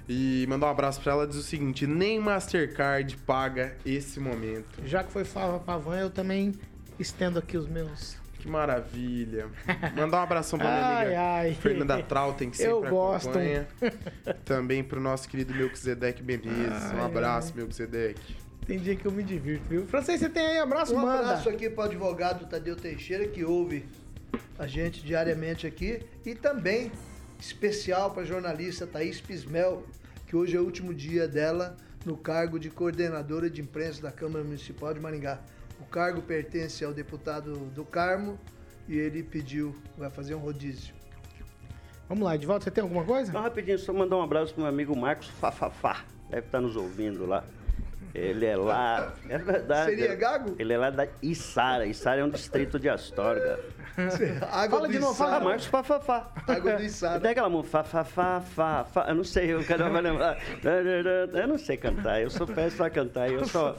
E 0.09 0.45
mandar 0.49 0.67
um 0.67 0.71
abraço 0.71 0.99
para 1.01 1.11
ela 1.13 1.27
diz 1.27 1.37
o 1.37 1.43
seguinte: 1.43 1.85
nem 1.85 2.19
Mastercard 2.19 3.15
paga 3.17 3.77
esse 3.85 4.19
momento. 4.19 4.81
Já 4.85 5.03
que 5.03 5.11
foi 5.11 5.23
Flávia 5.23 5.59
Pavan, 5.59 5.99
eu 5.99 6.09
também 6.09 6.53
estendo 6.99 7.37
aqui 7.39 7.55
os 7.55 7.67
meus 7.67 8.20
que 8.41 8.47
maravilha. 8.49 9.47
Mandar 9.95 10.17
um 10.19 10.23
abração 10.23 10.57
pra 10.57 10.67
minha 10.67 10.85
ai, 10.85 11.05
amiga 11.05 11.21
ai. 11.21 11.53
Fernanda 11.53 12.01
Trautem, 12.03 12.49
que 12.49 12.57
sempre 12.57 12.71
Eu 12.73 12.81
gosto. 12.89 13.29
acompanha. 13.29 13.67
Também 14.43 14.83
pro 14.83 14.99
nosso 14.99 15.29
querido 15.29 15.53
Melquisedeque 15.53 16.23
Menezes. 16.23 16.91
um 16.93 17.03
abraço, 17.03 17.55
Melquisedeque. 17.55 18.35
Tem 18.65 18.77
dia 18.79 18.95
que 18.95 19.05
eu 19.05 19.11
me 19.11 19.23
divirto, 19.23 19.63
viu? 19.67 19.85
Francês, 19.87 20.19
você 20.19 20.29
tem 20.29 20.45
aí 20.45 20.57
abraço, 20.59 20.93
um 20.93 20.97
manda. 20.99 21.21
Um 21.21 21.25
abraço 21.25 21.49
aqui 21.49 21.69
pro 21.69 21.83
advogado 21.83 22.45
Tadeu 22.47 22.75
Teixeira, 22.75 23.27
que 23.27 23.43
ouve 23.43 23.85
a 24.57 24.67
gente 24.67 25.03
diariamente 25.03 25.65
aqui. 25.67 26.01
E 26.25 26.35
também 26.35 26.91
especial 27.39 28.11
pra 28.11 28.23
jornalista 28.23 28.85
Thaís 28.85 29.19
Pismel, 29.19 29.83
que 30.27 30.35
hoje 30.35 30.55
é 30.55 30.59
o 30.59 30.63
último 30.63 30.93
dia 30.93 31.27
dela 31.27 31.75
no 32.05 32.15
cargo 32.17 32.59
de 32.59 32.69
coordenadora 32.69 33.49
de 33.49 33.61
imprensa 33.61 34.01
da 34.01 34.11
Câmara 34.11 34.43
Municipal 34.43 34.93
de 34.93 34.99
Maringá. 34.99 35.39
O 35.81 35.85
cargo 35.85 36.21
pertence 36.21 36.85
ao 36.85 36.93
deputado 36.93 37.55
do 37.73 37.83
Carmo 37.83 38.39
e 38.87 38.97
ele 38.97 39.23
pediu, 39.23 39.75
vai 39.97 40.09
fazer 40.09 40.35
um 40.35 40.39
rodízio. 40.39 40.93
Vamos 42.07 42.23
lá, 42.23 42.35
Edvaldo, 42.35 42.63
você 42.63 42.69
tem 42.69 42.83
alguma 42.83 43.03
coisa? 43.03 43.33
Não, 43.33 43.41
rapidinho, 43.41 43.79
só 43.79 43.91
mandar 43.91 44.17
um 44.17 44.21
abraço 44.21 44.53
pro 44.53 44.61
meu 44.61 44.69
amigo 44.69 44.95
Marcos 44.95 45.27
Fafafá. 45.27 46.05
Deve 46.29 46.45
estar 46.45 46.61
nos 46.61 46.75
ouvindo 46.75 47.25
lá. 47.25 47.43
Ele 48.13 48.45
é 48.45 48.55
lá. 48.55 49.13
É 49.27 49.37
verdade. 49.37 49.89
Seria 49.89 50.15
gago? 50.15 50.55
Ele 50.59 50.73
é 50.73 50.77
lá 50.77 50.89
da 50.89 51.07
Içara. 51.21 51.85
Içara 51.85 52.21
é 52.21 52.23
um 52.23 52.29
distrito 52.29 52.77
de 52.77 52.89
Astorga. 52.89 53.59
Água 54.51 54.79
fala 54.79 54.89
de 54.89 54.99
novo, 54.99 55.15
fala. 55.15 55.37
Ah, 55.37 55.39
Marcos 55.39 55.65
Fafafá. 55.65 56.31
Água 56.47 56.73
do 56.73 56.83
Içara. 56.83 57.19
Tem 57.19 57.31
aquela 57.31 57.49
música, 57.49 57.83
Fafafá, 57.83 58.83
fa, 58.83 59.05
Eu 59.07 59.15
não 59.15 59.23
sei, 59.23 59.53
eu 59.53 59.63
quero 59.63 59.89
vai 59.89 60.01
lembrar. 60.01 60.37
Eu 61.33 61.47
não 61.47 61.57
sei 61.57 61.77
cantar, 61.77 62.21
eu 62.21 62.29
sou 62.29 62.45
péssimo 62.45 62.83
a 62.83 62.89
cantar. 62.89 63.31
Eu 63.31 63.45
só. 63.45 63.75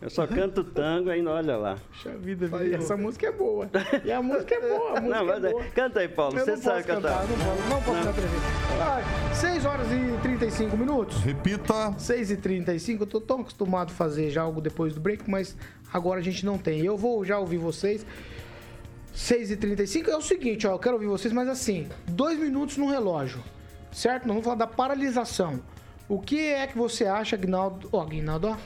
Eu 0.00 0.10
só 0.10 0.26
canto 0.26 0.62
tango 0.62 1.10
ainda, 1.10 1.30
olha 1.30 1.56
lá. 1.56 1.78
Puxa 1.90 2.10
vida, 2.10 2.50
essa 2.74 2.96
música 2.96 3.26
é 3.26 3.32
boa. 3.32 3.70
E 4.04 4.12
a 4.12 4.20
música 4.20 4.54
é 4.54 4.60
boa, 4.60 4.98
a 4.98 5.00
música 5.00 5.22
não, 5.24 5.32
é, 5.32 5.36
é 5.36 5.52
boa. 5.52 5.64
Canta 5.74 6.00
aí, 6.00 6.08
Paulo, 6.08 6.38
eu 6.38 6.44
você 6.44 6.56
sabe 6.56 6.82
cantar. 6.82 7.20
cantar. 7.20 7.28
Não 7.28 7.36
posso, 7.36 7.68
não 7.68 7.82
posso 7.82 8.22
cantar 8.68 9.32
6 9.34 9.64
horas 9.64 9.86
e 9.90 10.20
35 10.22 10.76
minutos. 10.76 11.18
Repita. 11.18 11.94
6 11.98 12.30
e 12.30 12.36
35 12.36 13.02
eu 13.02 13.06
tô 13.06 13.20
tão 13.20 13.40
acostumado 13.40 13.90
a 13.90 13.94
fazer 13.94 14.30
já 14.30 14.42
algo 14.42 14.60
depois 14.60 14.94
do 14.94 15.00
break, 15.00 15.28
mas 15.28 15.56
agora 15.92 16.20
a 16.20 16.22
gente 16.22 16.44
não 16.44 16.58
tem. 16.58 16.84
Eu 16.84 16.96
vou 16.96 17.24
já 17.24 17.38
ouvir 17.38 17.58
vocês. 17.58 18.04
6 19.14 19.50
e 19.50 19.56
35 19.56 20.10
é 20.10 20.16
o 20.16 20.22
seguinte, 20.22 20.66
ó, 20.66 20.72
eu 20.72 20.78
quero 20.78 20.94
ouvir 20.94 21.06
vocês, 21.06 21.34
mas 21.34 21.48
assim, 21.48 21.86
dois 22.06 22.38
minutos 22.38 22.78
no 22.78 22.88
relógio, 22.88 23.42
certo? 23.92 24.26
Nós 24.26 24.36
vamos 24.36 24.44
falar 24.44 24.56
da 24.56 24.66
paralisação. 24.66 25.60
O 26.08 26.18
que 26.20 26.40
é 26.40 26.66
que 26.66 26.76
você 26.76 27.04
acha, 27.04 27.36
Aguinaldo? 27.36 27.88
Ó, 27.92 28.00
Aguinaldo, 28.00 28.48
ó. 28.48 28.56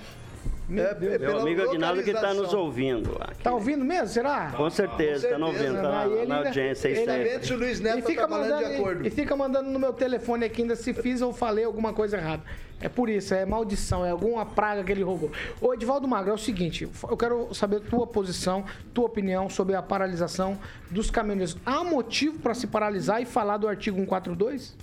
Meu, 0.69 0.85
é, 0.85 0.95
Deus. 0.95 1.21
Meu 1.21 1.41
amigo 1.41 1.63
Aguinaldo 1.63 2.03
que 2.03 2.11
está 2.11 2.35
nos 2.35 2.53
ouvindo 2.53 3.17
lá. 3.19 3.29
Está 3.31 3.53
ouvindo 3.53 3.85
mesmo, 3.85 4.09
será? 4.09 4.53
Com 4.53 4.69
certeza, 4.69 5.29
está 5.29 5.47
ouvindo, 5.47 5.77
está 5.77 5.83
na, 5.83 6.27
na 6.27 6.37
audiência. 6.39 6.89
Ele, 6.89 7.11
ele, 7.11 7.55
o 7.55 7.59
Luiz 7.59 7.81
Neto 7.81 7.99
e 7.99 8.03
fica 8.03 8.27
mandando, 8.27 8.65
de 8.65 8.75
acordo. 8.75 9.07
E, 9.07 9.11
fica 9.11 9.37
mandando 9.37 9.71
no 9.71 9.79
meu 9.79 9.93
telefone 9.93 10.45
aqui 10.45 10.63
ainda 10.63 10.75
se 10.75 10.93
fiz 10.93 11.23
ou 11.23 11.33
falei 11.33 11.65
alguma 11.65 11.93
coisa 11.93 12.17
errada. 12.17 12.43
É 12.81 12.89
por 12.89 13.09
isso, 13.09 13.33
é 13.33 13.47
maldição, 13.47 14.05
é 14.05 14.11
alguma 14.11 14.45
praga 14.45 14.85
que 14.85 14.93
ele 14.93 15.03
roubou. 15.03 15.31
Ô, 15.61 15.73
Edivaldo 15.73 16.07
Magro, 16.07 16.31
é 16.31 16.35
o 16.35 16.39
seguinte, 16.39 16.87
eu 17.09 17.17
quero 17.17 17.55
saber 17.55 17.81
tua 17.81 18.07
posição, 18.07 18.65
tua 18.93 19.07
opinião 19.07 19.49
sobre 19.49 19.75
a 19.75 19.83
paralisação 19.83 20.59
dos 20.91 21.11
caminhoneiros. 21.11 21.57
Há 21.65 21.83
motivo 21.83 22.39
para 22.39 22.53
se 22.53 22.67
paralisar 22.67 23.23
e 23.23 23.25
falar 23.25 23.57
do 23.57 23.67
artigo 23.67 23.97
142? 23.97 24.77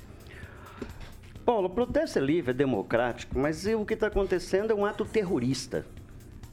Paulo, 1.45 1.67
o 1.67 1.69
protesto 1.69 2.19
é 2.19 2.21
livre, 2.21 2.51
é 2.51 2.53
democrático, 2.53 3.37
mas 3.37 3.65
o 3.65 3.85
que 3.85 3.95
está 3.95 4.07
acontecendo 4.07 4.71
é 4.71 4.75
um 4.75 4.85
ato 4.85 5.03
terrorista. 5.03 5.85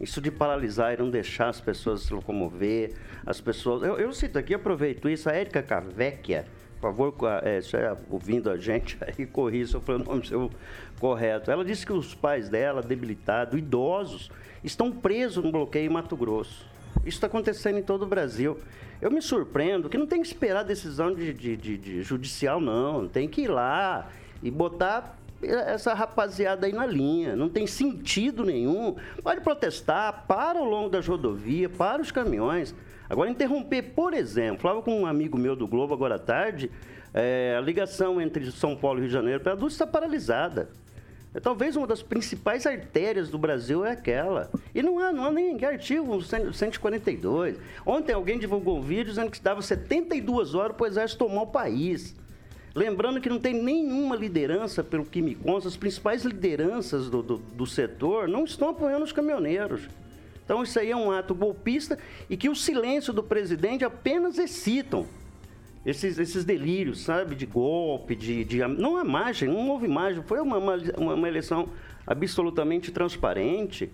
Isso 0.00 0.20
de 0.20 0.30
paralisar 0.30 0.94
e 0.94 0.96
não 0.96 1.08
deixar 1.08 1.48
as 1.48 1.60
pessoas 1.60 2.02
se 2.02 2.12
locomover, 2.12 2.94
as 3.24 3.40
pessoas. 3.40 3.82
Eu, 3.82 3.98
eu 3.98 4.12
cito 4.12 4.38
aqui, 4.38 4.52
aproveito 4.52 5.08
isso, 5.08 5.28
a 5.28 5.32
Érica 5.32 5.62
Cavecchia, 5.62 6.44
por 6.80 6.88
favor, 6.88 7.14
é, 7.44 7.60
se 7.60 7.76
é 7.76 7.94
ouvindo 8.08 8.50
a 8.50 8.56
gente 8.56 8.98
aí, 9.04 9.26
corrija 9.26 9.70
se 9.70 9.74
eu 9.76 9.80
falei 9.80 10.02
o 10.02 10.04
nome 10.04 10.26
seu 10.26 10.50
correto. 10.98 11.50
Ela 11.50 11.64
disse 11.64 11.86
que 11.86 11.92
os 11.92 12.14
pais 12.14 12.48
dela, 12.48 12.82
debilitados, 12.82 13.56
idosos, 13.56 14.30
estão 14.64 14.90
presos 14.90 15.44
no 15.44 15.52
bloqueio 15.52 15.86
em 15.86 15.92
Mato 15.92 16.16
Grosso. 16.16 16.66
Isso 17.00 17.18
está 17.18 17.28
acontecendo 17.28 17.78
em 17.78 17.82
todo 17.82 18.02
o 18.02 18.06
Brasil. 18.06 18.58
Eu 19.00 19.10
me 19.10 19.22
surpreendo 19.22 19.88
que 19.88 19.96
não 19.96 20.06
tem 20.06 20.20
que 20.20 20.26
esperar 20.26 20.62
decisão 20.62 21.14
de, 21.14 21.32
de, 21.32 21.56
de, 21.56 21.78
de 21.78 22.02
judicial, 22.02 22.60
não. 22.60 23.06
Tem 23.06 23.28
que 23.28 23.42
ir 23.42 23.48
lá 23.48 24.10
e 24.42 24.50
botar 24.50 25.18
essa 25.42 25.94
rapaziada 25.94 26.66
aí 26.66 26.72
na 26.72 26.86
linha. 26.86 27.34
Não 27.34 27.48
tem 27.48 27.66
sentido 27.66 28.44
nenhum. 28.44 28.96
Pode 29.22 29.40
protestar, 29.40 30.24
para 30.26 30.58
ao 30.58 30.64
longo 30.64 30.88
das 30.88 31.06
rodovias, 31.06 31.70
para 31.72 32.02
os 32.02 32.10
caminhões. 32.10 32.74
Agora, 33.08 33.30
interromper, 33.30 33.82
por 33.94 34.14
exemplo, 34.14 34.60
falava 34.60 34.82
com 34.82 35.00
um 35.00 35.06
amigo 35.06 35.36
meu 35.36 35.56
do 35.56 35.66
Globo 35.66 35.92
agora 35.92 36.14
à 36.14 36.18
tarde, 36.18 36.70
é, 37.12 37.56
a 37.58 37.60
ligação 37.60 38.20
entre 38.20 38.50
São 38.52 38.76
Paulo 38.76 38.98
e 38.98 39.00
Rio 39.00 39.08
de 39.08 39.14
Janeiro 39.14 39.40
para 39.40 39.54
a 39.54 39.66
está 39.66 39.86
paralisada. 39.86 40.68
É, 41.34 41.40
talvez 41.40 41.76
uma 41.76 41.86
das 41.86 42.02
principais 42.02 42.66
artérias 42.66 43.28
do 43.28 43.38
Brasil 43.38 43.84
é 43.84 43.92
aquela. 43.92 44.50
E 44.74 44.82
não 44.82 44.98
há, 44.98 45.12
não 45.12 45.24
há 45.24 45.32
nem 45.32 45.64
artigo 45.64 46.20
142. 46.22 47.56
Ontem 47.84 48.12
alguém 48.12 48.38
divulgou 48.38 48.78
um 48.78 48.82
vídeo 48.82 49.06
dizendo 49.06 49.30
que 49.30 49.40
dava 49.40 49.62
72 49.62 50.54
horas 50.54 50.76
para 50.76 50.84
o 50.84 50.86
Exército 50.86 51.24
tomar 51.24 51.42
o 51.42 51.46
país. 51.46 52.14
Lembrando 52.74 53.20
que 53.20 53.28
não 53.28 53.40
tem 53.40 53.54
nenhuma 53.54 54.14
liderança, 54.14 54.84
pelo 54.84 55.04
que 55.04 55.20
me 55.20 55.34
consta, 55.34 55.68
as 55.68 55.76
principais 55.76 56.24
lideranças 56.24 57.10
do, 57.10 57.22
do, 57.22 57.38
do 57.38 57.66
setor 57.66 58.28
não 58.28 58.44
estão 58.44 58.68
apoiando 58.68 59.04
os 59.04 59.12
caminhoneiros. 59.12 59.88
Então 60.44 60.62
isso 60.62 60.78
aí 60.78 60.90
é 60.90 60.96
um 60.96 61.10
ato 61.10 61.34
golpista 61.34 61.98
e 62.28 62.36
que 62.36 62.48
o 62.48 62.54
silêncio 62.54 63.12
do 63.12 63.22
presidente 63.22 63.84
apenas 63.84 64.38
excitam 64.38 65.06
esses, 65.84 66.18
esses 66.18 66.44
delírios, 66.44 67.00
sabe, 67.00 67.34
de 67.34 67.46
golpe, 67.46 68.14
de, 68.14 68.44
de 68.44 68.58
não 68.66 68.96
há 68.96 69.04
margem, 69.04 69.48
não 69.48 69.68
houve 69.68 69.88
margem, 69.88 70.22
foi 70.22 70.40
uma, 70.40 70.58
uma, 70.58 70.76
uma 70.98 71.28
eleição 71.28 71.68
absolutamente 72.06 72.92
transparente. 72.92 73.90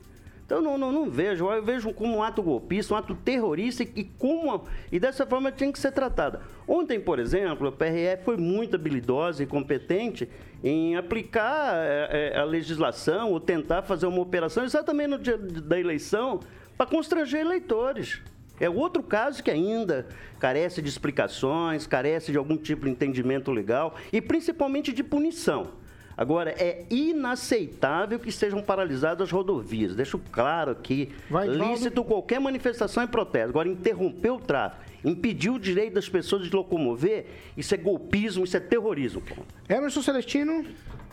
Então 0.47 0.63
não, 0.63 0.79
não, 0.79 0.93
não, 0.93 1.11
vejo, 1.11 1.51
eu 1.51 1.63
vejo 1.63 1.93
como 1.93 2.19
um 2.19 2.23
ato 2.23 2.41
golpista, 2.41 2.95
um 2.95 2.97
ato 2.97 3.17
terrorista 3.17 3.83
e, 3.83 4.05
como 4.05 4.65
e 4.93 5.01
dessa 5.01 5.27
forma 5.27 5.51
tinha 5.51 5.73
que 5.73 5.79
ser 5.79 5.91
tratada. 5.91 6.41
Ontem, 6.69 7.01
por 7.01 7.19
exemplo, 7.19 7.67
a 7.67 7.73
PRF 7.73 8.25
foi 8.25 8.37
muito 8.37 8.77
habilidosa 8.77 9.43
e 9.43 9.47
competente 9.47 10.29
em 10.63 10.97
aplicar 10.97 11.75
é, 11.75 12.33
é, 12.33 12.39
a 12.39 12.45
legislação 12.45 13.33
ou 13.33 13.41
tentar 13.41 13.83
fazer 13.83 14.07
uma 14.07 14.21
operação 14.21 14.63
exatamente 14.63 15.09
no 15.09 15.19
dia 15.19 15.37
da 15.37 15.81
eleição 15.81 16.39
para 16.79 16.87
constranger 16.87 17.41
eleitores. 17.41 18.23
É 18.61 18.71
outro 18.71 19.03
caso 19.03 19.43
que 19.43 19.51
ainda 19.51 20.07
carece 20.39 20.81
de 20.81 20.89
explicações, 20.89 21.89
carece 21.89 22.31
de 22.31 22.39
algum 22.39 22.57
tipo 22.57 22.85
de 22.85 22.93
entendimento 22.93 23.51
legal 23.51 23.97
e 24.13 24.23
principalmente 24.23 24.93
de 24.93 25.03
punição. 25.03 25.73
Agora, 26.17 26.51
é 26.51 26.85
inaceitável 26.89 28.19
que 28.19 28.33
sejam 28.33 28.63
paralisadas 28.63 29.29
as 29.29 29.33
rodovias. 29.33 29.95
Deixo 29.95 30.19
claro 30.33 30.71
aqui, 30.71 31.13
Vai, 31.29 31.47
lícito 31.47 32.03
qualquer 32.03 32.41
manifestação 32.41 33.03
e 33.03 33.07
protesto. 33.07 33.51
Agora, 33.51 33.69
interromper 33.69 34.31
o 34.31 34.41
tráfego, 34.41 34.83
impedir 35.05 35.51
o 35.51 35.59
direito 35.59 35.95
das 35.95 36.09
pessoas 36.09 36.49
de 36.49 36.57
locomover, 36.57 37.27
isso 37.57 37.75
é 37.75 37.77
golpismo, 37.77 38.45
isso 38.45 38.57
é 38.57 38.61
terrorismo. 38.61 39.23
Emerson 39.69 40.01
Celestino, 40.03 40.65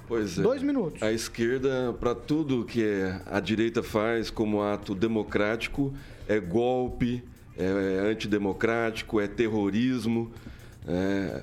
Pois 0.07 0.37
é. 0.37 0.41
Dois 0.41 0.61
minutos. 0.61 1.01
A 1.01 1.11
esquerda, 1.11 1.93
para 1.99 2.13
tudo 2.13 2.65
que 2.65 2.83
a 3.25 3.39
direita 3.39 3.81
faz 3.81 4.29
como 4.29 4.61
ato 4.61 4.93
democrático, 4.93 5.93
é 6.27 6.39
golpe, 6.39 7.23
é 7.57 8.09
antidemocrático, 8.09 9.19
é 9.19 9.27
terrorismo. 9.27 10.31
É 10.87 11.41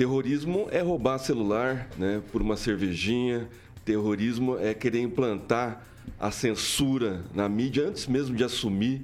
Terrorismo 0.00 0.66
é 0.70 0.80
roubar 0.80 1.18
celular 1.18 1.86
né, 1.98 2.22
por 2.32 2.40
uma 2.40 2.56
cervejinha. 2.56 3.50
Terrorismo 3.84 4.56
é 4.58 4.72
querer 4.72 5.02
implantar 5.02 5.84
a 6.18 6.30
censura 6.30 7.22
na 7.34 7.46
mídia 7.50 7.86
antes 7.86 8.06
mesmo 8.06 8.34
de 8.34 8.42
assumir. 8.42 9.02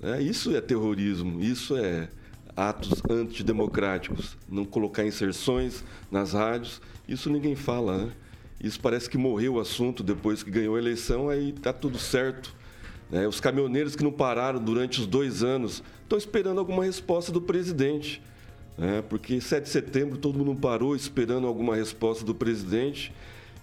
Né? 0.00 0.20
Isso 0.20 0.56
é 0.56 0.60
terrorismo, 0.60 1.40
isso 1.40 1.76
é 1.76 2.08
atos 2.56 3.00
antidemocráticos. 3.08 4.36
Não 4.48 4.64
colocar 4.64 5.06
inserções 5.06 5.84
nas 6.10 6.32
rádios, 6.32 6.82
isso 7.08 7.30
ninguém 7.30 7.54
fala. 7.54 8.06
Né? 8.06 8.10
Isso 8.60 8.80
parece 8.80 9.08
que 9.08 9.16
morreu 9.16 9.54
o 9.54 9.60
assunto 9.60 10.02
depois 10.02 10.42
que 10.42 10.50
ganhou 10.50 10.74
a 10.74 10.78
eleição, 10.80 11.28
aí 11.28 11.50
está 11.50 11.72
tudo 11.72 12.00
certo. 12.00 12.52
Né? 13.12 13.28
Os 13.28 13.38
caminhoneiros 13.38 13.94
que 13.94 14.02
não 14.02 14.10
pararam 14.10 14.58
durante 14.58 14.98
os 14.98 15.06
dois 15.06 15.44
anos 15.44 15.84
estão 16.02 16.18
esperando 16.18 16.58
alguma 16.58 16.82
resposta 16.82 17.30
do 17.30 17.40
presidente. 17.40 18.20
Né? 18.76 19.02
Porque 19.08 19.40
7 19.40 19.64
de 19.64 19.70
setembro 19.70 20.18
todo 20.18 20.38
mundo 20.38 20.60
parou 20.60 20.94
esperando 20.94 21.46
alguma 21.46 21.74
resposta 21.74 22.24
do 22.24 22.34
presidente 22.34 23.12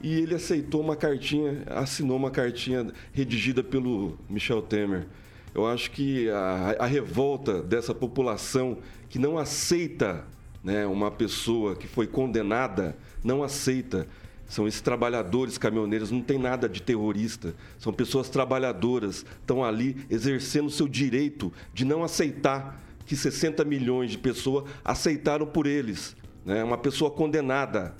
e 0.01 0.15
ele 0.15 0.35
aceitou 0.35 0.81
uma 0.81 0.95
cartinha, 0.95 1.63
assinou 1.67 2.17
uma 2.17 2.31
cartinha 2.31 2.91
redigida 3.11 3.63
pelo 3.63 4.17
Michel 4.29 4.61
Temer. 4.61 5.07
Eu 5.53 5.67
acho 5.67 5.91
que 5.91 6.29
a, 6.29 6.75
a 6.79 6.85
revolta 6.85 7.61
dessa 7.61 7.93
população 7.93 8.79
que 9.07 9.19
não 9.19 9.37
aceita 9.37 10.25
né, 10.63 10.85
uma 10.85 11.11
pessoa 11.11 11.75
que 11.75 11.87
foi 11.87 12.07
condenada, 12.07 12.97
não 13.23 13.43
aceita. 13.43 14.07
São 14.47 14.67
esses 14.67 14.81
trabalhadores 14.81 15.57
caminhoneiros, 15.57 16.11
não 16.11 16.21
tem 16.21 16.37
nada 16.37 16.67
de 16.67 16.81
terrorista. 16.81 17.53
São 17.77 17.93
pessoas 17.93 18.29
trabalhadoras, 18.29 19.25
estão 19.39 19.63
ali 19.63 20.05
exercendo 20.09 20.67
o 20.67 20.71
seu 20.71 20.87
direito 20.87 21.51
de 21.73 21.85
não 21.85 22.03
aceitar 22.03 22.82
que 23.05 23.15
60 23.15 23.63
milhões 23.63 24.11
de 24.11 24.17
pessoas 24.17 24.69
aceitaram 24.83 25.45
por 25.45 25.67
eles. 25.67 26.15
Né? 26.45 26.63
Uma 26.63 26.77
pessoa 26.77 27.11
condenada. 27.11 27.93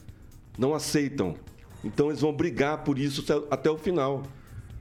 Não 0.57 0.73
aceitam. 0.73 1.35
Então 1.83 2.09
eles 2.09 2.21
vão 2.21 2.33
brigar 2.33 2.83
por 2.83 2.97
isso 2.97 3.25
até 3.49 3.69
o 3.69 3.77
final. 3.77 4.23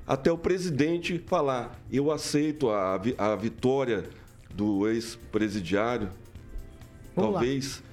Até 0.07 0.31
o 0.31 0.39
presidente 0.39 1.23
falar: 1.27 1.81
eu 1.91 2.11
aceito 2.11 2.71
a, 2.71 3.01
a 3.19 3.37
vitória 3.37 4.05
do 4.55 4.89
ex-presidiário. 4.89 6.11
Talvez. 7.15 7.83
Lá. 7.85 7.92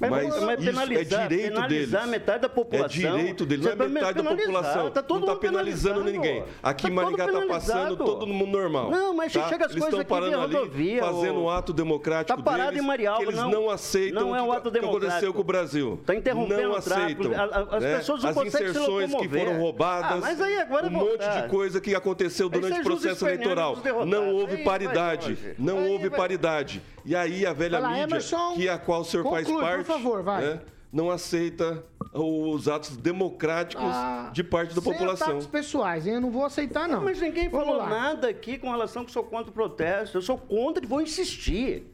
Mas, 0.00 0.10
mas, 0.10 0.42
mas 0.44 0.64
penalizar, 0.64 1.24
é 1.24 1.28
direito 1.28 1.52
penalizar 1.54 2.00
deles. 2.02 2.10
metade 2.10 2.42
da 2.42 2.48
população. 2.48 2.86
É 2.86 2.88
direito 2.88 3.46
deles, 3.46 3.64
não 3.64 3.72
é 3.72 3.88
metade 3.88 4.22
da 4.22 4.30
população. 4.30 4.90
Tá 4.90 5.02
todo 5.02 5.26
não 5.26 5.34
está 5.34 5.40
penalizando 5.40 6.04
ninguém. 6.04 6.44
Aqui 6.62 6.84
tá 6.84 6.88
em 6.88 6.92
Maringá 6.92 7.26
está 7.26 7.46
passando 7.46 7.96
todo 7.96 8.26
mundo 8.26 8.52
normal. 8.52 8.90
Não, 8.90 9.12
mas 9.12 9.32
tá? 9.32 9.48
chega 9.48 9.66
as 9.66 9.72
eles 9.72 9.82
coisas 9.82 10.00
estão 10.00 10.18
parando 10.18 10.40
ali, 10.40 10.54
rodovia, 10.54 11.02
fazendo 11.02 11.40
um 11.40 11.50
ato 11.50 11.72
democrático 11.72 12.36
tá 12.36 12.42
parado 12.42 12.70
deles, 12.70 12.84
em 12.84 12.86
Marialva, 12.86 13.18
que 13.18 13.28
eles 13.28 13.40
não, 13.40 13.50
não 13.50 13.70
aceitam 13.70 14.22
não 14.22 14.36
é 14.36 14.42
um 14.42 14.52
ato 14.52 14.68
o 14.68 14.72
que 14.72 14.78
aconteceu 14.78 15.34
com 15.34 15.40
o 15.40 15.44
Brasil. 15.44 15.98
Está 16.00 16.14
interrompendo 16.14 16.62
não 16.62 16.74
aceitam. 16.76 17.32
As 17.72 17.82
né? 17.82 17.96
pessoas 17.96 18.22
não 18.22 18.30
As 18.30 18.36
inserções 18.36 19.14
que 19.14 19.28
foram 19.28 19.58
roubadas, 19.58 20.24
ah, 20.24 20.86
um 20.86 20.90
monte 20.90 21.42
de 21.42 21.48
coisa 21.48 21.80
que 21.80 21.94
aconteceu 21.94 22.48
durante 22.48 22.80
o 22.80 22.84
processo 22.84 23.26
eleitoral. 23.26 23.76
Não 24.06 24.32
houve 24.32 24.58
paridade. 24.58 25.56
Não 25.58 25.88
houve 25.88 26.08
paridade. 26.08 26.82
E 27.04 27.14
aí 27.14 27.46
a 27.46 27.52
velha 27.52 27.80
mídia, 27.80 28.18
que 28.54 28.68
a 28.68 28.78
qual 28.78 29.00
o 29.00 29.04
senhor 29.04 29.24
faz 29.28 29.48
parte... 29.48 29.76
Por 29.76 29.84
favor, 29.84 30.22
vai 30.22 30.42
né, 30.42 30.60
não 30.92 31.10
aceita 31.10 31.84
os 32.12 32.66
atos 32.66 32.96
democráticos 32.96 33.84
ah, 33.84 34.30
de 34.32 34.42
parte 34.42 34.74
da 34.74 34.80
população. 34.80 35.28
Ataques 35.28 35.46
pessoais, 35.46 36.06
hein? 36.06 36.14
Eu 36.14 36.20
não 36.20 36.30
vou 36.30 36.44
aceitar, 36.44 36.88
não. 36.88 37.04
Mas 37.04 37.20
ninguém 37.20 37.48
Vamos 37.48 37.66
falou 37.66 37.82
lá. 37.82 37.88
nada 37.88 38.28
aqui 38.28 38.58
com 38.58 38.70
relação 38.70 39.04
que 39.04 39.12
sou 39.12 39.22
contra 39.22 39.50
o 39.50 39.52
protesto. 39.52 40.16
Eu 40.16 40.22
sou 40.22 40.38
contra 40.38 40.82
e 40.82 40.86
vou 40.86 41.00
insistir. 41.00 41.86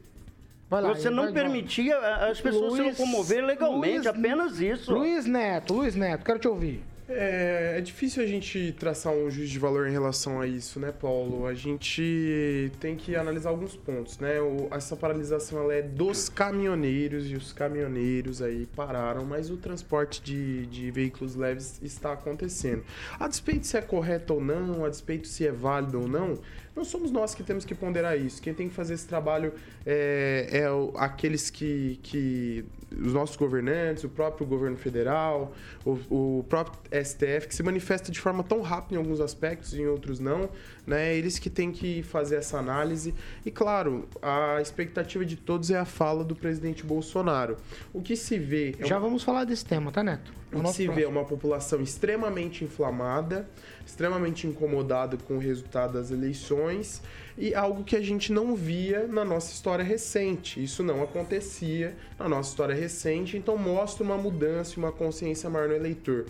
Lá, 0.70 0.88
Você 0.88 1.08
não 1.08 1.24
vai, 1.24 1.32
permitia 1.32 1.96
as 1.98 2.40
pessoas 2.40 2.72
Luiz, 2.72 2.96
se 2.96 3.02
locomoverem 3.02 3.46
legalmente, 3.46 3.94
Luiz, 3.94 4.06
apenas 4.06 4.60
isso. 4.60 4.92
Luiz 4.92 5.24
Neto, 5.24 5.74
Luiz 5.74 5.94
Neto, 5.94 6.24
quero 6.24 6.38
te 6.40 6.48
ouvir. 6.48 6.82
É, 7.06 7.74
é 7.76 7.80
difícil 7.82 8.22
a 8.22 8.26
gente 8.26 8.74
traçar 8.78 9.12
um 9.12 9.30
juízo 9.30 9.52
de 9.52 9.58
valor 9.58 9.86
em 9.86 9.92
relação 9.92 10.40
a 10.40 10.46
isso, 10.46 10.80
né, 10.80 10.90
Paulo? 10.90 11.46
A 11.46 11.52
gente 11.52 12.72
tem 12.80 12.96
que 12.96 13.14
analisar 13.14 13.50
alguns 13.50 13.76
pontos, 13.76 14.18
né? 14.18 14.40
O, 14.40 14.68
essa 14.70 14.96
paralisação 14.96 15.60
ela 15.60 15.74
é 15.74 15.82
dos 15.82 16.30
caminhoneiros 16.30 17.30
e 17.30 17.34
os 17.34 17.52
caminhoneiros 17.52 18.40
aí 18.40 18.66
pararam, 18.74 19.24
mas 19.26 19.50
o 19.50 19.56
transporte 19.58 20.22
de, 20.22 20.64
de 20.66 20.90
veículos 20.90 21.34
leves 21.34 21.78
está 21.82 22.14
acontecendo. 22.14 22.82
A 23.20 23.28
despeito 23.28 23.66
se 23.66 23.76
é 23.76 23.82
correto 23.82 24.34
ou 24.34 24.40
não, 24.40 24.82
a 24.84 24.88
despeito 24.88 25.28
se 25.28 25.46
é 25.46 25.52
válido 25.52 26.00
ou 26.00 26.08
não, 26.08 26.38
não 26.76 26.84
somos 26.84 27.10
nós 27.10 27.34
que 27.34 27.42
temos 27.42 27.64
que 27.64 27.74
ponderar 27.74 28.18
isso. 28.18 28.42
Quem 28.42 28.52
tem 28.52 28.68
que 28.68 28.74
fazer 28.74 28.94
esse 28.94 29.06
trabalho 29.06 29.52
é, 29.86 30.48
é 30.50 30.66
aqueles 30.96 31.48
que, 31.48 32.00
que. 32.02 32.64
os 32.90 33.12
nossos 33.12 33.36
governantes, 33.36 34.02
o 34.02 34.08
próprio 34.08 34.46
governo 34.46 34.76
federal, 34.76 35.54
o, 35.84 36.38
o 36.38 36.44
próprio 36.48 36.80
STF, 37.04 37.46
que 37.48 37.54
se 37.54 37.62
manifesta 37.62 38.10
de 38.10 38.20
forma 38.20 38.42
tão 38.42 38.60
rápida 38.60 38.96
em 38.96 38.98
alguns 38.98 39.20
aspectos 39.20 39.72
e 39.74 39.82
em 39.82 39.86
outros 39.86 40.18
não. 40.18 40.48
Né? 40.86 41.16
Eles 41.16 41.38
que 41.38 41.48
têm 41.48 41.70
que 41.70 42.02
fazer 42.02 42.36
essa 42.36 42.58
análise. 42.58 43.14
E, 43.46 43.50
claro, 43.50 44.08
a 44.20 44.60
expectativa 44.60 45.24
de 45.24 45.36
todos 45.36 45.70
é 45.70 45.78
a 45.78 45.84
fala 45.84 46.24
do 46.24 46.34
presidente 46.34 46.84
Bolsonaro. 46.84 47.56
O 47.92 48.02
que 48.02 48.16
se 48.16 48.38
vê. 48.38 48.74
É 48.80 48.86
Já 48.86 48.98
vamos 48.98 49.22
falar 49.22 49.44
desse 49.44 49.64
tema, 49.64 49.92
tá, 49.92 50.02
Neto? 50.02 50.43
O 50.54 50.62
que 50.62 50.72
se 50.72 50.88
vê 50.88 51.02
é 51.02 51.08
uma 51.08 51.24
população 51.24 51.80
extremamente 51.80 52.64
inflamada, 52.64 53.48
extremamente 53.84 54.46
incomodada 54.46 55.16
com 55.16 55.34
o 55.34 55.38
resultado 55.38 55.94
das 55.94 56.10
eleições 56.10 57.02
e 57.36 57.54
algo 57.54 57.82
que 57.82 57.96
a 57.96 58.00
gente 58.00 58.32
não 58.32 58.54
via 58.54 59.06
na 59.06 59.24
nossa 59.24 59.52
história 59.52 59.84
recente. 59.84 60.62
Isso 60.62 60.82
não 60.82 61.02
acontecia 61.02 61.94
na 62.18 62.28
nossa 62.28 62.50
história 62.50 62.74
recente, 62.74 63.36
então 63.36 63.56
mostra 63.56 64.04
uma 64.04 64.16
mudança 64.16 64.74
e 64.74 64.78
uma 64.78 64.92
consciência 64.92 65.50
maior 65.50 65.68
no 65.68 65.74
eleitor. 65.74 66.26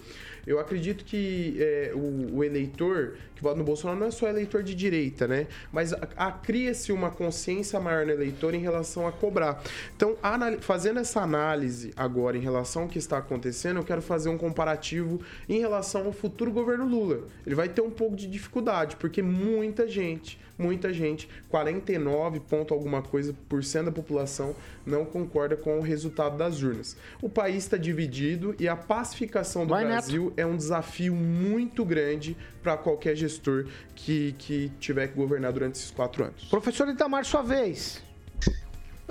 Eu 0.47 0.59
acredito 0.59 1.05
que 1.05 1.57
é, 1.59 1.93
o, 1.95 2.37
o, 2.37 2.45
eleitor 2.45 3.17
que 3.35 3.43
vota 3.43 3.57
no 3.57 3.65
Bolsonaro 3.65 3.99
não 3.99 4.07
é 4.09 4.11
só 4.11 4.29
eleitor 4.29 4.63
de 4.63 4.75
direita, 4.75 5.27
né? 5.27 5.47
Mas 5.73 5.95
cria-se 6.43 6.93
uma 6.93 7.11
consciência 7.11 7.81
maior 7.81 8.05
no 8.05 8.13
eleitor 8.13 8.55
em 8.55 8.61
relação 8.61 9.07
a 9.07 9.13
cobrar. 9.13 9.63
Então, 9.97 10.17
fazendo 10.61 11.01
essa 11.01 11.23
análise 11.23 11.93
agora 11.97 12.37
em 12.37 12.41
relação 12.41 12.83
ao 12.83 12.89
que 12.89 12.99
está 12.99 13.19
acontecendo, 13.19 13.79
eu 13.79 13.85
quero 13.85 14.03
fazer 14.03 14.29
um 14.29 14.37
comparativo 14.37 15.21
em 15.49 15.61
relação 15.61 16.05
ao 16.05 16.13
futuro 16.13 16.51
governo 16.51 16.87
Lula. 16.87 17.23
Ele 17.47 17.55
vai 17.55 17.69
ter 17.69 17.81
um 17.81 17.91
pouco 17.91 18.15
de 18.15 18.27
dificuldade, 18.27 18.97
porque 18.97 19.23
muita 19.23 19.89
gente 19.89 20.39
muita 20.59 20.93
gente, 20.93 21.29
49 21.49 22.41
ponto 22.41 22.73
alguma 22.73 23.03
coisa 23.03 23.35
por 23.49 23.65
cento 23.65 23.87
da 23.87 23.93
população 23.93 24.55
não 24.87 25.05
concorda 25.05 25.57
com 25.57 25.79
o 25.79 25.83
resultado 25.83 26.37
das 26.37 26.63
urnas. 26.63 26.97
O 27.21 27.29
país 27.29 27.65
está 27.65 27.77
dividido 27.77 28.55
e 28.59 28.69
a 28.69 28.77
pacificação 28.77 29.67
do 29.67 29.71
Vai, 29.71 29.85
Brasil 29.85 30.25
Neto. 30.25 30.35
é 30.37 30.47
um 30.47 30.57
desafio 30.57 31.15
muito 31.15 31.85
grande 31.85 32.37
para 32.63 32.77
qualquer 32.77 33.17
gestor 33.17 33.67
que, 33.95 34.35
que 34.39 34.71
tiver 34.79 35.09
que 35.09 35.15
governar 35.15 35.53
durante 35.53 35.77
esses 35.77 35.91
quatro 35.91 36.25
anos. 36.25 36.45
Professor 36.45 36.89
Itamar, 36.89 37.25
sua 37.25 37.43
vez. 37.43 38.03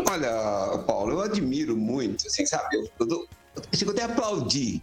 Olha, 0.10 0.78
Paulo, 0.88 1.14
eu 1.14 1.22
admiro 1.22 1.78
muito, 1.78 2.28
assim, 2.28 2.46
sabe? 2.46 2.76
Eu, 2.76 2.90
eu, 3.00 3.08
eu, 3.08 3.28
eu 3.56 3.64
chego 3.78 3.92
até 3.92 4.04
a 4.04 4.06
aplaudir 4.06 4.82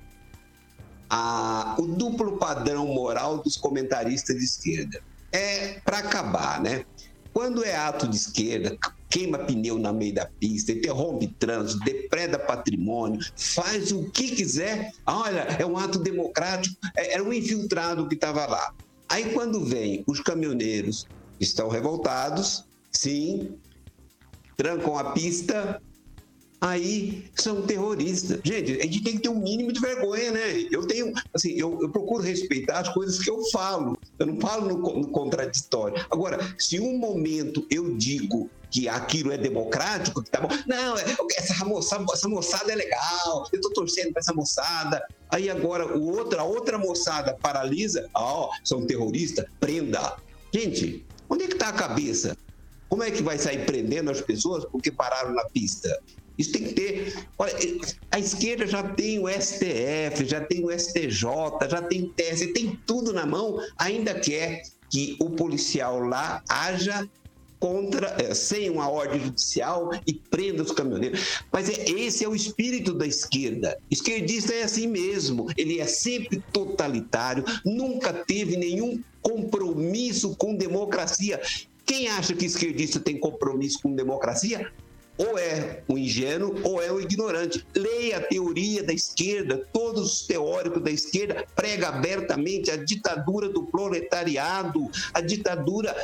a, 1.08 1.74
o 1.78 1.86
duplo 1.86 2.36
padrão 2.36 2.86
moral 2.86 3.38
dos 3.38 3.56
comentaristas 3.56 4.36
de 4.36 4.44
esquerda 4.44 5.02
é 5.32 5.80
para 5.84 5.98
acabar, 5.98 6.60
né? 6.60 6.84
Quando 7.32 7.64
é 7.64 7.76
ato 7.76 8.08
de 8.08 8.16
esquerda, 8.16 8.76
queima 9.08 9.38
pneu 9.38 9.78
na 9.78 9.92
meio 9.92 10.14
da 10.14 10.26
pista, 10.26 10.72
interrompe 10.72 11.28
trânsito, 11.28 11.84
depreda 11.84 12.38
patrimônio, 12.38 13.20
faz 13.36 13.92
o 13.92 14.10
que 14.10 14.34
quiser. 14.34 14.92
Olha, 15.06 15.40
é 15.58 15.64
um 15.64 15.76
ato 15.76 15.98
democrático, 15.98 16.76
é, 16.96 17.14
era 17.14 17.22
um 17.22 17.32
infiltrado 17.32 18.08
que 18.08 18.14
estava 18.14 18.46
lá. 18.46 18.74
Aí 19.08 19.32
quando 19.32 19.64
vem 19.64 20.04
os 20.06 20.20
caminhoneiros, 20.20 21.06
estão 21.38 21.68
revoltados, 21.68 22.64
sim, 22.90 23.56
trancam 24.56 24.96
a 24.98 25.12
pista, 25.12 25.80
aí 26.60 27.24
são 27.34 27.62
terroristas. 27.62 28.40
Gente, 28.44 28.78
a 28.80 28.82
gente 28.82 29.02
tem 29.02 29.14
que 29.14 29.22
ter 29.22 29.28
um 29.28 29.40
mínimo 29.40 29.72
de 29.72 29.80
vergonha, 29.80 30.30
né? 30.32 30.66
Eu 30.70 30.86
tenho, 30.86 31.12
assim, 31.32 31.52
eu, 31.52 31.78
eu 31.80 31.88
procuro 31.88 32.22
respeitar 32.22 32.80
as 32.80 32.88
coisas 32.88 33.18
que 33.18 33.30
eu 33.30 33.42
falo. 33.50 33.96
Eu 34.18 34.26
não 34.26 34.40
falo 34.40 34.68
no, 34.68 35.00
no 35.00 35.08
contraditório. 35.08 36.04
Agora, 36.10 36.38
se 36.58 36.78
um 36.78 36.98
momento 36.98 37.66
eu 37.70 37.96
digo 37.96 38.50
que 38.70 38.88
aquilo 38.88 39.32
é 39.32 39.38
democrático, 39.38 40.22
que 40.22 40.30
tá 40.30 40.40
bom. 40.40 40.48
Não, 40.66 40.96
é, 40.96 41.04
essa, 41.36 41.64
moçada, 41.64 42.04
essa 42.12 42.28
moçada 42.28 42.72
é 42.72 42.76
legal, 42.76 43.48
eu 43.52 43.60
tô 43.60 43.70
torcendo 43.70 44.12
para 44.12 44.20
essa 44.20 44.32
moçada. 44.32 45.02
Aí 45.28 45.50
agora 45.50 45.96
o 45.96 46.16
outra, 46.16 46.44
outra 46.44 46.78
moçada 46.78 47.36
paralisa, 47.40 48.08
ó, 48.14 48.48
oh, 48.48 48.50
são 48.64 48.86
terroristas, 48.86 49.44
prenda. 49.58 50.16
Gente, 50.54 51.04
onde 51.28 51.44
é 51.44 51.48
que 51.48 51.56
tá 51.56 51.68
a 51.68 51.72
cabeça? 51.72 52.36
Como 52.88 53.02
é 53.02 53.10
que 53.10 53.22
vai 53.22 53.38
sair 53.38 53.64
prendendo 53.66 54.10
as 54.10 54.20
pessoas 54.20 54.64
porque 54.64 54.90
pararam 54.90 55.32
na 55.32 55.44
pista? 55.44 56.00
Isso 56.40 56.52
tem 56.52 56.64
que 56.64 56.72
ter. 56.72 57.14
Olha, 57.38 57.52
a 58.10 58.18
esquerda 58.18 58.66
já 58.66 58.82
tem 58.82 59.18
o 59.18 59.28
STF, 59.28 60.24
já 60.24 60.40
tem 60.40 60.64
o 60.64 60.70
STJ, 60.70 61.68
já 61.68 61.82
tem 61.82 62.04
o 62.04 62.08
TSE, 62.08 62.54
tem 62.54 62.80
tudo 62.86 63.12
na 63.12 63.26
mão, 63.26 63.60
ainda 63.76 64.14
quer 64.14 64.62
que 64.88 65.16
o 65.20 65.28
policial 65.28 66.00
lá 66.00 66.42
haja 66.48 67.06
contra, 67.58 68.16
é, 68.18 68.32
sem 68.32 68.70
uma 68.70 68.88
ordem 68.88 69.20
judicial 69.20 69.90
e 70.06 70.14
prenda 70.14 70.62
os 70.62 70.72
caminhoneiros. 70.72 71.42
Mas 71.52 71.68
é, 71.68 71.90
esse 71.90 72.24
é 72.24 72.28
o 72.28 72.34
espírito 72.34 72.94
da 72.94 73.06
esquerda. 73.06 73.78
Esquerdista 73.90 74.54
é 74.54 74.62
assim 74.62 74.86
mesmo. 74.86 75.46
Ele 75.58 75.78
é 75.78 75.86
sempre 75.86 76.42
totalitário, 76.54 77.44
nunca 77.66 78.14
teve 78.14 78.56
nenhum 78.56 78.98
compromisso 79.20 80.34
com 80.36 80.56
democracia. 80.56 81.38
Quem 81.84 82.08
acha 82.08 82.34
que 82.34 82.46
esquerdista 82.46 82.98
tem 82.98 83.20
compromisso 83.20 83.80
com 83.82 83.94
democracia 83.94 84.72
ou 85.20 85.38
é 85.38 85.82
um 85.86 85.98
ingênuo 85.98 86.54
ou 86.64 86.82
é 86.82 86.90
um 86.90 86.98
ignorante. 86.98 87.64
Leia 87.74 88.16
a 88.16 88.20
teoria 88.20 88.82
da 88.82 88.92
esquerda, 88.92 89.68
todos 89.70 90.14
os 90.14 90.26
teóricos 90.26 90.82
da 90.82 90.90
esquerda 90.90 91.44
pregam 91.54 91.90
abertamente 91.90 92.70
a 92.70 92.76
ditadura 92.76 93.50
do 93.50 93.64
proletariado, 93.64 94.90
a 95.12 95.20
ditadura 95.20 95.94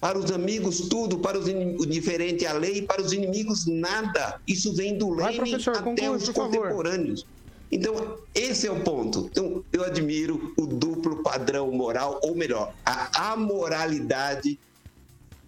para 0.00 0.18
os 0.18 0.32
amigos 0.32 0.88
tudo, 0.88 1.18
para 1.18 1.38
os 1.38 1.46
indiferentes 1.46 2.46
a 2.46 2.54
lei, 2.54 2.82
para 2.82 3.00
os 3.00 3.12
inimigos 3.12 3.66
nada. 3.66 4.40
Isso 4.48 4.72
vem 4.74 4.98
do 4.98 5.10
Lenin 5.10 5.54
até 5.54 5.80
conclui, 5.80 6.08
os 6.08 6.28
contemporâneos. 6.30 7.26
Então, 7.70 8.18
esse 8.34 8.66
é 8.66 8.72
o 8.72 8.80
ponto. 8.80 9.28
Então, 9.30 9.62
eu 9.72 9.84
admiro 9.84 10.52
o 10.56 10.66
duplo 10.66 11.22
padrão 11.22 11.70
moral, 11.70 12.18
ou 12.24 12.34
melhor, 12.34 12.74
a 12.84 13.32
amoralidade 13.32 14.58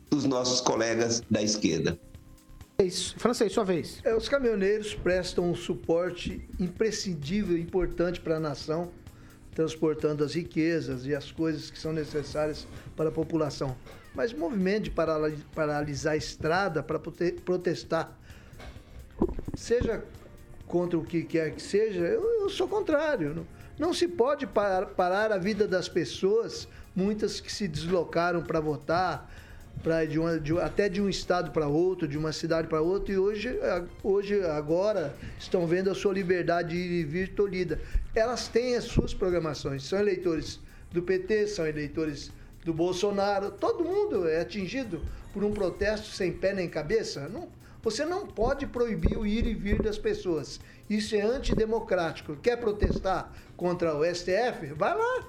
dos 0.08 0.24
nossos 0.24 0.60
colegas 0.60 1.22
da 1.28 1.42
esquerda. 1.42 1.98
Francês, 3.16 3.52
sua 3.52 3.64
vez. 3.64 4.00
É, 4.02 4.14
os 4.14 4.28
caminhoneiros 4.28 4.94
prestam 4.94 5.50
um 5.50 5.54
suporte 5.54 6.48
imprescindível 6.58 7.56
importante 7.56 8.20
para 8.20 8.36
a 8.36 8.40
nação, 8.40 8.90
transportando 9.54 10.24
as 10.24 10.34
riquezas 10.34 11.06
e 11.06 11.14
as 11.14 11.30
coisas 11.30 11.70
que 11.70 11.78
são 11.78 11.92
necessárias 11.92 12.66
para 12.96 13.10
a 13.10 13.12
população. 13.12 13.76
Mas 14.14 14.32
o 14.32 14.38
movimento 14.38 14.84
de 14.84 14.90
paralisar 15.54 16.14
a 16.14 16.16
estrada 16.16 16.82
para 16.82 16.98
protestar, 16.98 18.18
seja 19.54 20.04
contra 20.66 20.98
o 20.98 21.04
que 21.04 21.22
quer 21.22 21.54
que 21.54 21.62
seja, 21.62 22.00
eu, 22.00 22.22
eu 22.40 22.48
sou 22.48 22.66
contrário. 22.66 23.34
Não, 23.34 23.46
não 23.78 23.94
se 23.94 24.08
pode 24.08 24.46
parar 24.46 25.32
a 25.32 25.38
vida 25.38 25.68
das 25.68 25.88
pessoas, 25.88 26.66
muitas 26.96 27.40
que 27.40 27.52
se 27.52 27.68
deslocaram 27.68 28.42
para 28.42 28.58
votar, 28.58 29.30
pra, 29.82 30.04
de 30.04 30.18
uma, 30.18 30.38
de, 30.38 30.58
até 30.60 30.88
de 30.88 31.00
um 31.00 31.08
estado 31.08 31.50
para 31.50 31.66
outro, 31.66 32.06
de 32.06 32.16
uma 32.16 32.32
cidade 32.32 32.68
para 32.68 32.80
outra, 32.80 33.12
e 33.12 33.18
hoje, 33.18 33.58
hoje, 34.02 34.42
agora, 34.44 35.14
estão 35.38 35.66
vendo 35.66 35.90
a 35.90 35.94
sua 35.94 36.12
liberdade 36.12 36.70
de 36.70 36.76
ir 36.76 37.00
e 37.00 37.04
vir 37.04 37.34
tolhida. 37.34 37.80
Elas 38.14 38.48
têm 38.48 38.76
as 38.76 38.84
suas 38.84 39.12
programações, 39.12 39.84
são 39.84 39.98
eleitores 39.98 40.60
do 40.90 41.02
PT, 41.02 41.48
são 41.48 41.66
eleitores 41.66 42.30
do 42.64 42.72
Bolsonaro, 42.72 43.50
todo 43.50 43.84
mundo 43.84 44.28
é 44.28 44.40
atingido 44.40 45.02
por 45.32 45.42
um 45.42 45.52
protesto 45.52 46.08
sem 46.08 46.32
pé 46.32 46.52
nem 46.52 46.68
cabeça. 46.68 47.28
Não, 47.28 47.48
você 47.82 48.04
não 48.04 48.26
pode 48.26 48.66
proibir 48.66 49.18
o 49.18 49.26
ir 49.26 49.46
e 49.46 49.54
vir 49.54 49.82
das 49.82 49.98
pessoas. 49.98 50.60
Isso 50.88 51.16
é 51.16 51.22
antidemocrático. 51.22 52.36
Quer 52.36 52.56
protestar 52.56 53.32
contra 53.56 53.96
o 53.96 54.04
STF? 54.04 54.66
Vai 54.76 54.96
lá. 54.96 55.26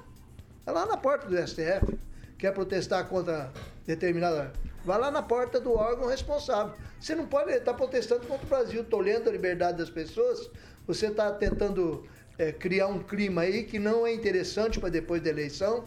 Vai 0.66 0.76
lá 0.76 0.86
na 0.86 0.98
porta 0.98 1.28
do 1.28 1.48
STF 1.48 1.98
quer 2.44 2.52
protestar 2.52 3.08
contra 3.08 3.50
determinada. 3.86 4.54
Vai 4.86 5.00
lá 5.00 5.10
na 5.10 5.22
porta 5.22 5.60
do 5.60 5.74
órgão 5.74 6.08
responsável. 6.08 6.74
Você 7.00 7.16
não 7.16 7.26
pode 7.26 7.52
estar 7.52 7.74
protestando 7.74 8.28
contra 8.28 8.46
o 8.46 8.50
Brasil, 8.50 8.84
tolhendo 8.84 9.30
a 9.30 9.32
liberdade 9.32 9.78
das 9.78 9.90
pessoas. 9.90 10.50
Você 10.86 11.08
está 11.08 11.32
tentando 11.32 12.06
é, 12.38 12.52
criar 12.52 12.88
um 12.88 13.00
clima 13.00 13.42
aí 13.42 13.64
que 13.64 13.80
não 13.80 14.06
é 14.06 14.14
interessante 14.14 14.80
para 14.80 14.90
depois 14.90 15.22
da 15.22 15.30
eleição. 15.30 15.86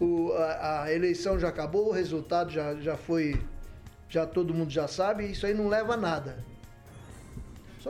O, 0.00 0.32
a, 0.32 0.84
a, 0.84 0.92
eleição 0.92 1.38
já 1.38 1.48
acabou, 1.48 1.88
o 1.88 1.92
resultado 1.92 2.50
já, 2.50 2.74
já 2.76 2.96
foi. 2.96 3.40
Já 4.08 4.24
todo 4.24 4.54
mundo 4.54 4.70
já 4.70 4.86
sabe, 4.86 5.26
isso 5.26 5.46
aí 5.46 5.54
não 5.54 5.68
leva 5.68 5.94
a 5.94 5.96
nada. 5.96 6.44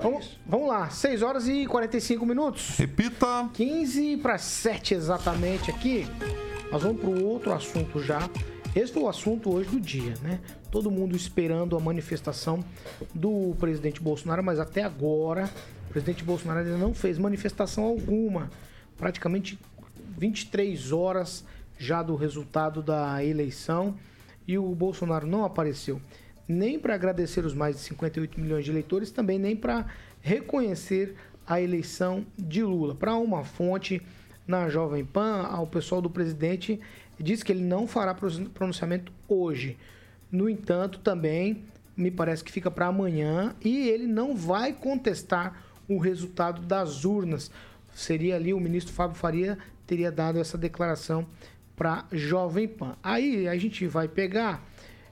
Vamos, 0.01 0.39
vamos, 0.47 0.69
lá, 0.69 0.91
6 0.91 1.23
horas 1.23 1.49
e 1.49 1.67
45 1.67 2.25
minutos. 2.25 2.77
Repita. 2.79 3.49
15 3.53 4.19
para 4.19 4.39
7 4.39 4.95
exatamente 4.95 5.71
aqui. 5.71 6.07
Nós 6.71 6.83
vamos 6.83 7.01
para 7.01 7.11
o 7.11 7.25
outro 7.25 7.53
assunto 7.53 8.03
já. 8.03 8.29
Esse 8.77 8.93
foi 8.93 9.05
o 9.05 9.09
assunto 9.09 9.51
hoje 9.51 9.71
do 9.71 9.81
dia, 9.81 10.13
né? 10.23 10.39
Todo 10.71 10.91
mundo 10.91 11.17
esperando 11.17 11.79
a 11.79 11.81
manifestação 11.81 12.63
do 13.15 13.57
presidente 13.59 14.03
Bolsonaro, 14.03 14.45
mas 14.45 14.61
até 14.61 14.83
agora 14.83 15.49
o 15.89 15.93
presidente 15.95 16.23
Bolsonaro 16.23 16.59
ainda 16.59 16.77
não 16.77 16.93
fez 16.93 17.17
manifestação 17.17 17.85
alguma. 17.85 18.51
Praticamente 18.99 19.59
23 20.19 20.93
horas 20.93 21.43
já 21.79 22.03
do 22.03 22.17
resultado 22.17 22.83
da 22.83 23.25
eleição 23.25 23.95
e 24.47 24.59
o 24.59 24.75
Bolsonaro 24.75 25.27
não 25.27 25.43
apareceu 25.43 25.99
nem 26.47 26.79
para 26.79 26.95
agradecer 26.95 27.47
os 27.47 27.55
mais 27.55 27.77
de 27.77 27.83
58 27.83 28.39
milhões 28.39 28.67
de 28.67 28.71
eleitores, 28.71 29.11
também 29.11 29.39
nem 29.39 29.57
para 29.57 29.87
reconhecer 30.21 31.17
a 31.47 31.63
eleição 31.63 32.27
de 32.37 32.63
Lula. 32.63 32.95
Para 32.95 33.17
uma 33.17 33.43
fonte 33.43 34.03
na 34.47 34.69
Jovem 34.69 35.05
Pan, 35.05 35.49
o 35.61 35.67
pessoal 35.67 36.01
do 36.01 36.11
presidente 36.11 36.79
disse 37.23 37.45
que 37.45 37.53
ele 37.53 37.63
não 37.63 37.87
fará 37.87 38.15
pronunciamento 38.15 39.13
hoje. 39.29 39.77
No 40.31 40.49
entanto, 40.49 40.99
também 40.99 41.65
me 41.97 42.11
parece 42.11 42.45
que 42.45 42.53
fica 42.53 42.71
para 42.71 42.87
amanhã 42.87 43.55
e 43.65 43.89
ele 43.89 44.07
não 44.07 44.37
vai 44.37 44.73
contestar 44.73 45.63
o 45.89 45.99
resultado 45.99 46.63
das 46.63 47.05
urnas. 47.05 47.51
Seria 47.95 48.37
ali 48.37 48.53
o 48.53 48.61
ministro 48.61 48.93
Fábio 48.93 49.17
Faria 49.17 49.57
teria 49.87 50.11
dado 50.11 50.39
essa 50.39 50.59
declaração 50.59 51.27
para 51.77 52.05
Jovem 52.13 52.67
Pan. 52.67 52.97
Aí 53.03 53.47
a 53.49 53.57
gente 53.57 53.87
vai 53.87 54.09
pegar. 54.09 54.67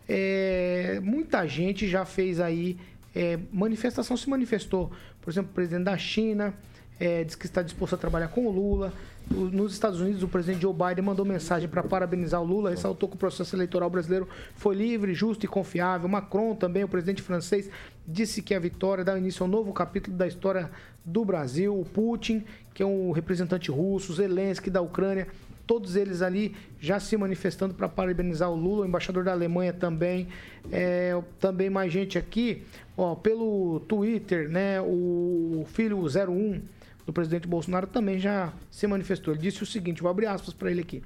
É, 0.08 1.00
muita 1.02 1.46
gente 1.46 1.88
já 1.88 2.04
fez 2.04 2.40
aí 2.40 2.76
é, 3.14 3.38
manifestação, 3.52 4.16
se 4.16 4.28
manifestou. 4.28 4.90
Por 5.20 5.30
exemplo, 5.30 5.50
o 5.52 5.54
presidente 5.54 5.84
da 5.84 5.96
China 5.96 6.54
é, 6.98 7.24
diz 7.24 7.34
que 7.34 7.46
está 7.46 7.62
disposto 7.62 7.94
a 7.94 7.98
trabalhar 7.98 8.28
com 8.28 8.46
o 8.46 8.50
Lula. 8.50 8.92
Nos 9.30 9.72
Estados 9.72 10.00
Unidos, 10.00 10.22
o 10.22 10.28
presidente 10.28 10.62
Joe 10.62 10.74
Biden 10.74 11.04
mandou 11.04 11.24
mensagem 11.24 11.68
para 11.68 11.82
parabenizar 11.82 12.42
o 12.42 12.44
Lula, 12.44 12.70
ressaltou 12.70 13.08
que 13.08 13.16
o 13.16 13.18
processo 13.18 13.56
eleitoral 13.56 13.88
brasileiro 13.88 14.28
foi 14.54 14.74
livre, 14.74 15.14
justo 15.14 15.44
e 15.46 15.48
confiável. 15.48 16.08
Macron, 16.08 16.54
também, 16.54 16.84
o 16.84 16.88
presidente 16.88 17.22
francês, 17.22 17.70
disse 18.06 18.42
que 18.42 18.54
a 18.54 18.58
vitória 18.58 19.02
dá 19.02 19.16
início 19.16 19.42
a 19.42 19.46
um 19.46 19.50
novo 19.50 19.72
capítulo 19.72 20.16
da 20.16 20.26
história 20.26 20.70
do 21.04 21.24
Brasil. 21.24 21.78
O 21.78 21.84
Putin, 21.84 22.44
que 22.74 22.82
é 22.82 22.86
um 22.86 23.12
representante 23.12 23.70
russo, 23.70 24.12
Zelensky 24.12 24.68
da 24.68 24.82
Ucrânia, 24.82 25.26
todos 25.66 25.96
eles 25.96 26.22
ali 26.22 26.54
já 26.78 27.00
se 27.00 27.16
manifestando 27.16 27.74
para 27.74 27.88
parabenizar 27.88 28.50
o 28.50 28.54
Lula, 28.54 28.82
o 28.82 28.88
embaixador 28.88 29.24
da 29.24 29.32
Alemanha 29.32 29.72
também, 29.72 30.28
é, 30.70 31.18
também 31.40 31.70
mais 31.70 31.92
gente 31.92 32.18
aqui, 32.18 32.62
ó, 32.96 33.14
pelo 33.14 33.80
Twitter, 33.80 34.48
né, 34.48 34.80
o 34.80 35.64
filho 35.68 35.98
01 35.98 36.60
do 37.06 37.12
presidente 37.12 37.46
Bolsonaro 37.46 37.86
também 37.86 38.18
já 38.18 38.52
se 38.70 38.86
manifestou. 38.86 39.34
Ele 39.34 39.42
disse 39.42 39.62
o 39.62 39.66
seguinte, 39.66 40.02
vou 40.02 40.10
abrir 40.10 40.26
aspas 40.26 40.54
para 40.54 40.70
ele 40.70 40.80
aqui. 40.80 41.02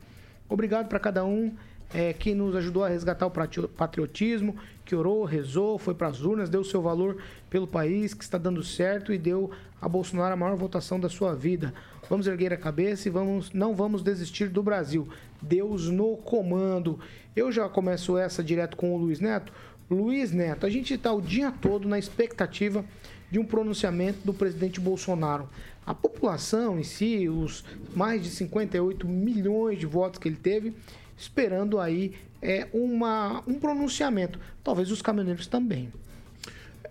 Obrigado 0.48 0.88
para 0.88 0.98
cada 0.98 1.24
um 1.24 1.52
é, 1.92 2.12
que 2.12 2.34
nos 2.34 2.54
ajudou 2.56 2.84
a 2.84 2.88
resgatar 2.88 3.26
o 3.26 3.30
patriotismo, 3.30 4.56
que 4.84 4.94
orou, 4.94 5.24
rezou, 5.24 5.78
foi 5.78 5.94
para 5.94 6.08
as 6.08 6.20
urnas, 6.20 6.50
deu 6.50 6.62
seu 6.62 6.82
valor 6.82 7.18
pelo 7.48 7.66
país, 7.66 8.14
que 8.14 8.22
está 8.22 8.38
dando 8.38 8.62
certo 8.62 9.12
e 9.12 9.18
deu 9.18 9.50
a 9.80 9.88
Bolsonaro 9.88 10.34
a 10.34 10.36
maior 10.36 10.56
votação 10.56 10.98
da 11.00 11.08
sua 11.08 11.34
vida. 11.34 11.72
Vamos 12.08 12.26
erguer 12.26 12.52
a 12.52 12.56
cabeça 12.56 13.08
e 13.08 13.10
vamos, 13.10 13.52
não 13.52 13.74
vamos 13.74 14.02
desistir 14.02 14.48
do 14.48 14.62
Brasil. 14.62 15.08
Deus 15.40 15.88
no 15.88 16.16
comando. 16.16 16.98
Eu 17.36 17.52
já 17.52 17.68
começo 17.68 18.16
essa 18.16 18.42
direto 18.42 18.76
com 18.76 18.94
o 18.94 18.98
Luiz 18.98 19.20
Neto. 19.20 19.52
Luiz 19.90 20.32
Neto, 20.32 20.66
a 20.66 20.70
gente 20.70 20.94
está 20.94 21.12
o 21.12 21.20
dia 21.20 21.50
todo 21.50 21.88
na 21.88 21.98
expectativa 21.98 22.84
de 23.30 23.38
um 23.38 23.44
pronunciamento 23.44 24.20
do 24.24 24.34
presidente 24.34 24.80
Bolsonaro. 24.80 25.48
A 25.88 25.94
população 25.94 26.78
em 26.78 26.82
si, 26.82 27.30
os 27.30 27.64
mais 27.96 28.22
de 28.22 28.28
58 28.28 29.08
milhões 29.08 29.78
de 29.78 29.86
votos 29.86 30.18
que 30.18 30.28
ele 30.28 30.36
teve, 30.36 30.74
esperando 31.16 31.80
aí 31.80 32.14
é, 32.42 32.68
uma, 32.74 33.42
um 33.46 33.54
pronunciamento. 33.54 34.38
Talvez 34.62 34.90
os 34.90 35.00
caminhoneiros 35.00 35.46
também. 35.46 35.90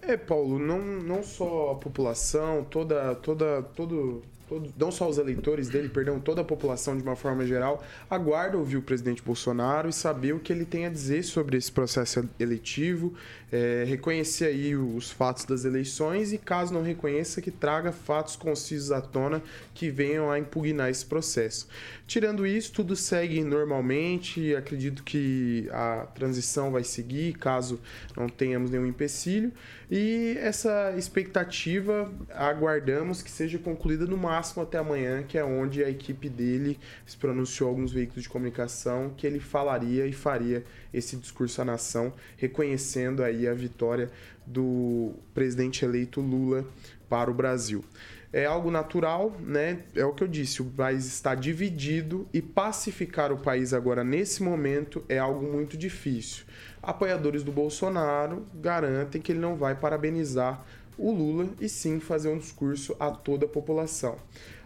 É, 0.01 0.17
Paulo, 0.17 0.57
não, 0.57 0.79
não 0.79 1.21
só 1.21 1.73
a 1.73 1.75
população, 1.75 2.63
toda, 2.63 3.13
toda, 3.13 3.61
todo, 3.75 4.23
todo, 4.47 4.73
não 4.77 4.91
só 4.91 5.07
os 5.07 5.17
eleitores 5.17 5.67
dele, 5.67 5.89
perdão, 5.89 6.19
toda 6.19 6.41
a 6.41 6.43
população 6.43 6.95
de 6.95 7.03
uma 7.03 7.15
forma 7.15 7.45
geral, 7.45 7.83
aguarda 8.09 8.57
ouvir 8.57 8.77
o 8.77 8.81
presidente 8.81 9.21
Bolsonaro 9.21 9.89
e 9.89 9.93
saber 9.93 10.33
o 10.33 10.39
que 10.39 10.51
ele 10.51 10.65
tem 10.65 10.85
a 10.85 10.89
dizer 10.89 11.23
sobre 11.23 11.57
esse 11.57 11.71
processo 11.71 12.27
eletivo, 12.39 13.13
é, 13.51 13.83
reconhecer 13.87 14.45
aí 14.45 14.75
os 14.75 15.11
fatos 15.11 15.45
das 15.45 15.65
eleições 15.65 16.33
e, 16.33 16.37
caso 16.37 16.73
não 16.73 16.81
reconheça, 16.81 17.41
que 17.41 17.51
traga 17.51 17.91
fatos 17.91 18.35
concisos 18.35 18.91
à 18.91 19.01
tona 19.01 19.41
que 19.73 19.89
venham 19.89 20.31
a 20.31 20.39
impugnar 20.39 20.89
esse 20.89 21.05
processo. 21.05 21.67
Tirando 22.07 22.47
isso, 22.47 22.71
tudo 22.71 22.95
segue 22.95 23.43
normalmente, 23.43 24.55
acredito 24.55 25.03
que 25.03 25.67
a 25.73 26.07
transição 26.15 26.71
vai 26.71 26.81
seguir, 26.81 27.33
caso 27.33 27.81
não 28.15 28.29
tenhamos 28.29 28.71
nenhum 28.71 28.85
empecilho, 28.85 29.51
e 29.91 30.37
essa 30.39 30.95
expectativa 30.97 32.09
aguardamos 32.33 33.21
que 33.21 33.29
seja 33.29 33.59
concluída 33.59 34.05
no 34.05 34.15
máximo 34.15 34.63
até 34.63 34.77
amanhã, 34.77 35.21
que 35.21 35.37
é 35.37 35.43
onde 35.43 35.83
a 35.83 35.89
equipe 35.89 36.29
dele 36.29 36.79
se 37.05 37.17
pronunciou 37.17 37.69
alguns 37.69 37.91
veículos 37.91 38.23
de 38.23 38.29
comunicação 38.29 39.13
que 39.17 39.27
ele 39.27 39.41
falaria 39.41 40.07
e 40.07 40.13
faria 40.13 40.63
esse 40.93 41.17
discurso 41.17 41.61
à 41.61 41.65
nação, 41.65 42.13
reconhecendo 42.37 43.21
aí 43.21 43.45
a 43.45 43.53
vitória 43.53 44.09
do 44.45 45.13
presidente 45.33 45.83
eleito 45.83 46.21
Lula 46.21 46.65
para 47.09 47.29
o 47.29 47.33
Brasil. 47.33 47.83
É 48.37 48.45
algo 48.45 48.69
natural, 48.69 49.35
né? 49.39 49.79
É 49.95 50.05
o 50.05 50.13
que 50.13 50.23
eu 50.23 50.27
disse, 50.27 50.61
o 50.61 50.65
país 50.65 51.07
está 51.07 51.33
dividido 51.33 52.27
e 52.31 52.39
pacificar 52.39 53.31
o 53.31 53.37
país 53.39 53.73
agora 53.73 54.03
nesse 54.03 54.43
momento 54.43 55.03
é 55.09 55.17
algo 55.17 55.43
muito 55.51 55.75
difícil. 55.75 56.45
Apoiadores 56.79 57.41
do 57.41 57.51
Bolsonaro 57.51 58.45
garantem 58.53 59.19
que 59.19 59.31
ele 59.31 59.39
não 59.39 59.55
vai 59.55 59.73
parabenizar 59.73 60.63
o 60.99 61.09
Lula 61.09 61.49
e 61.59 61.67
sim 61.67 61.99
fazer 61.99 62.29
um 62.29 62.37
discurso 62.37 62.95
a 62.99 63.09
toda 63.09 63.47
a 63.47 63.49
população. 63.49 64.19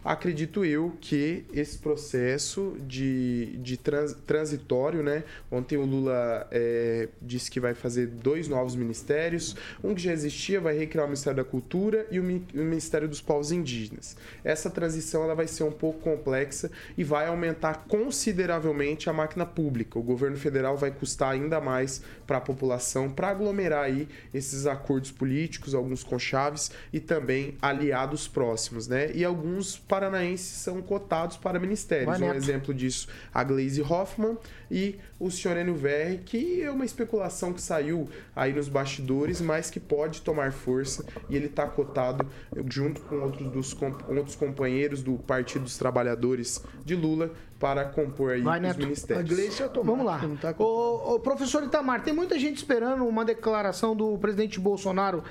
Acredito 0.04 0.64
eu 0.64 0.96
que 1.00 1.44
esse 1.52 1.78
processo 1.78 2.76
de, 2.88 3.56
de 3.58 3.76
trans, 3.76 4.14
transitório, 4.26 5.00
né? 5.00 5.22
Ontem 5.48 5.76
o 5.76 5.84
Lula 5.84 6.48
é, 6.50 7.08
disse 7.20 7.48
que 7.48 7.60
vai 7.60 7.72
fazer 7.72 8.08
dois 8.08 8.48
novos 8.48 8.74
ministérios, 8.74 9.54
um 9.82 9.94
que 9.94 10.02
já 10.02 10.12
existia, 10.12 10.60
vai 10.60 10.76
recriar 10.76 11.04
o 11.04 11.08
Ministério 11.08 11.36
da 11.36 11.48
Cultura 11.48 12.04
e 12.10 12.18
o, 12.18 12.22
o 12.22 12.64
Ministério 12.64 13.08
dos 13.08 13.20
Povos 13.20 13.52
Indígenas. 13.52 14.16
Essa 14.42 14.68
transição 14.68 15.22
ela 15.22 15.36
vai 15.36 15.46
ser 15.46 15.62
um 15.62 15.70
pouco 15.70 16.00
complexa 16.00 16.68
e 16.98 17.04
vai 17.04 17.28
aumentar 17.28 17.84
consideravelmente 17.86 19.08
a 19.08 19.12
máquina 19.12 19.46
pública. 19.46 20.00
O 20.00 20.02
governo 20.02 20.36
federal 20.36 20.76
vai 20.76 20.90
custar 20.90 21.30
ainda 21.30 21.60
mais 21.60 22.02
para 22.26 22.38
a 22.38 22.40
população 22.40 23.08
para 23.08 23.28
aglomerar 23.28 23.84
aí 23.84 24.08
esses 24.34 24.66
acordos 24.66 25.12
políticos, 25.12 25.76
alguns 25.76 26.02
com 26.02 26.18
chaves 26.18 26.72
e 26.92 26.98
também 26.98 27.56
aliados 27.62 28.26
próximos, 28.26 28.88
né? 28.88 29.12
E 29.14 29.24
alguns 29.24 29.78
paranaenses 29.92 30.46
são 30.46 30.80
cotados 30.80 31.36
para 31.36 31.60
ministérios. 31.60 32.18
Um 32.18 32.32
exemplo 32.32 32.72
disso, 32.72 33.08
a 33.32 33.44
Glaze 33.44 33.82
Hoffman 33.82 34.38
e 34.70 34.98
o 35.20 35.30
senhor 35.30 35.58
Enio 35.58 35.74
Verri, 35.74 36.16
que 36.16 36.62
é 36.62 36.70
uma 36.70 36.86
especulação 36.86 37.52
que 37.52 37.60
saiu 37.60 38.08
aí 38.34 38.54
nos 38.54 38.70
bastidores, 38.70 39.42
mas 39.42 39.68
que 39.68 39.78
pode 39.78 40.22
tomar 40.22 40.50
força 40.50 41.04
e 41.28 41.36
ele 41.36 41.44
está 41.44 41.66
cotado 41.66 42.26
junto 42.70 43.02
com 43.02 43.16
outros, 43.16 43.52
dos, 43.52 43.76
outros 44.08 44.34
companheiros 44.34 45.02
do 45.02 45.18
Partido 45.18 45.64
dos 45.64 45.76
Trabalhadores 45.76 46.64
de 46.86 46.96
Lula 46.96 47.30
para 47.60 47.84
compor 47.84 48.32
aí 48.32 48.40
Vai, 48.40 48.60
os 48.60 48.62
Neto. 48.62 48.80
ministérios. 48.80 49.30
A 49.30 49.34
Gleice 49.34 49.62
Vamos 49.84 50.06
lá. 50.06 50.22
Tá 50.40 50.54
o, 50.58 51.16
o 51.16 51.20
professor 51.20 51.62
Itamar, 51.64 52.02
tem 52.02 52.14
muita 52.14 52.38
gente 52.38 52.56
esperando 52.56 53.06
uma 53.06 53.26
declaração 53.26 53.94
do 53.94 54.16
presidente 54.16 54.58
Bolsonaro. 54.58 55.22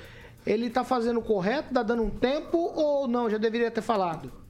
Ele 0.46 0.68
está 0.68 0.84
fazendo 0.84 1.18
o 1.18 1.22
correto, 1.22 1.68
está 1.70 1.82
dando 1.82 2.04
um 2.04 2.10
tempo 2.10 2.58
ou 2.58 3.08
não? 3.08 3.28
Já 3.28 3.38
deveria 3.38 3.68
ter 3.68 3.82
falado? 3.82 4.41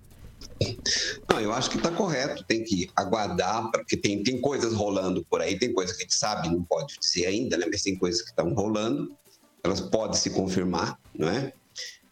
Não, 1.31 1.41
eu 1.41 1.53
acho 1.53 1.71
que 1.71 1.77
está 1.77 1.91
correto, 1.91 2.45
tem 2.45 2.65
que 2.65 2.91
aguardar, 2.95 3.71
porque 3.71 3.97
tem, 3.97 4.23
tem 4.23 4.41
coisas 4.41 4.73
rolando 4.73 5.25
por 5.29 5.41
aí, 5.41 5.59
tem 5.59 5.73
coisas 5.73 5.97
que 5.97 6.03
a 6.03 6.07
gente 6.07 6.17
sabe, 6.17 6.49
não 6.49 6.63
pode 6.63 6.99
dizer 6.99 7.27
ainda, 7.27 7.57
né? 7.57 7.67
mas 7.71 7.83
tem 7.83 7.97
coisas 7.97 8.23
que 8.23 8.31
estão 8.31 8.53
rolando, 8.55 9.17
elas 9.65 9.81
podem 9.81 10.17
se 10.17 10.31
confirmar, 10.31 10.99
não 11.15 11.29
é? 11.29 11.53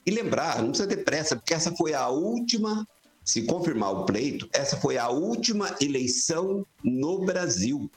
E 0.07 0.11
lembrar, 0.11 0.63
não 0.63 0.71
precisa 0.71 0.89
ter 0.89 1.05
pressa, 1.05 1.37
porque 1.37 1.55
essa 1.55 1.75
foi 1.77 1.95
a 1.95 2.09
última, 2.09 2.87
se 3.25 3.43
confirmar 3.43 3.93
o 3.93 4.05
pleito, 4.05 4.49
essa 4.53 4.77
foi 4.77 4.97
a 4.97 5.09
última 5.09 5.75
eleição 5.81 6.67
no 6.83 7.25
Brasil. 7.25 7.91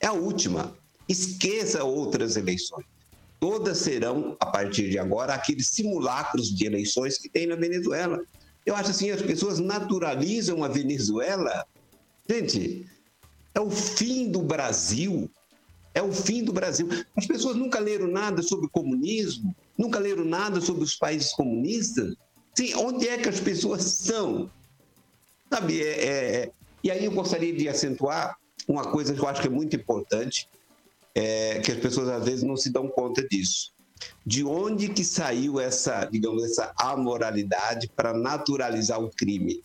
É 0.00 0.06
a 0.06 0.12
última. 0.12 0.74
Esqueça 1.08 1.84
outras 1.84 2.36
eleições. 2.36 2.86
Todas 3.38 3.78
serão, 3.78 4.36
a 4.38 4.46
partir 4.46 4.90
de 4.90 4.98
agora, 4.98 5.34
aqueles 5.34 5.68
simulacros 5.68 6.48
de 6.54 6.66
eleições 6.66 7.18
que 7.18 7.28
tem 7.28 7.46
na 7.46 7.56
Venezuela. 7.56 8.20
Eu 8.64 8.74
acho 8.74 8.90
assim, 8.90 9.10
as 9.10 9.22
pessoas 9.22 9.58
naturalizam 9.58 10.62
a 10.62 10.68
Venezuela. 10.68 11.66
Gente, 12.28 12.86
é 13.54 13.60
o 13.60 13.70
fim 13.70 14.30
do 14.30 14.42
Brasil. 14.42 15.30
É 15.94 16.02
o 16.02 16.12
fim 16.12 16.44
do 16.44 16.52
Brasil. 16.52 16.88
As 17.16 17.26
pessoas 17.26 17.56
nunca 17.56 17.78
leram 17.80 18.06
nada 18.06 18.42
sobre 18.42 18.68
comunismo, 18.68 19.54
nunca 19.76 19.98
leram 19.98 20.24
nada 20.24 20.60
sobre 20.60 20.84
os 20.84 20.94
países 20.94 21.32
comunistas. 21.32 22.14
Sim, 22.54 22.74
onde 22.76 23.08
é 23.08 23.18
que 23.18 23.28
as 23.28 23.40
pessoas 23.40 23.82
são? 23.82 24.50
Sabe, 25.52 25.82
é, 25.82 26.04
é... 26.04 26.50
e 26.84 26.90
aí 26.90 27.04
eu 27.04 27.10
gostaria 27.10 27.52
de 27.52 27.68
acentuar 27.68 28.36
uma 28.68 28.84
coisa 28.84 29.12
que 29.14 29.20
eu 29.20 29.26
acho 29.26 29.40
que 29.40 29.48
é 29.48 29.50
muito 29.50 29.74
importante, 29.74 30.48
é, 31.12 31.58
que 31.58 31.72
as 31.72 31.78
pessoas 31.78 32.08
às 32.08 32.24
vezes 32.24 32.44
não 32.44 32.56
se 32.56 32.70
dão 32.70 32.86
conta 32.86 33.26
disso 33.26 33.72
de 34.24 34.44
onde 34.44 34.88
que 34.88 35.04
saiu 35.04 35.58
essa, 35.60 36.04
digamos, 36.04 36.44
essa 36.44 36.72
amoralidade 36.76 37.90
para 37.94 38.12
naturalizar 38.12 39.02
o 39.02 39.10
crime? 39.10 39.62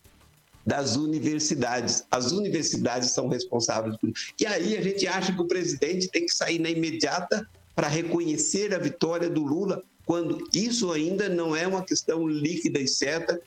Das 0.66 0.96
universidades. 0.96 2.04
As 2.10 2.32
universidades 2.32 3.12
são 3.12 3.28
responsáveis 3.28 3.96
por. 3.98 4.12
E 4.40 4.46
aí 4.48 4.76
a 4.76 4.82
gente 4.82 5.08
acha 5.08 5.32
que 5.32 5.42
o 5.42 5.48
presidente 5.48 6.08
tem 6.08 6.26
que 6.26 6.34
sair 6.34 6.58
na 6.58 6.70
imediata 6.70 7.48
para 7.76 7.88
reconhecer 7.88 8.74
a 8.74 8.80
vitória 8.80 9.30
do 9.30 9.44
Lula, 9.44 9.84
quando 10.06 10.48
isso 10.54 10.92
ainda 10.92 11.30
não 11.30 11.56
é 11.56 11.68
uma 11.68 11.84
questão 11.84 12.28
líquida 12.28 12.80
e 12.80 12.88
certa 12.88 13.40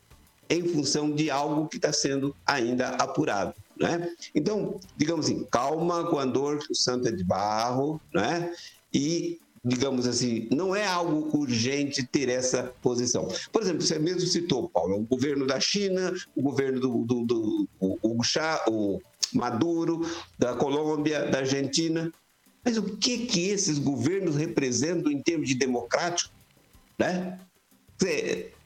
em 0.51 0.63
função 0.63 1.11
de 1.11 1.31
algo 1.31 1.69
que 1.69 1.77
está 1.77 1.93
sendo 1.93 2.35
ainda 2.47 2.89
apurado. 2.91 3.55
Né? 3.77 4.13
Então, 4.35 4.81
digamos 4.97 5.27
assim, 5.27 5.47
calma 5.51 6.05
com 6.09 6.19
a 6.19 6.25
dor 6.25 6.59
que 6.59 6.73
o 6.73 6.75
santo 6.75 7.09
é 7.09 7.13
de 7.13 7.23
barro, 7.23 8.01
né? 8.13 8.53
e 8.93 9.39
digamos 9.65 10.07
assim, 10.07 10.49
não 10.51 10.75
é 10.75 10.87
algo 10.87 11.37
urgente 11.37 12.07
ter 12.07 12.29
essa 12.29 12.73
posição. 12.83 13.29
Por 13.53 13.63
exemplo, 13.63 13.83
você 13.83 13.99
mesmo 13.99 14.21
citou, 14.21 14.69
Paulo, 14.69 14.97
o 14.97 15.03
governo 15.03 15.47
da 15.47 15.61
China, 15.61 16.15
o 16.35 16.43
governo 16.43 16.81
do, 16.81 17.05
do, 17.05 17.25
do 17.25 17.69
o, 17.81 17.99
o, 18.03 18.21
o 18.69 19.01
Maduro, 19.35 20.07
da 20.39 20.55
Colômbia, 20.55 21.27
da 21.27 21.39
Argentina. 21.39 22.13
Mas 22.65 22.77
o 22.77 22.97
que 22.97 23.27
que 23.27 23.49
esses 23.49 23.79
governos 23.79 24.37
representam 24.37 25.11
em 25.11 25.23
termos 25.23 25.49
de 25.49 25.55
democrático, 25.55 26.35
né? 26.99 27.39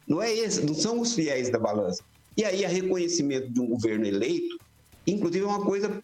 Não 0.07 0.20
é 0.20 0.32
esse, 0.32 0.64
não 0.64 0.74
são 0.74 1.01
os 1.01 1.14
fiéis 1.14 1.51
da 1.51 1.59
balança. 1.59 2.03
E 2.36 2.45
aí, 2.45 2.64
a 2.64 2.68
reconhecimento 2.68 3.51
de 3.51 3.61
um 3.61 3.66
governo 3.66 4.07
eleito, 4.07 4.59
inclusive, 5.07 5.45
é 5.45 5.49
uma 5.49 5.64
coisa 5.64 6.03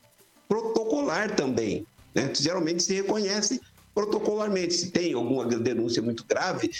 protocolar 0.49 1.35
também. 1.35 1.87
Né? 2.15 2.33
Geralmente 2.35 2.83
se 2.83 2.95
reconhece 2.95 3.61
protocolarmente. 3.99 4.75
Se 4.75 4.91
tem 4.93 5.13
alguma 5.13 5.45
denúncia 5.45 6.01
muito 6.01 6.25
grave, 6.25 6.71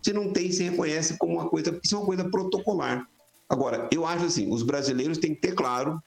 se 0.00 0.12
não 0.12 0.32
tem, 0.32 0.52
se 0.52 0.62
reconhece 0.62 1.18
como 1.18 1.34
uma 1.34 1.48
coisa, 1.48 1.76
isso 1.82 1.96
é 1.96 1.98
uma 1.98 2.06
coisa 2.06 2.30
protocolar. 2.30 3.08
Agora, 3.48 3.88
eu 3.90 4.06
acho 4.06 4.26
assim, 4.26 4.52
os 4.52 4.62
brasileiros 4.62 5.18
têm 5.18 5.34
que 5.34 5.40
ter 5.40 5.52
claro, 5.52 6.00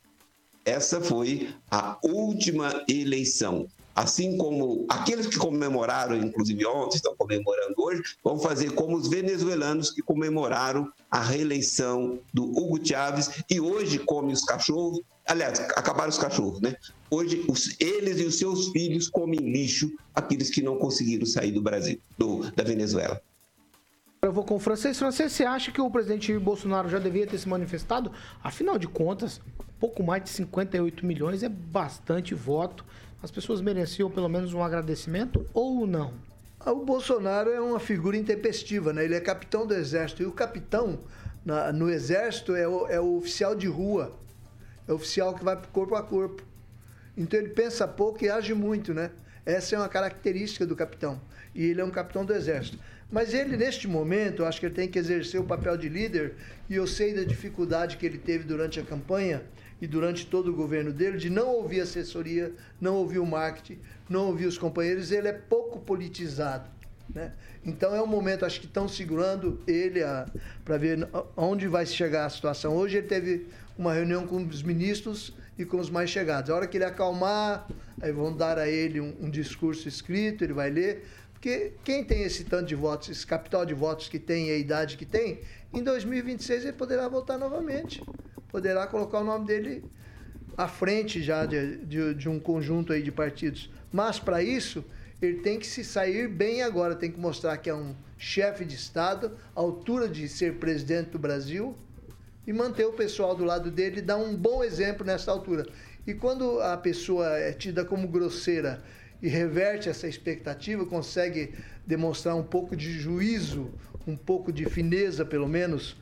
essa 0.64 1.02
foi 1.02 1.50
a 1.70 1.98
última 2.02 2.82
eleição. 2.88 3.68
Assim 3.94 4.38
como 4.38 4.86
aqueles 4.88 5.28
que 5.28 5.38
comemoraram, 5.38 6.16
inclusive 6.16 6.66
ontem, 6.66 6.96
estão 6.96 7.14
comemorando 7.18 7.76
hoje, 7.78 8.02
vão 8.24 8.40
fazer 8.40 8.72
como 8.72 8.96
os 8.96 9.10
venezuelanos 9.10 9.92
que 9.92 10.02
comemoraram 10.02 10.90
a 11.12 11.20
reeleição 11.20 12.20
do 12.34 12.46
Hugo 12.46 12.80
Chávez 12.84 13.44
e 13.50 13.60
hoje 13.60 14.00
comem 14.00 14.32
os 14.34 14.46
cachorros. 14.46 15.02
Aliás, 15.26 15.60
acabaram 15.60 16.10
os 16.10 16.18
cachorros, 16.18 16.60
né? 16.60 16.76
Hoje, 17.10 17.46
os, 17.48 17.80
eles 17.80 18.20
e 18.20 18.26
os 18.26 18.38
seus 18.38 18.70
filhos 18.70 19.08
comem 19.08 19.40
lixo, 19.40 19.92
aqueles 20.14 20.50
que 20.50 20.62
não 20.62 20.78
conseguiram 20.78 21.26
sair 21.26 21.52
do 21.52 21.62
Brasil, 21.62 22.00
do, 22.18 22.52
da 22.52 22.64
Venezuela. 22.64 23.22
Eu 24.22 24.32
vou 24.32 24.44
com 24.44 24.56
o 24.56 24.60
francês. 24.60 24.98
Francês, 24.98 25.32
você 25.34 25.44
acha 25.44 25.72
que 25.72 25.82
o 25.82 25.90
presidente 25.92 26.38
Bolsonaro 26.38 26.90
já 26.90 26.98
devia 26.98 27.28
ter 27.28 27.38
se 27.38 27.48
manifestado? 27.48 28.12
Afinal 28.42 28.78
de 28.78 28.88
contas, 28.88 29.42
pouco 29.80 30.02
mais 30.02 30.24
de 30.24 30.30
58 30.30 31.06
milhões 31.06 31.44
é 31.44 31.50
bastante 31.50 32.34
voto. 32.34 32.86
As 33.22 33.32
pessoas 33.32 33.62
mereciam 33.62 34.10
pelo 34.10 34.30
menos 34.30 34.54
um 34.54 34.64
agradecimento 34.64 35.46
ou 35.54 35.86
não? 35.86 36.14
Ah, 36.60 36.72
o 36.72 36.86
Bolsonaro 36.86 37.50
é 37.52 37.60
uma 37.60 37.80
figura 37.80 38.16
intempestiva, 38.16 38.94
né? 38.94 39.04
Ele 39.04 39.16
é 39.16 39.20
capitão 39.20 39.68
do 39.68 39.74
exército. 39.74 40.24
E 40.24 40.26
o 40.26 40.32
capitão 40.32 41.00
na, 41.44 41.74
no 41.74 41.90
exército 41.90 42.56
é 42.56 42.66
o, 42.66 42.88
é 42.88 43.00
o 43.00 43.18
oficial 43.18 43.54
de 43.54 43.68
rua. 43.68 44.14
É 44.88 44.94
oficial 44.94 45.34
que 45.34 45.44
vai 45.44 45.60
corpo 45.72 45.96
a 45.96 46.04
corpo. 46.04 46.44
Então 47.16 47.40
ele 47.40 47.50
pensa 47.50 47.88
pouco 47.88 48.24
e 48.24 48.30
age 48.30 48.54
muito, 48.54 48.94
né? 48.94 49.12
Essa 49.46 49.76
é 49.76 49.80
uma 49.80 49.90
característica 49.90 50.66
do 50.66 50.76
capitão. 50.76 51.22
E 51.54 51.66
ele 51.66 51.82
é 51.82 51.86
um 51.86 51.92
capitão 51.92 52.26
do 52.26 52.34
exército. 52.34 52.80
Mas 53.12 53.34
ele, 53.34 53.56
neste 53.56 53.88
momento, 53.88 54.42
eu 54.42 54.48
acho 54.48 54.60
que 54.60 54.66
ele 54.66 54.74
tem 54.74 54.88
que 54.88 54.98
exercer 54.98 55.40
o 55.40 55.44
papel 55.44 55.78
de 55.78 55.88
líder, 55.88 56.34
e 56.68 56.76
eu 56.76 56.88
sei 56.88 57.14
da 57.14 57.24
dificuldade 57.24 57.98
que 57.98 58.06
ele 58.06 58.18
teve 58.18 58.44
durante 58.44 58.80
a 58.80 58.84
campanha 58.84 59.44
e 59.80 59.86
durante 59.86 60.26
todo 60.26 60.50
o 60.50 60.56
governo 60.56 60.92
dele, 60.92 61.18
de 61.18 61.30
não 61.30 61.50
ouvir 61.50 61.82
assessoria, 61.82 62.52
não 62.82 62.96
ouvir 62.96 63.20
o 63.20 63.26
marketing, 63.26 63.80
não 64.10 64.28
ouvir 64.28 64.48
os 64.48 64.58
companheiros, 64.58 65.12
ele 65.12 65.28
é 65.28 65.34
pouco 65.34 65.80
politizado. 65.80 66.68
Né? 67.14 67.34
Então 67.66 67.94
é 67.94 68.02
um 68.02 68.08
momento, 68.08 68.46
acho 68.46 68.60
que 68.60 68.66
estão 68.66 68.88
segurando 68.88 69.62
ele 69.68 70.00
para 70.64 70.78
ver 70.78 71.08
onde 71.36 71.68
vai 71.68 71.86
chegar 71.86 72.26
a 72.26 72.30
situação. 72.30 72.76
Hoje 72.76 72.98
ele 72.98 73.08
teve 73.08 73.48
uma 73.78 73.94
reunião 73.94 74.28
com 74.28 74.38
os 74.46 74.62
ministros 74.62 75.34
e 75.58 75.66
com 75.66 75.80
os 75.80 75.90
mais 75.90 76.10
chegados. 76.10 76.50
A 76.50 76.56
hora 76.56 76.68
que 76.68 76.78
ele 76.78 76.86
acalmar, 76.86 77.68
aí 78.02 78.12
vão 78.12 78.36
dar 78.36 78.58
a 78.58 78.68
ele 78.68 79.00
um, 79.00 79.16
um 79.22 79.30
discurso 79.30 79.88
escrito, 79.88 80.44
ele 80.44 80.54
vai 80.54 80.70
ler. 80.70 81.06
Porque 81.34 81.74
quem 81.84 82.04
tem 82.04 82.24
esse 82.24 82.46
tanto 82.46 82.68
de 82.68 82.76
votos, 82.76 83.10
esse 83.10 83.28
capital 83.28 83.66
de 83.66 83.74
votos 83.74 84.08
que 84.08 84.18
tem 84.18 84.48
e 84.48 84.52
a 84.52 84.58
idade 84.58 84.98
que 84.98 85.06
tem, 85.06 85.42
em 85.74 85.84
2026 85.84 86.64
ele 86.64 86.74
poderá 86.74 87.08
votar 87.08 87.38
novamente. 87.38 88.04
Poderá 88.50 88.88
colocar 88.88 89.20
o 89.20 89.24
nome 89.24 89.46
dele 89.46 89.84
à 90.58 90.68
frente 90.68 91.22
já 91.22 91.46
de, 91.46 91.78
de, 91.78 92.14
de 92.14 92.30
um 92.30 92.40
conjunto 92.40 92.94
aí 92.94 93.02
de 93.02 93.12
partidos. 93.12 93.70
Mas 93.92 94.20
para 94.20 94.42
isso, 94.42 94.86
ele 95.22 95.40
tem 95.40 95.60
que 95.60 95.68
se 95.68 95.84
sair 95.84 96.28
bem 96.28 96.62
agora, 96.62 96.96
tem 96.96 97.12
que 97.12 97.20
mostrar 97.20 97.58
que 97.58 97.70
é 97.70 97.76
um 97.76 97.96
chefe 98.18 98.64
de 98.64 98.76
Estado, 98.76 99.38
à 99.56 99.60
altura 99.60 100.08
de 100.08 100.28
ser 100.28 100.56
presidente 100.56 101.10
do 101.10 101.20
Brasil, 101.20 101.76
e 102.46 102.54
manter 102.54 102.86
o 102.86 102.94
pessoal 102.94 103.36
do 103.36 103.44
lado 103.44 103.72
dele 103.72 104.00
e 104.00 104.02
dar 104.02 104.18
um 104.18 104.36
bom 104.36 104.64
exemplo 104.64 105.06
nessa 105.06 105.32
altura. 105.32 105.66
E 106.06 106.14
quando 106.14 106.60
a 106.62 106.76
pessoa 106.76 107.38
é 107.38 107.54
tida 107.54 107.86
como 107.86 108.08
grosseira 108.08 108.84
e 109.22 109.28
reverte 109.28 109.88
essa 109.88 110.08
expectativa, 110.08 110.86
consegue 110.86 111.54
demonstrar 111.88 112.36
um 112.36 112.44
pouco 112.44 112.76
de 112.76 112.92
juízo, 112.92 113.72
um 114.06 114.18
pouco 114.18 114.52
de 114.52 114.66
fineza, 114.66 115.24
pelo 115.24 115.48
menos, 115.48 115.96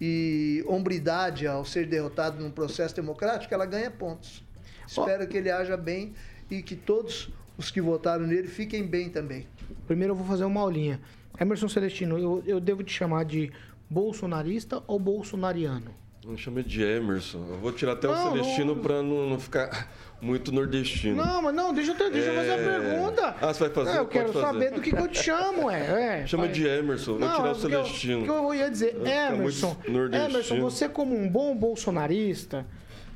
e 0.00 0.64
hombridade 0.68 1.46
ao 1.46 1.64
ser 1.64 1.86
derrotado 1.86 2.40
num 2.40 2.50
processo 2.50 2.94
democrático, 2.94 3.52
ela 3.52 3.66
ganha 3.66 3.90
pontos. 3.90 4.44
Espero 4.86 5.26
que 5.26 5.36
ele 5.36 5.50
haja 5.50 5.76
bem 5.76 6.14
e 6.50 6.62
que 6.62 6.76
todos 6.76 7.30
os 7.56 7.70
que 7.70 7.80
votaram 7.80 8.26
nele 8.26 8.46
fiquem 8.46 8.86
bem 8.86 9.10
também. 9.10 9.46
Primeiro 9.86 10.12
eu 10.12 10.16
vou 10.16 10.26
fazer 10.26 10.44
uma 10.44 10.60
aulinha. 10.60 11.00
Emerson 11.40 11.68
Celestino, 11.68 12.18
eu, 12.18 12.42
eu 12.46 12.60
devo 12.60 12.82
te 12.82 12.92
chamar 12.92 13.24
de 13.24 13.52
bolsonarista 13.88 14.82
ou 14.86 14.98
bolsonariano? 14.98 15.94
Não 16.28 16.36
chame 16.36 16.62
de 16.62 16.82
Emerson. 16.82 17.38
Eu 17.48 17.56
vou 17.56 17.72
tirar 17.72 17.92
até 17.92 18.06
não, 18.06 18.14
o 18.14 18.36
Celestino 18.36 18.74
não... 18.74 18.82
para 18.82 19.02
não, 19.02 19.30
não, 19.30 19.40
ficar 19.40 19.88
muito 20.20 20.52
nordestino. 20.52 21.16
Não, 21.16 21.40
mas 21.40 21.54
não, 21.54 21.72
deixa 21.72 21.92
eu, 21.92 22.10
deixa 22.10 22.28
é... 22.28 22.32
eu 22.32 22.34
fazer 22.34 22.50
a 22.50 22.54
é. 22.54 22.80
pergunta. 22.80 23.36
Ah, 23.40 23.54
você 23.54 23.60
vai 23.60 23.70
fazer? 23.70 23.96
É, 23.96 23.98
eu 23.98 24.06
quero 24.06 24.32
fazer. 24.32 24.46
saber 24.46 24.72
do 24.72 24.80
que, 24.82 24.90
que 24.90 25.00
eu 25.00 25.08
te 25.08 25.22
chamo, 25.22 25.70
é. 25.70 26.20
é 26.22 26.26
Chama 26.28 26.44
vai. 26.44 26.52
de 26.52 26.66
Emerson, 26.66 27.12
vou 27.12 27.20
não, 27.20 27.34
tirar 27.34 27.52
o 27.52 27.54
Celestino. 27.54 28.20
O 28.20 28.24
que 28.24 28.30
eu 28.30 28.54
ia 28.54 28.70
dizer, 28.70 28.96
Emerson, 29.06 29.76
Emerson, 29.86 30.60
você 30.60 30.86
como 30.86 31.16
um 31.16 31.26
bom 31.26 31.56
bolsonarista, 31.56 32.66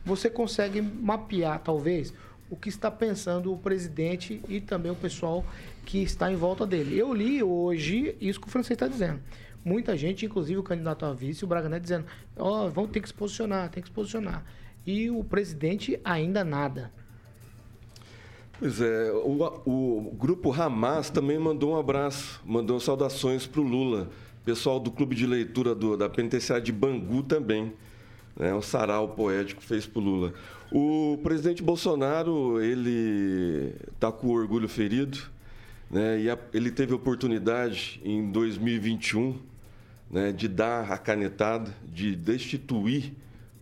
você 0.05 0.31
consegue 0.31 0.81
mapear, 0.81 1.59
talvez, 1.59 2.15
o 2.49 2.57
que 2.57 2.71
está 2.71 2.91
pensando 2.91 3.53
o 3.53 3.59
presidente 3.59 4.41
e 4.49 4.59
também 4.59 4.91
o 4.91 4.97
pessoal 4.97 5.45
que 5.85 6.03
está 6.03 6.33
em 6.33 6.37
volta 6.37 6.65
dele. 6.67 6.99
Eu 6.99 7.13
li 7.13 7.43
hoje 7.43 8.17
isso 8.21 8.41
que 8.41 8.47
o 8.47 8.51
francês 8.51 8.77
está 8.77 8.89
dizendo 8.89 9.21
muita 9.65 9.97
gente, 9.97 10.27
inclusive 10.27 10.59
o 10.59 10.63
candidato 10.63 11.05
a 11.05 11.13
vice, 11.13 11.45
o 11.45 11.49
Braga 11.49 11.69
Neto, 11.69 11.83
dizendo: 11.83 12.07
ó, 12.37 12.67
oh, 12.67 12.71
vão 12.71 12.87
ter 12.87 13.01
que 13.01 13.09
se 13.09 13.15
posicionar, 13.15 13.71
tem 13.71 13.83
que 13.83 13.89
se 13.89 13.95
posicionar. 13.95 14.45
E 14.87 15.11
o 15.11 15.23
presidente 15.23 16.01
ainda 16.05 16.45
nada. 16.45 16.93
Pois 18.59 18.81
é, 18.81 19.11
o, 19.13 19.61
o 19.67 20.15
grupo 20.17 20.53
Hamas 20.53 21.11
também 21.11 21.39
mandou 21.39 21.73
um 21.73 21.77
abraço, 21.77 22.41
mandou 22.45 22.79
saudações 22.79 23.47
para 23.47 23.61
o 23.61 23.65
Lula. 23.65 24.09
Pessoal 24.45 24.81
do 24.81 24.91
clube 24.91 25.15
de 25.15 25.27
leitura 25.27 25.75
do, 25.75 25.97
da 25.97 26.09
penitenciária 26.09 26.63
de 26.63 26.73
Bangu 26.73 27.23
também. 27.23 27.73
Né, 28.37 28.55
um 28.55 28.63
sarau 28.63 29.09
poético 29.09 29.63
fez 29.63 29.87
para 29.87 30.01
o 30.01 30.05
Lula. 30.05 30.33
O 30.71 31.19
presidente 31.23 31.63
Bolsonaro, 31.63 32.61
ele 32.61 33.75
está 33.93 34.11
com 34.11 34.29
o 34.29 34.31
orgulho 34.31 34.69
ferido. 34.69 35.19
Né, 35.91 36.23
e 36.23 36.31
a, 36.31 36.39
ele 36.55 36.71
teve 36.71 36.95
oportunidade 36.95 38.01
em 38.05 38.31
2021 38.31 39.39
né, 40.13 40.31
de 40.31 40.47
dar 40.47 40.93
a 40.93 40.99
canetada, 40.99 41.75
de 41.83 42.15
destituir 42.15 43.15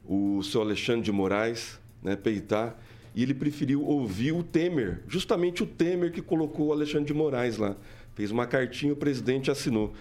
o 0.04 0.42
seu 0.42 0.60
Alexandre 0.60 1.02
de 1.02 1.12
Moraes, 1.12 1.78
né, 2.02 2.16
peitar, 2.16 2.76
e 3.14 3.22
ele 3.22 3.32
preferiu 3.34 3.84
ouvir 3.84 4.32
o 4.32 4.42
Temer, 4.42 5.02
justamente 5.06 5.62
o 5.62 5.66
Temer 5.66 6.10
que 6.10 6.20
colocou 6.20 6.66
o 6.68 6.72
Alexandre 6.72 7.06
de 7.06 7.14
Moraes 7.14 7.56
lá. 7.56 7.76
Fez 8.14 8.30
uma 8.32 8.46
cartinha, 8.46 8.92
o 8.92 8.96
presidente 8.96 9.50
assinou. 9.50 9.94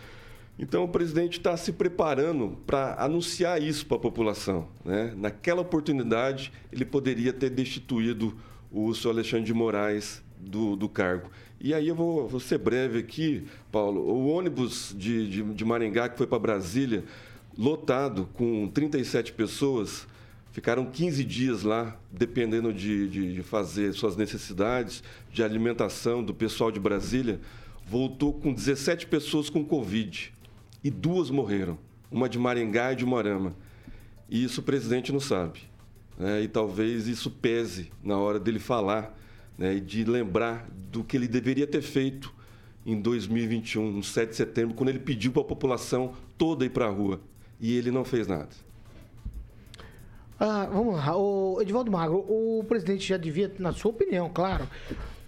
Então, 0.58 0.84
o 0.84 0.88
presidente 0.89 1.38
está 1.38 1.56
se 1.56 1.72
preparando 1.72 2.58
para 2.68 2.95
anunciar 3.02 3.62
isso 3.62 3.86
para 3.86 3.97
a 3.97 4.00
população. 4.02 4.68
Né? 4.84 5.14
Naquela 5.16 5.62
oportunidade, 5.62 6.52
ele 6.72 6.84
poderia 6.84 7.32
ter 7.32 7.50
destituído 7.50 8.36
o 8.72 8.93
seu 8.93 9.10
Alexandre 9.10 9.45
de 9.45 9.54
Moraes 9.54 10.22
do, 10.38 10.76
do 10.76 10.89
cargo. 10.89 11.30
E 11.62 11.74
aí 11.74 11.89
eu 11.89 11.95
vou, 11.95 12.26
vou 12.26 12.39
ser 12.39 12.57
breve 12.57 12.99
aqui, 12.99 13.45
Paulo. 13.70 13.99
O 13.99 14.30
ônibus 14.30 14.95
de, 14.97 15.30
de, 15.30 15.43
de 15.43 15.66
Maringá 15.66 16.07
que 16.07 16.18
foi 16.18 16.26
para 16.26 16.39
Brasília, 16.39 17.03
lotado, 17.57 18.30
com 18.34 18.66
37 18.70 19.34
pessoas, 19.34 20.07
ficaram 20.53 20.86
15 20.86 21.22
dias 21.26 21.64
lá, 21.64 21.99
dependendo 22.10 22.72
de, 22.72 23.10
de, 23.10 23.34
de 23.34 23.43
fazer 23.43 23.93
suas 23.93 24.16
necessidades 24.16 25.03
de 25.34 25.43
alimentação 25.43 26.24
do 26.24 26.34
pessoal 26.34 26.72
de 26.72 26.80
Brasília. 26.80 27.41
Voltou 27.86 28.32
com 28.32 28.53
17 28.53 29.07
pessoas 29.07 29.49
com 29.49 29.66
Covid 29.66 30.32
e 30.82 30.89
duas 30.89 31.30
morreram, 31.30 31.78
uma 32.10 32.30
de 32.30 32.39
Maringá 32.39 32.93
e 32.93 32.95
de 32.95 33.05
Morama. 33.05 33.53
E 34.30 34.43
isso 34.45 34.62
o 34.62 34.64
presidente 34.64 35.12
não 35.12 35.20
sabe. 35.20 35.60
Né? 36.18 36.43
E 36.43 36.47
talvez 36.47 37.05
isso 37.07 37.30
pese 37.30 37.91
na 38.01 38.18
hora 38.18 38.39
dele 38.39 38.60
falar 38.60 39.18
né, 39.60 39.76
de 39.76 40.05
lembrar 40.05 40.66
do 40.89 41.03
que 41.03 41.18
ele 41.18 41.28
deveria 41.28 41.68
ter 41.68 41.82
feito 41.82 42.34
em 42.86 42.99
2021, 42.99 43.91
no 43.91 44.01
7 44.01 44.30
de 44.30 44.36
setembro, 44.38 44.74
quando 44.74 44.88
ele 44.88 44.99
pediu 44.99 45.34
para 45.34 45.41
a 45.41 45.45
população 45.45 46.14
toda 46.38 46.66
ir 46.66 46.70
para 46.70 46.86
a 46.86 46.89
rua. 46.89 47.20
E 47.60 47.76
ele 47.76 47.91
não 47.91 48.05
fez 48.05 48.26
nada. 48.26 48.47
Ah, 50.39 50.66
vamos 50.72 50.95
lá. 50.95 51.18
O 51.18 51.62
Edivaldo 51.62 51.91
Magro, 51.91 52.20
o 52.20 52.64
presidente 52.70 53.05
já 53.05 53.18
devia, 53.18 53.53
na 53.60 53.74
sua 53.74 53.91
opinião, 53.91 54.32
claro, 54.34 54.66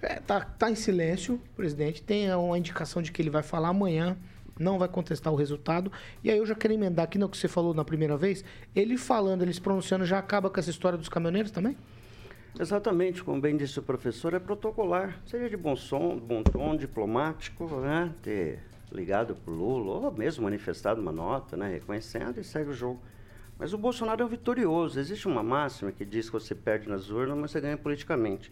é, 0.02 0.16
tá, 0.22 0.40
tá 0.40 0.72
em 0.72 0.76
silêncio, 0.76 1.40
presidente 1.58 2.02
tem 2.02 2.34
uma 2.34 2.58
indicação 2.58 3.02
de 3.02 3.12
que 3.12 3.22
ele 3.22 3.30
vai 3.30 3.44
falar 3.44 3.68
amanhã, 3.68 4.18
não 4.58 4.80
vai 4.80 4.88
contestar 4.88 5.34
o 5.34 5.36
resultado. 5.36 5.92
E 6.24 6.32
aí 6.32 6.38
eu 6.38 6.46
já 6.46 6.56
quero 6.56 6.74
emendar 6.74 7.04
aqui 7.04 7.18
no 7.18 7.28
que 7.28 7.38
você 7.38 7.50
falou 7.50 7.74
na 7.74 7.84
primeira 7.84 8.16
vez, 8.16 8.46
ele 8.74 8.98
falando, 8.98 9.42
ele 9.42 9.54
se 9.54 9.60
pronunciando, 9.60 10.06
já 10.06 10.18
acaba 10.18 10.50
com 10.50 10.58
essa 10.58 10.70
história 10.70 10.98
dos 10.98 11.10
caminhoneiros 11.10 11.52
também? 11.52 11.76
Exatamente, 12.60 13.24
como 13.24 13.40
bem 13.40 13.56
disse 13.56 13.80
o 13.80 13.84
professor, 13.84 14.34
é 14.34 14.40
protocolar. 14.40 15.20
Seja 15.26 15.50
de 15.50 15.56
bom 15.56 15.76
som, 15.76 16.18
bom 16.18 16.44
tom, 16.44 16.76
diplomático, 16.76 17.66
né? 17.78 18.14
Ter 18.22 18.60
ligado 18.92 19.36
para 19.36 19.54
o 19.54 19.56
Lula, 19.56 20.06
ou 20.06 20.12
mesmo 20.12 20.44
manifestado 20.44 21.00
uma 21.00 21.12
nota, 21.12 21.56
né? 21.56 21.70
Reconhecendo 21.70 22.40
e 22.40 22.44
segue 22.44 22.72
o 22.72 22.74
jogo. 22.74 23.02
Mas 23.58 23.74
o 23.74 23.78
Bolsonaro 23.78 24.22
é 24.22 24.26
um 24.26 24.28
vitorioso. 24.28 25.00
Existe 25.00 25.28
uma 25.28 25.42
máxima 25.42 25.92
que 25.92 26.04
diz 26.04 26.26
que 26.26 26.34
você 26.34 26.54
perde 26.54 26.90
nas 26.90 27.10
urnas, 27.10 27.38
mas 27.38 27.52
você 27.52 27.62
ganha 27.62 27.78
politicamente. 27.78 28.52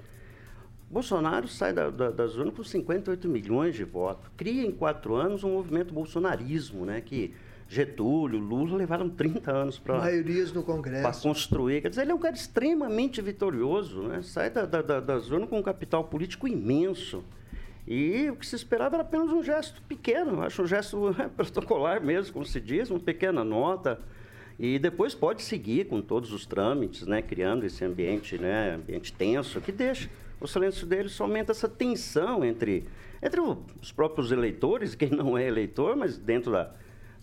Bolsonaro 0.89 1.47
sai 1.47 1.73
da, 1.73 1.89
da, 1.89 2.09
das 2.09 2.35
urnas 2.35 2.55
com 2.55 2.63
58 2.63 3.27
milhões 3.27 3.75
de 3.75 3.83
votos. 3.83 4.29
Cria 4.37 4.65
em 4.65 4.71
quatro 4.71 5.15
anos 5.15 5.43
um 5.43 5.51
movimento 5.51 5.93
bolsonarismo, 5.93 6.85
né? 6.85 7.01
Que 7.01 7.33
Getúlio, 7.69 8.39
Lula 8.39 8.75
levaram 8.75 9.07
30 9.07 9.51
anos 9.51 9.77
para 9.77 9.99
maiorias 9.99 10.51
no 10.51 10.63
Congresso 10.63 11.03
para 11.03 11.21
construir. 11.21 11.81
Quer 11.83 11.89
dizer, 11.89 12.01
ele 12.01 12.11
é 12.11 12.15
um 12.15 12.19
cara 12.19 12.35
extremamente 12.35 13.21
vitorioso, 13.21 14.01
né? 14.01 14.23
Sai 14.23 14.49
da, 14.49 14.65
da, 14.65 14.99
da, 14.99 15.19
zona 15.19 15.45
com 15.45 15.59
um 15.59 15.61
capital 15.61 16.03
político 16.03 16.47
imenso. 16.47 17.23
E 17.87 18.27
o 18.31 18.35
que 18.35 18.45
se 18.47 18.55
esperava 18.55 18.95
era 18.95 19.03
apenas 19.03 19.29
um 19.29 19.43
gesto 19.43 19.83
pequeno, 19.83 20.41
acho 20.41 20.63
um 20.63 20.67
gesto 20.67 21.09
é, 21.21 21.27
protocolar 21.27 22.03
mesmo, 22.03 22.33
como 22.33 22.45
se 22.45 22.59
diz, 22.59 22.89
uma 22.89 22.99
pequena 22.99 23.43
nota. 23.43 24.01
E 24.57 24.79
depois 24.79 25.13
pode 25.13 25.43
seguir 25.43 25.85
com 25.85 26.01
todos 26.01 26.33
os 26.33 26.47
trâmites, 26.47 27.05
né, 27.05 27.21
criando 27.21 27.65
esse 27.65 27.85
ambiente, 27.85 28.35
né, 28.39 28.75
ambiente 28.75 29.13
tenso, 29.13 29.61
que 29.61 29.71
deixa 29.71 30.09
o 30.41 30.47
silêncio 30.47 30.87
dele 30.87 31.09
só 31.09 31.25
aumenta 31.25 31.51
essa 31.51 31.67
tensão 31.67 32.43
entre, 32.43 32.85
entre 33.21 33.41
os 33.41 33.91
próprios 33.91 34.31
eleitores, 34.31 34.95
quem 34.95 35.09
não 35.09 35.37
é 35.37 35.45
eleitor, 35.45 35.95
mas 35.95 36.17
dentro 36.17 36.51
da, 36.51 36.71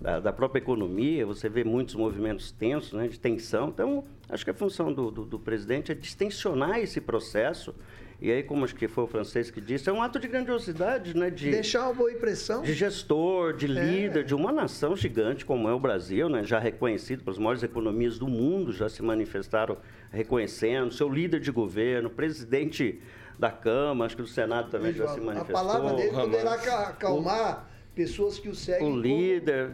da, 0.00 0.20
da, 0.20 0.32
própria 0.32 0.60
economia, 0.60 1.24
você 1.24 1.48
vê 1.48 1.64
muitos 1.64 1.94
movimentos 1.94 2.50
tensos, 2.50 2.92
né, 2.92 3.08
de 3.08 3.18
tensão. 3.18 3.68
Então, 3.68 4.04
acho 4.28 4.44
que 4.44 4.50
a 4.50 4.54
função 4.54 4.92
do, 4.92 5.10
do, 5.10 5.24
do, 5.24 5.38
presidente 5.38 5.90
é 5.90 5.94
distensionar 5.94 6.78
esse 6.78 7.00
processo. 7.00 7.74
E 8.20 8.30
aí, 8.30 8.42
como 8.42 8.64
acho 8.64 8.74
que 8.74 8.88
foi 8.88 9.04
o 9.04 9.06
francês 9.06 9.50
que 9.50 9.60
disse, 9.60 9.90
é 9.90 9.92
um 9.92 10.00
ato 10.00 10.18
de 10.18 10.26
grandiosidade, 10.26 11.14
né? 11.14 11.28
De, 11.28 11.50
Deixar 11.50 11.84
uma 11.84 11.94
boa 11.94 12.10
impressão. 12.10 12.62
De 12.62 12.72
gestor, 12.72 13.54
de 13.54 13.66
é. 13.66 13.68
líder, 13.68 14.20
é. 14.20 14.22
de 14.22 14.34
uma 14.34 14.50
nação 14.50 14.96
gigante 14.96 15.44
como 15.44 15.68
é 15.68 15.72
o 15.72 15.78
Brasil, 15.78 16.28
né? 16.28 16.42
Já 16.42 16.58
reconhecido 16.58 17.24
pelas 17.24 17.38
maiores 17.38 17.62
economias 17.62 18.18
do 18.18 18.26
mundo, 18.26 18.72
já 18.72 18.88
se 18.88 19.02
manifestaram 19.02 19.76
reconhecendo, 20.10 20.92
seu 20.92 21.10
líder 21.10 21.40
de 21.40 21.50
governo, 21.50 22.08
presidente 22.08 23.02
da 23.38 23.50
Câmara, 23.50 24.06
acho 24.06 24.16
que 24.16 24.22
do 24.22 24.28
Senado 24.28 24.70
também 24.70 24.92
já 24.92 25.08
se 25.08 25.20
manifestou. 25.20 25.56
A 25.56 25.64
palavra 25.64 25.94
dele 25.94 26.10
poderá 26.10 26.54
acalmar 26.88 27.68
pessoas 27.96 28.38
que 28.38 28.48
o 28.48 28.54
seguem. 28.54 28.92
O 28.92 29.00
líder, 29.00 29.70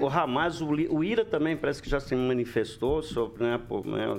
o, 0.00 0.04
o, 0.04 0.08
Hamas, 0.08 0.62
o, 0.62 0.70
o, 0.70 1.04
IRA 1.04 1.22
também 1.22 1.54
parece 1.54 1.82
que 1.82 1.88
já 1.88 2.00
se 2.00 2.16
manifestou 2.16 3.02
sobre, 3.02 3.44
né, 3.44 3.60
por, 3.68 3.86
né, 3.86 4.18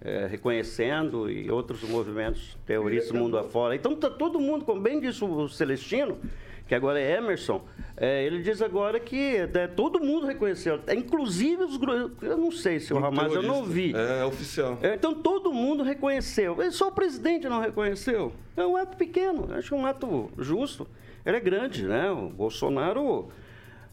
é, 0.00 0.26
reconhecendo 0.26 1.30
e 1.30 1.48
outros 1.48 1.84
movimentos 1.84 2.58
terroristas 2.66 3.12
do 3.12 3.18
mundo 3.18 3.38
afora. 3.38 3.76
Então 3.76 3.92
está 3.92 4.10
todo 4.10 4.40
mundo, 4.40 4.64
como 4.64 4.80
bem 4.80 5.00
disse 5.00 5.24
o 5.24 5.48
Celestino, 5.48 6.18
que 6.66 6.74
agora 6.74 7.00
é 7.00 7.18
Emerson, 7.18 7.62
é, 7.96 8.24
ele 8.24 8.42
diz 8.42 8.60
agora 8.60 8.98
que 8.98 9.36
é, 9.36 9.68
todo 9.68 10.00
mundo 10.00 10.26
reconheceu, 10.26 10.80
inclusive 10.92 11.62
os 11.62 11.78
eu 12.20 12.36
não 12.36 12.50
sei 12.50 12.80
se 12.80 12.92
o 12.92 12.98
Hamas, 12.98 13.32
eu 13.32 13.42
não 13.42 13.64
vi. 13.64 13.94
É, 13.94 14.22
é 14.22 14.24
oficial. 14.24 14.76
É, 14.82 14.94
então 14.94 15.14
todo 15.14 15.52
mundo 15.52 15.84
reconheceu, 15.84 16.56
só 16.72 16.88
o 16.88 16.92
presidente 16.92 17.48
não 17.48 17.60
reconheceu. 17.60 18.32
É 18.56 18.66
um 18.66 18.76
ato 18.76 18.96
pequeno, 18.96 19.54
acho 19.54 19.72
um 19.76 19.86
ato 19.86 20.32
justo. 20.36 20.84
Ele 21.24 21.36
é 21.36 21.40
grande, 21.40 21.86
né? 21.86 22.10
O 22.10 22.28
Bolsonaro 22.28 23.28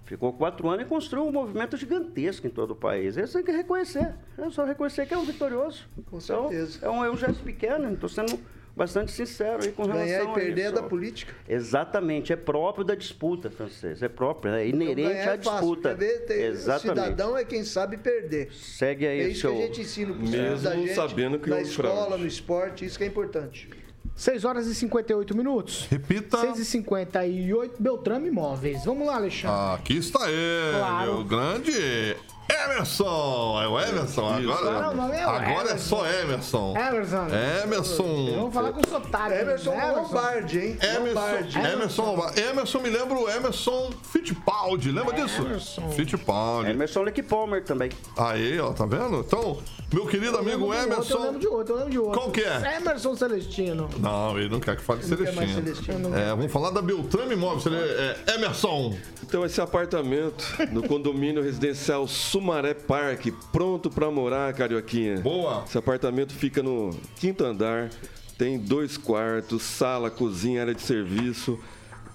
ficou 0.06 0.34
quatro 0.34 0.68
anos 0.70 0.86
e 0.86 0.90
construiu 0.90 1.26
um 1.26 1.32
movimento 1.32 1.78
gigantesco 1.78 2.46
em 2.46 2.50
todo 2.50 2.72
o 2.72 2.76
país. 2.76 3.16
Isso 3.16 3.34
tem 3.34 3.44
que 3.44 3.52
reconhecer. 3.52 4.14
É 4.38 4.50
só 4.50 4.66
reconhecer 4.66 5.06
que 5.06 5.14
é 5.14 5.18
um 5.18 5.26
vitorioso. 5.26 5.88
Com 6.10 6.18
então, 6.18 6.50
certeza. 6.50 6.80
É 6.86 6.90
um, 6.90 7.06
é 7.06 7.10
um 7.10 7.16
gesto 7.16 7.42
pequeno, 7.44 7.94
estou 7.94 8.10
sendo 8.10 8.38
bastante 8.76 9.12
sincero 9.12 9.64
aí 9.64 9.72
com 9.72 9.84
relação 9.84 10.06
Ganhar 10.06 10.32
e 10.32 10.34
perder 10.34 10.62
é 10.62 10.72
da 10.72 10.84
política. 10.84 11.34
Exatamente, 11.48 12.34
é 12.34 12.36
próprio 12.36 12.84
da 12.84 12.96
disputa, 12.96 13.50
francês. 13.50 14.02
É 14.02 14.10
próprio, 14.10 14.54
é 14.54 14.68
inerente 14.68 15.02
então, 15.02 15.34
à 15.34 15.36
disputa. 15.36 15.90
É 15.90 15.96
fácil, 15.96 16.28
ver, 16.28 16.46
Exatamente. 16.46 17.00
O 17.00 17.04
cidadão 17.04 17.38
é 17.38 17.46
quem 17.46 17.64
sabe 17.64 17.98
perder. 17.98 18.52
Segue 18.54 19.08
aí 19.08 19.20
é 19.20 19.28
isso 19.30 19.42
seu... 19.42 19.56
que 19.56 19.64
a 19.64 19.66
gente 19.68 19.82
ensina 19.82 20.14
para 20.14 20.24
Mesmo 20.24 20.64
da 20.64 20.76
gente, 20.76 20.94
sabendo 20.94 21.40
que 21.40 21.50
na 21.50 21.60
é 21.60 21.62
escola, 21.62 22.18
no 22.18 22.28
esporte, 22.28 22.86
isso 22.86 22.98
que 22.98 23.04
é 23.04 23.08
importante. 23.08 23.70
6 24.16 24.46
horas 24.46 24.68
e 24.68 24.76
58 24.76 25.36
minutos. 25.36 25.88
Repita. 25.90 26.38
6 26.38 26.60
e 26.60 26.66
58, 26.66 27.82
Beltrame 27.82 28.28
Imóveis. 28.28 28.86
Vamos 28.86 29.08
lá, 29.08 29.16
Alexandre. 29.16 29.76
Aqui 29.76 29.98
está 29.98 30.30
ele, 30.30 30.78
claro. 30.78 31.20
o 31.20 31.24
grande 31.24 32.16
Emerson! 32.52 33.62
É 33.62 33.68
o 33.68 33.80
Emerson 33.80 34.28
agora? 34.28 34.94
Não, 34.94 35.14
é 35.14 35.26
o 35.26 35.30
agora 35.30 35.52
Emerson. 35.52 35.74
é 35.74 35.78
só 35.78 36.06
Emerson. 36.08 36.74
Emerson. 36.78 37.28
Emerson. 37.64 38.32
Vamos 38.36 38.54
falar 38.54 38.72
com 38.74 38.82
sotaque. 38.88 39.34
Emerson 39.34 39.72
né, 39.72 39.92
Lombardi, 39.92 40.60
hein? 40.60 40.78
Emerson, 40.82 41.08
Lombardi. 41.08 41.60
Emerson 41.60 42.06
Lombardi. 42.06 42.42
Emerson 42.42 42.80
me 42.80 42.90
lembra 42.90 43.18
o 43.18 43.30
Emerson 43.30 43.90
Fittipaldi. 44.12 44.92
Lembra 44.92 45.14
disso? 45.16 45.42
Emerson. 45.42 45.90
Fittipaldi. 45.92 46.72
Emerson 46.72 47.02
Leque 47.04 47.24
Palmer 47.24 47.64
também. 47.64 47.90
Aí, 48.18 48.60
ó, 48.60 48.74
tá 48.74 48.86
vendo? 48.86 49.20
Então, 49.20 49.58
meu 49.94 50.06
querido 50.06 50.38
amigo 50.38 50.74
Emerson. 50.74 51.14
eu 51.14 51.22
lembro 51.24 51.40
de 51.40 51.48
outro, 51.48 51.74
eu 51.74 51.78
lembro 51.78 51.92
de 51.92 52.00
outro. 52.00 52.20
Qual 52.20 52.32
que 52.32 52.42
é? 52.42 52.78
Emerson 52.78 53.16
Celestino. 53.16 53.90
Não, 54.00 54.38
ele 54.38 54.50
não 54.50 54.60
quer 54.60 54.76
que 54.76 54.84
fale 54.84 55.04
Celestino. 55.04 55.48
Celestino. 55.54 56.16
É, 56.18 56.30
vamos 56.30 56.52
falar 56.52 56.72
da 56.72 56.82
Beltrame 56.82 57.34
Imóveis. 57.34 57.66
É, 57.68 58.36
Emerson. 58.36 58.96
Então, 59.24 59.46
esse 59.46 59.62
apartamento 59.62 60.44
no 60.72 60.84
condomínio 60.88 61.42
residencial 61.42 62.08
Sumaré 62.42 62.74
Park, 62.74 63.28
pronto 63.52 63.88
para 63.88 64.10
morar, 64.10 64.52
Carioquinha. 64.56 65.20
Boa. 65.22 65.64
Esse 65.64 65.78
apartamento 65.78 66.34
fica 66.34 66.64
no 66.64 66.90
quinto 67.18 67.44
andar, 67.46 67.92
tem 68.36 68.58
dois 68.58 68.98
quartos, 68.98 69.62
sala, 69.62 70.10
cozinha, 70.10 70.62
área 70.62 70.74
de 70.74 70.82
serviço, 70.82 71.60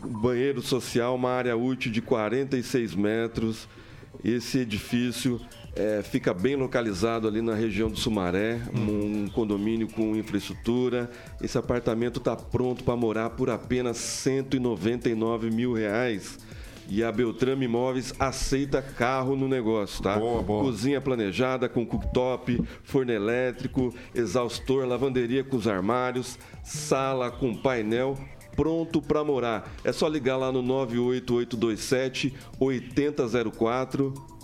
banheiro 0.05 0.61
social, 0.61 1.14
uma 1.14 1.31
área 1.31 1.57
útil 1.57 1.93
de 1.93 2.03
46 2.03 2.97
metros. 2.97 3.68
Esse 4.24 4.59
edifício 4.59 5.41
é, 5.77 6.03
fica 6.03 6.35
bem 6.35 6.57
localizado 6.57 7.29
ali 7.29 7.41
na 7.41 7.55
região 7.55 7.89
do 7.89 7.97
Sumaré, 7.97 8.61
um 8.74 9.29
condomínio 9.29 9.87
com 9.87 10.16
infraestrutura. 10.16 11.09
Esse 11.41 11.57
apartamento 11.57 12.18
está 12.18 12.35
pronto 12.35 12.83
para 12.83 12.97
morar 12.97 13.31
por 13.31 13.49
apenas 13.49 13.97
199 13.99 15.53
mil 15.53 15.72
reais. 15.72 16.37
E 16.89 17.03
a 17.03 17.11
Beltrame 17.11 17.64
Imóveis 17.64 18.14
aceita 18.18 18.80
carro 18.80 19.34
no 19.34 19.49
negócio, 19.49 20.03
tá? 20.03 20.18
Boa, 20.18 20.43
boa. 20.43 20.64
Cozinha 20.64 21.01
planejada 21.01 21.68
com 21.68 21.84
cooktop, 21.84 22.62
forno 22.84 23.12
elétrico, 23.12 23.93
exaustor, 24.14 24.87
lavanderia 24.87 25.43
com 25.43 25.57
os 25.57 25.66
armários, 25.66 26.39
sala 26.62 27.30
com 27.30 27.55
painel 27.55 28.16
pronto 28.57 29.03
para 29.03 29.22
morar. 29.22 29.70
É 29.84 29.93
só 29.93 30.09
ligar 30.09 30.39
lá 30.39 30.51
no 30.51 30.62
98827 30.62 32.34
8004 32.59 34.36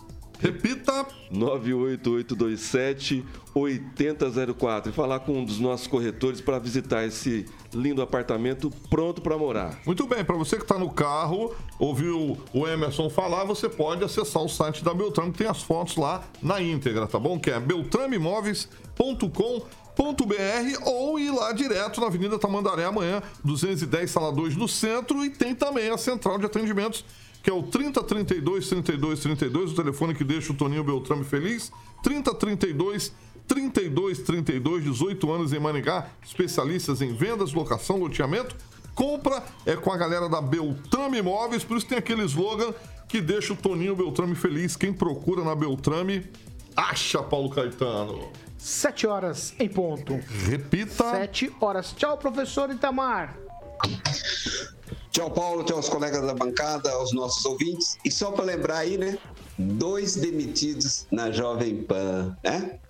Repita. 0.42 1.06
98827 1.30 3.24
8004 3.54 4.90
e 4.90 4.94
falar 4.94 5.20
com 5.20 5.38
um 5.38 5.44
dos 5.44 5.58
nossos 5.58 5.86
corretores 5.86 6.40
para 6.40 6.58
visitar 6.58 7.06
esse 7.06 7.46
lindo 7.72 8.02
apartamento 8.02 8.70
pronto 8.90 9.22
para 9.22 9.38
morar. 9.38 9.78
Muito 9.86 10.06
bem, 10.06 10.24
para 10.24 10.36
você 10.36 10.56
que 10.56 10.62
está 10.62 10.78
no 10.78 10.90
carro, 10.90 11.54
ouviu 11.78 12.38
o 12.52 12.66
Emerson 12.66 13.08
falar, 13.08 13.44
você 13.44 13.68
pode 13.68 14.04
acessar 14.04 14.42
o 14.42 14.48
site 14.48 14.84
da 14.84 14.92
Beltrame, 14.92 15.32
que 15.32 15.38
tem 15.38 15.46
as 15.46 15.62
fotos 15.62 15.96
lá 15.96 16.22
na 16.42 16.60
íntegra, 16.60 17.06
tá 17.06 17.18
bom? 17.18 17.38
Que 17.38 17.50
é 17.50 17.60
beltrameimóveis.com 17.60 19.62
.br 19.94 20.86
ou 20.86 21.18
ir 21.18 21.30
lá 21.30 21.52
direto 21.52 22.00
na 22.00 22.06
Avenida 22.06 22.38
Tamandaré 22.38 22.84
amanhã, 22.84 23.22
210 23.44 24.10
Sala 24.10 24.32
2 24.32 24.56
no 24.56 24.66
centro 24.66 25.24
e 25.24 25.30
tem 25.30 25.54
também 25.54 25.90
a 25.90 25.98
central 25.98 26.38
de 26.38 26.46
atendimentos 26.46 27.04
que 27.42 27.50
é 27.50 27.52
o 27.52 27.62
3032 27.62 28.68
32 28.68 29.20
32, 29.20 29.72
o 29.72 29.74
telefone 29.74 30.14
que 30.14 30.24
deixa 30.24 30.52
o 30.52 30.56
Toninho 30.56 30.84
Beltrame 30.84 31.24
feliz. 31.24 31.72
3032 32.02 33.12
32 33.46 34.18
32, 34.20 34.84
18 34.84 35.32
anos 35.32 35.52
em 35.52 35.58
Maningá, 35.58 36.08
especialistas 36.24 37.02
em 37.02 37.12
vendas, 37.12 37.52
locação, 37.52 37.98
loteamento. 37.98 38.56
Compra 38.94 39.42
é 39.66 39.74
com 39.74 39.90
a 39.90 39.96
galera 39.96 40.28
da 40.28 40.40
Beltrame 40.40 41.18
Imóveis, 41.18 41.64
por 41.64 41.76
isso 41.76 41.86
tem 41.86 41.98
aquele 41.98 42.22
slogan 42.24 42.72
que 43.08 43.20
deixa 43.20 43.52
o 43.52 43.56
Toninho 43.56 43.96
Beltrame 43.96 44.34
feliz. 44.34 44.76
Quem 44.76 44.92
procura 44.92 45.42
na 45.42 45.54
Beltrame, 45.54 46.30
acha 46.76 47.22
Paulo 47.22 47.50
Caetano. 47.50 48.30
Sete 48.56 49.06
horas 49.06 49.54
em 49.58 49.68
ponto. 49.68 50.20
Repita. 50.46 51.10
Sete 51.10 51.52
horas. 51.60 51.92
Tchau, 51.92 52.16
professor 52.16 52.70
Itamar. 52.70 53.36
Tchau, 55.12 55.30
Paulo, 55.30 55.62
tchau 55.62 55.76
aos 55.76 55.90
colegas 55.90 56.26
da 56.26 56.32
bancada, 56.32 56.90
aos 56.90 57.12
nossos 57.12 57.44
ouvintes. 57.44 57.98
E 58.02 58.10
só 58.10 58.32
para 58.32 58.46
lembrar 58.46 58.78
aí, 58.78 58.96
né? 58.96 59.18
Dois 59.58 60.16
demitidos 60.16 61.06
na 61.10 61.30
Jovem 61.30 61.82
Pan, 61.82 62.34
né? 62.42 62.80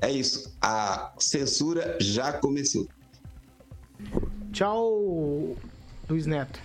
É 0.00 0.10
isso. 0.10 0.52
A 0.60 1.12
censura 1.20 1.96
já 2.00 2.32
começou. 2.32 2.88
Tchau, 4.52 5.56
Luiz 6.08 6.26
Neto. 6.26 6.60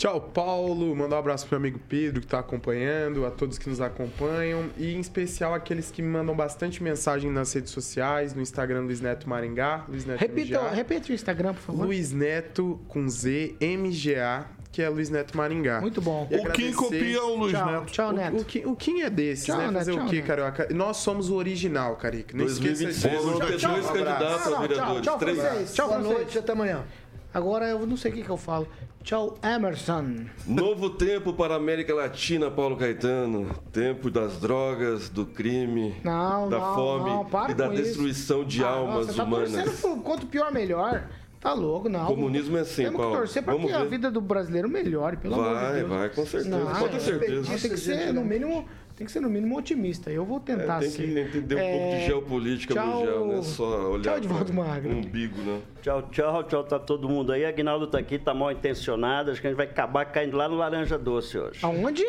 Tchau, 0.00 0.18
Paulo. 0.18 0.96
Mandar 0.96 1.16
um 1.16 1.18
abraço 1.18 1.46
pro 1.46 1.60
meu 1.60 1.68
amigo 1.68 1.84
Pedro 1.86 2.20
que 2.20 2.26
está 2.26 2.38
acompanhando, 2.38 3.26
a 3.26 3.30
todos 3.30 3.58
que 3.58 3.68
nos 3.68 3.82
acompanham 3.82 4.70
e 4.78 4.94
em 4.94 4.98
especial 4.98 5.52
aqueles 5.52 5.90
que 5.90 6.00
me 6.00 6.08
mandam 6.08 6.34
bastante 6.34 6.82
mensagem 6.82 7.30
nas 7.30 7.52
redes 7.52 7.70
sociais, 7.70 8.32
no 8.32 8.40
Instagram 8.40 8.80
Luiz 8.80 9.02
Neto 9.02 9.28
Maringá, 9.28 9.84
Luiz 9.86 10.06
Neto 10.06 10.18
Repita, 10.18 10.58
MGA. 10.58 10.70
repita 10.70 11.12
o 11.12 11.14
Instagram, 11.14 11.52
por 11.52 11.60
favor. 11.60 11.84
Luiz 11.84 12.12
Neto 12.12 12.80
com 12.88 13.06
Z 13.10 13.56
MGA 13.60 14.46
que 14.72 14.80
é 14.80 14.88
Luiz 14.88 15.10
Neto 15.10 15.36
Maringá. 15.36 15.80
Muito 15.80 16.00
bom. 16.00 16.26
E 16.30 16.36
o 16.36 16.40
agradecer... 16.40 16.62
Kim 16.62 16.72
copia 16.72 17.24
o 17.24 17.36
Luiz 17.36 17.52
tchau, 17.52 17.66
Neto. 17.66 17.86
Tchau, 17.86 18.12
Neto. 18.12 18.36
O, 18.36 18.40
o, 18.40 18.44
Kim, 18.44 18.64
o 18.64 18.76
Kim 18.76 19.00
é 19.00 19.10
desses, 19.10 19.44
tchau, 19.44 19.58
né? 19.58 19.72
Fazer 19.72 19.92
Neto, 19.92 20.06
o 20.06 20.08
quê, 20.08 20.22
Carioca? 20.22 20.68
Nós 20.72 20.98
somos 20.98 21.28
o 21.28 21.34
original, 21.34 21.96
Carica. 21.96 22.36
Não 22.36 22.44
2026 22.44 23.14
vamos 23.22 23.38
ter 23.40 23.58
dois 23.58 23.86
candidatos 23.86 24.52
a 24.52 24.60
vereadores. 24.60 24.76
Tchau, 24.76 25.00
tchau, 25.02 25.18
três. 25.18 25.36
Vocês. 25.36 25.74
Tchau, 25.74 25.88
Boa 25.88 25.98
noite, 25.98 26.38
até 26.38 26.52
amanhã. 26.52 26.84
Agora 27.32 27.66
eu 27.66 27.86
não 27.86 27.96
sei 27.96 28.10
o 28.10 28.14
que, 28.14 28.22
que 28.22 28.30
eu 28.30 28.36
falo. 28.36 28.66
Tchau, 29.02 29.38
Emerson. 29.42 30.26
Novo 30.46 30.90
tempo 30.90 31.32
para 31.32 31.54
a 31.54 31.56
América 31.56 31.94
Latina, 31.94 32.50
Paulo 32.50 32.76
Caetano. 32.76 33.48
Tempo 33.72 34.10
das 34.10 34.38
drogas, 34.38 35.08
do 35.08 35.24
crime, 35.24 35.94
não, 36.04 36.48
da 36.48 36.58
não, 36.58 36.74
fome 36.74 37.10
não, 37.10 37.50
e 37.50 37.54
da 37.54 37.68
destruição 37.68 38.40
isso. 38.40 38.48
de 38.48 38.64
ah, 38.64 38.68
almas 38.68 39.14
tá 39.14 39.24
humanas. 39.24 39.52
Torcendo 39.52 40.02
quanto 40.02 40.26
pior, 40.26 40.52
melhor. 40.52 41.08
Tá 41.40 41.54
louco, 41.54 41.88
não. 41.88 42.04
Comunismo 42.04 42.58
é 42.58 42.60
assim, 42.60 42.82
Temos 42.82 42.98
Paulo. 42.98 43.12
que 43.12 43.18
torcer 43.18 43.42
para 43.42 43.56
que 43.56 43.66
ver. 43.66 43.74
a 43.74 43.84
vida 43.84 44.10
do 44.10 44.20
brasileiro 44.20 44.68
melhore, 44.68 45.16
pelo 45.16 45.36
vai, 45.36 45.48
amor 45.48 45.66
de 45.68 45.74
Deus. 45.78 45.88
Vai, 45.88 45.98
vai, 45.98 46.08
com 46.10 46.26
certeza. 46.26 46.58
Não, 46.58 46.74
Pode 46.74 46.92
ter 46.92 47.00
certeza. 47.00 47.58
Tem 47.58 47.70
que 47.70 47.76
ser, 47.78 48.12
no 48.12 48.22
mínimo, 48.22 48.68
tem 49.00 49.06
que 49.06 49.12
ser 49.12 49.20
no 49.20 49.30
mínimo 49.30 49.56
otimista. 49.56 50.10
Eu 50.10 50.26
vou 50.26 50.38
tentar 50.38 50.76
é, 50.76 50.80
tem 50.80 50.90
ser. 50.90 51.02
que 51.04 51.18
entender 51.18 51.54
um 51.54 51.58
é... 51.58 51.78
pouco 51.78 51.96
de 51.96 52.04
geopolítica 52.04 52.74
tchau... 52.74 52.86
mundial, 52.86 53.26
não 53.26 53.38
é 53.38 53.42
só 53.42 53.92
olhar 53.92 54.02
tchau, 54.02 54.16
Edvaldo 54.18 54.52
Magro. 54.52 54.90
um 54.90 54.98
umbigo, 54.98 55.40
né? 55.40 55.62
Tchau, 55.80 56.02
tchau, 56.12 56.44
tchau, 56.44 56.64
tá 56.64 56.78
todo 56.78 57.08
mundo 57.08 57.32
aí. 57.32 57.46
Aguinaldo 57.46 57.86
tá 57.86 57.98
aqui, 57.98 58.18
tá 58.18 58.34
mal 58.34 58.52
intencionado. 58.52 59.30
Acho 59.30 59.40
que 59.40 59.46
a 59.46 59.50
gente 59.50 59.56
vai 59.56 59.64
acabar 59.64 60.04
caindo 60.04 60.36
lá 60.36 60.50
no 60.50 60.56
Laranja 60.56 60.98
Doce 60.98 61.38
hoje. 61.38 61.60
Aonde? 61.62 62.04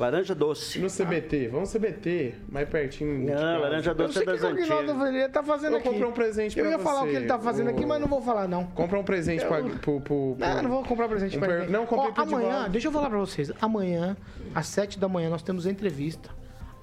Laranja 0.00 0.34
Doce. 0.34 0.78
No 0.78 0.88
CBT, 0.88 1.48
vamos 1.48 1.70
CBT, 1.72 2.34
mais 2.48 2.68
pertinho. 2.68 3.26
Não, 3.34 3.60
Laranja 3.60 3.92
Doce 3.94 4.18
é 4.20 4.24
das 4.24 4.42
antigas. 4.42 4.68
O 4.70 4.72
Aguinaldo 4.72 5.06
ele 5.06 5.28
tá 5.28 5.42
fazendo 5.42 5.72
eu 5.74 5.78
aqui. 5.78 5.88
comprei 5.88 6.08
um 6.08 6.12
presente 6.12 6.58
Eu 6.58 6.64
pra 6.64 6.72
ia 6.72 6.78
você. 6.78 6.84
falar 6.84 7.02
o 7.02 7.06
que 7.08 7.14
ele 7.16 7.26
tá 7.26 7.38
fazendo 7.38 7.68
aqui, 7.70 7.84
mas 7.84 8.00
não 8.00 8.08
vou 8.08 8.22
falar, 8.22 8.48
não. 8.48 8.64
Compra 8.66 8.98
um 8.98 9.04
presente 9.04 9.42
Eu... 9.42 9.48
pra, 9.48 9.62
pro, 9.62 9.78
pro, 9.78 10.00
pro... 10.00 10.36
Não, 10.38 10.62
não 10.62 10.70
vou 10.70 10.84
comprar 10.84 11.06
presente 11.08 11.36
um 11.36 11.40
pra 11.40 11.48
per... 11.48 11.70
Não, 11.70 11.84
comprei 11.84 12.08
Ó, 12.10 12.12
pro 12.12 12.22
Amanhã, 12.22 12.46
Edivaldo. 12.48 12.70
deixa 12.70 12.88
eu 12.88 12.92
falar 12.92 13.10
pra 13.10 13.18
vocês. 13.18 13.52
Amanhã, 13.60 14.16
às 14.54 14.66
7 14.68 14.98
da 14.98 15.06
manhã, 15.08 15.28
nós 15.28 15.42
temos 15.42 15.66
entrevista 15.66 16.30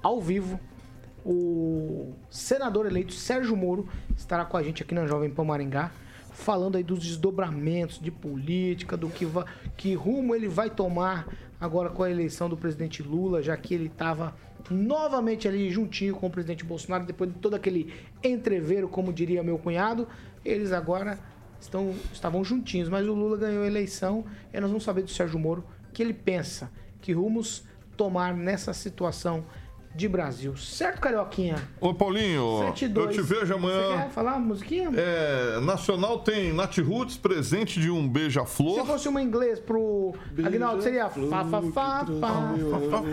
ao 0.02 0.20
vivo. 0.20 0.60
O 1.24 2.14
senador 2.30 2.86
eleito 2.86 3.12
Sérgio 3.12 3.56
Moro 3.56 3.88
estará 4.16 4.44
com 4.44 4.56
a 4.56 4.62
gente 4.62 4.82
aqui 4.82 4.94
na 4.94 5.06
Jovem 5.06 5.28
Pan 5.28 5.44
Maringá, 5.44 5.90
falando 6.32 6.76
aí 6.76 6.84
dos 6.84 7.00
desdobramentos 7.00 7.98
de 8.00 8.10
política, 8.12 8.96
do 8.96 9.08
que, 9.08 9.24
va... 9.26 9.44
que 9.76 9.92
rumo 9.94 10.34
ele 10.34 10.48
vai 10.48 10.70
tomar 10.70 11.26
agora 11.60 11.90
com 11.90 12.02
a 12.02 12.10
eleição 12.10 12.48
do 12.48 12.56
presidente 12.56 13.02
Lula, 13.02 13.42
já 13.42 13.56
que 13.56 13.74
ele 13.74 13.86
estava 13.86 14.34
novamente 14.70 15.48
ali 15.48 15.70
juntinho 15.70 16.14
com 16.14 16.26
o 16.26 16.30
presidente 16.30 16.64
Bolsonaro, 16.64 17.04
depois 17.04 17.32
de 17.32 17.38
todo 17.38 17.54
aquele 17.54 17.92
entreveiro, 18.22 18.88
como 18.88 19.12
diria 19.12 19.42
meu 19.42 19.58
cunhado, 19.58 20.06
eles 20.44 20.72
agora 20.72 21.18
estão, 21.60 21.94
estavam 22.12 22.44
juntinhos, 22.44 22.88
mas 22.88 23.06
o 23.06 23.14
Lula 23.14 23.36
ganhou 23.36 23.64
a 23.64 23.66
eleição 23.66 24.24
e 24.52 24.60
nós 24.60 24.70
vamos 24.70 24.84
saber 24.84 25.02
do 25.02 25.10
Sérgio 25.10 25.38
Moro 25.38 25.64
o 25.88 25.92
que 25.92 26.02
ele 26.02 26.14
pensa, 26.14 26.70
que 27.00 27.12
rumos 27.12 27.64
tomar 27.96 28.34
nessa 28.34 28.72
situação 28.72 29.44
de 29.94 30.08
Brasil. 30.08 30.56
Certo, 30.56 31.00
Carioquinha? 31.00 31.56
Ô, 31.80 31.92
Paulinho, 31.92 32.60
7 32.66 32.84
e 32.84 32.88
2. 32.88 33.06
eu 33.06 33.12
te 33.12 33.22
vejo 33.28 33.54
amanhã. 33.54 33.88
Você 33.88 33.96
quer 33.96 34.10
falar 34.10 34.36
uma 34.36 34.46
musiquinha? 34.46 34.90
É, 34.94 35.60
Nacional 35.60 36.20
tem 36.20 36.52
Nat 36.52 36.78
Roots, 36.78 37.16
presente 37.16 37.80
de 37.80 37.90
um 37.90 38.08
beija-flor. 38.08 38.80
Se 38.80 38.86
fosse 38.86 39.08
uma 39.08 39.20
em 39.22 39.26
inglês 39.26 39.58
pro 39.58 40.14
Agnaldo, 40.44 40.82
seria 40.82 41.08
fa 41.08 41.20
fa 41.20 41.44
fa 41.44 41.62
fa 41.72 42.06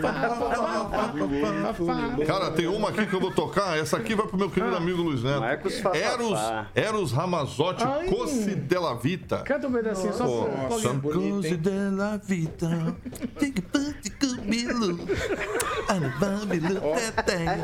fa 0.02 1.74
fa 1.74 2.24
Cara, 2.26 2.50
tem 2.52 2.66
uma 2.66 2.90
aqui 2.90 3.06
que 3.06 3.14
eu 3.14 3.20
vou 3.20 3.30
tocar. 3.32 3.76
Essa 3.78 3.96
aqui 3.96 4.14
vai 4.14 4.26
pro 4.26 4.36
meu 4.38 4.50
querido 4.50 4.76
amigo 4.76 5.02
Luiz 5.02 5.22
Neto. 5.22 5.40
Marcos. 5.40 5.82
Eros, 5.94 6.38
Eros 6.74 7.12
Ramazotti, 7.12 7.84
Ai. 7.84 8.08
Cosi 8.08 8.54
della 8.54 8.94
Vita. 8.94 9.38
Canta 9.38 9.66
um 9.68 9.72
pedacinho, 9.72 10.12
só 10.12 10.44
pra 10.44 10.78
Sam- 10.78 11.00
Coisa 11.00 11.56
della 11.56 12.16
vita, 12.18 12.96
tem 13.38 13.52
que 13.52 13.62
cabelo, 13.62 14.98
anabamilo, 16.66 17.12
teteia. 17.16 17.58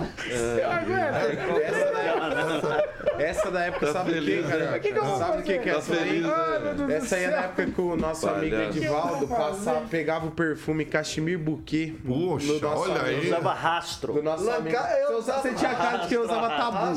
Essa 3.18 3.50
da 3.50 3.61
época, 3.64 3.86
Tá 3.86 3.92
sabe 3.92 4.18
o 4.18 4.22
que, 4.22 4.42
cara? 4.42 4.70
né? 4.72 4.78
que 4.78 4.92
que 4.92 4.98
eu 4.98 5.05
vou 5.05 5.18
sabe 5.18 5.38
o 5.38 5.42
que, 5.42 5.59
que 5.59 5.68
é 5.68 5.72
Tá 5.72 5.78
essa 5.78 5.94
aí? 5.94 6.20
né? 6.20 6.74
Do 6.76 6.92
Essa 6.92 7.16
aí 7.16 7.24
é 7.24 7.30
da 7.30 7.36
época 7.42 7.66
que 7.66 7.80
o 7.80 7.96
nosso 7.96 8.28
amigo. 8.28 8.57
Edivaldo 8.57 9.26
Que 9.26 9.34
passava, 9.34 9.80
pegava 9.90 10.26
o 10.26 10.30
perfume 10.30 10.84
Cachemir 10.84 11.38
Bouquet. 11.38 11.92
Poxa, 12.07 12.46
no 12.46 12.61
nosso 12.61 12.82
olha 12.90 13.00
amigo- 13.00 13.20
aí. 13.20 13.26
Usava 13.28 13.53
rastro. 13.55 14.12
Do 14.14 14.22
nosso 14.22 14.50
amigo. 14.50 14.76
eu 14.76 15.07
Você, 15.09 15.14
usava- 15.14 15.42
você 15.42 15.55
tinha 15.55 15.74
cara 15.74 15.96
de 15.98 16.09
quem 16.09 16.18
usava 16.18 16.48
tabu. 16.50 16.94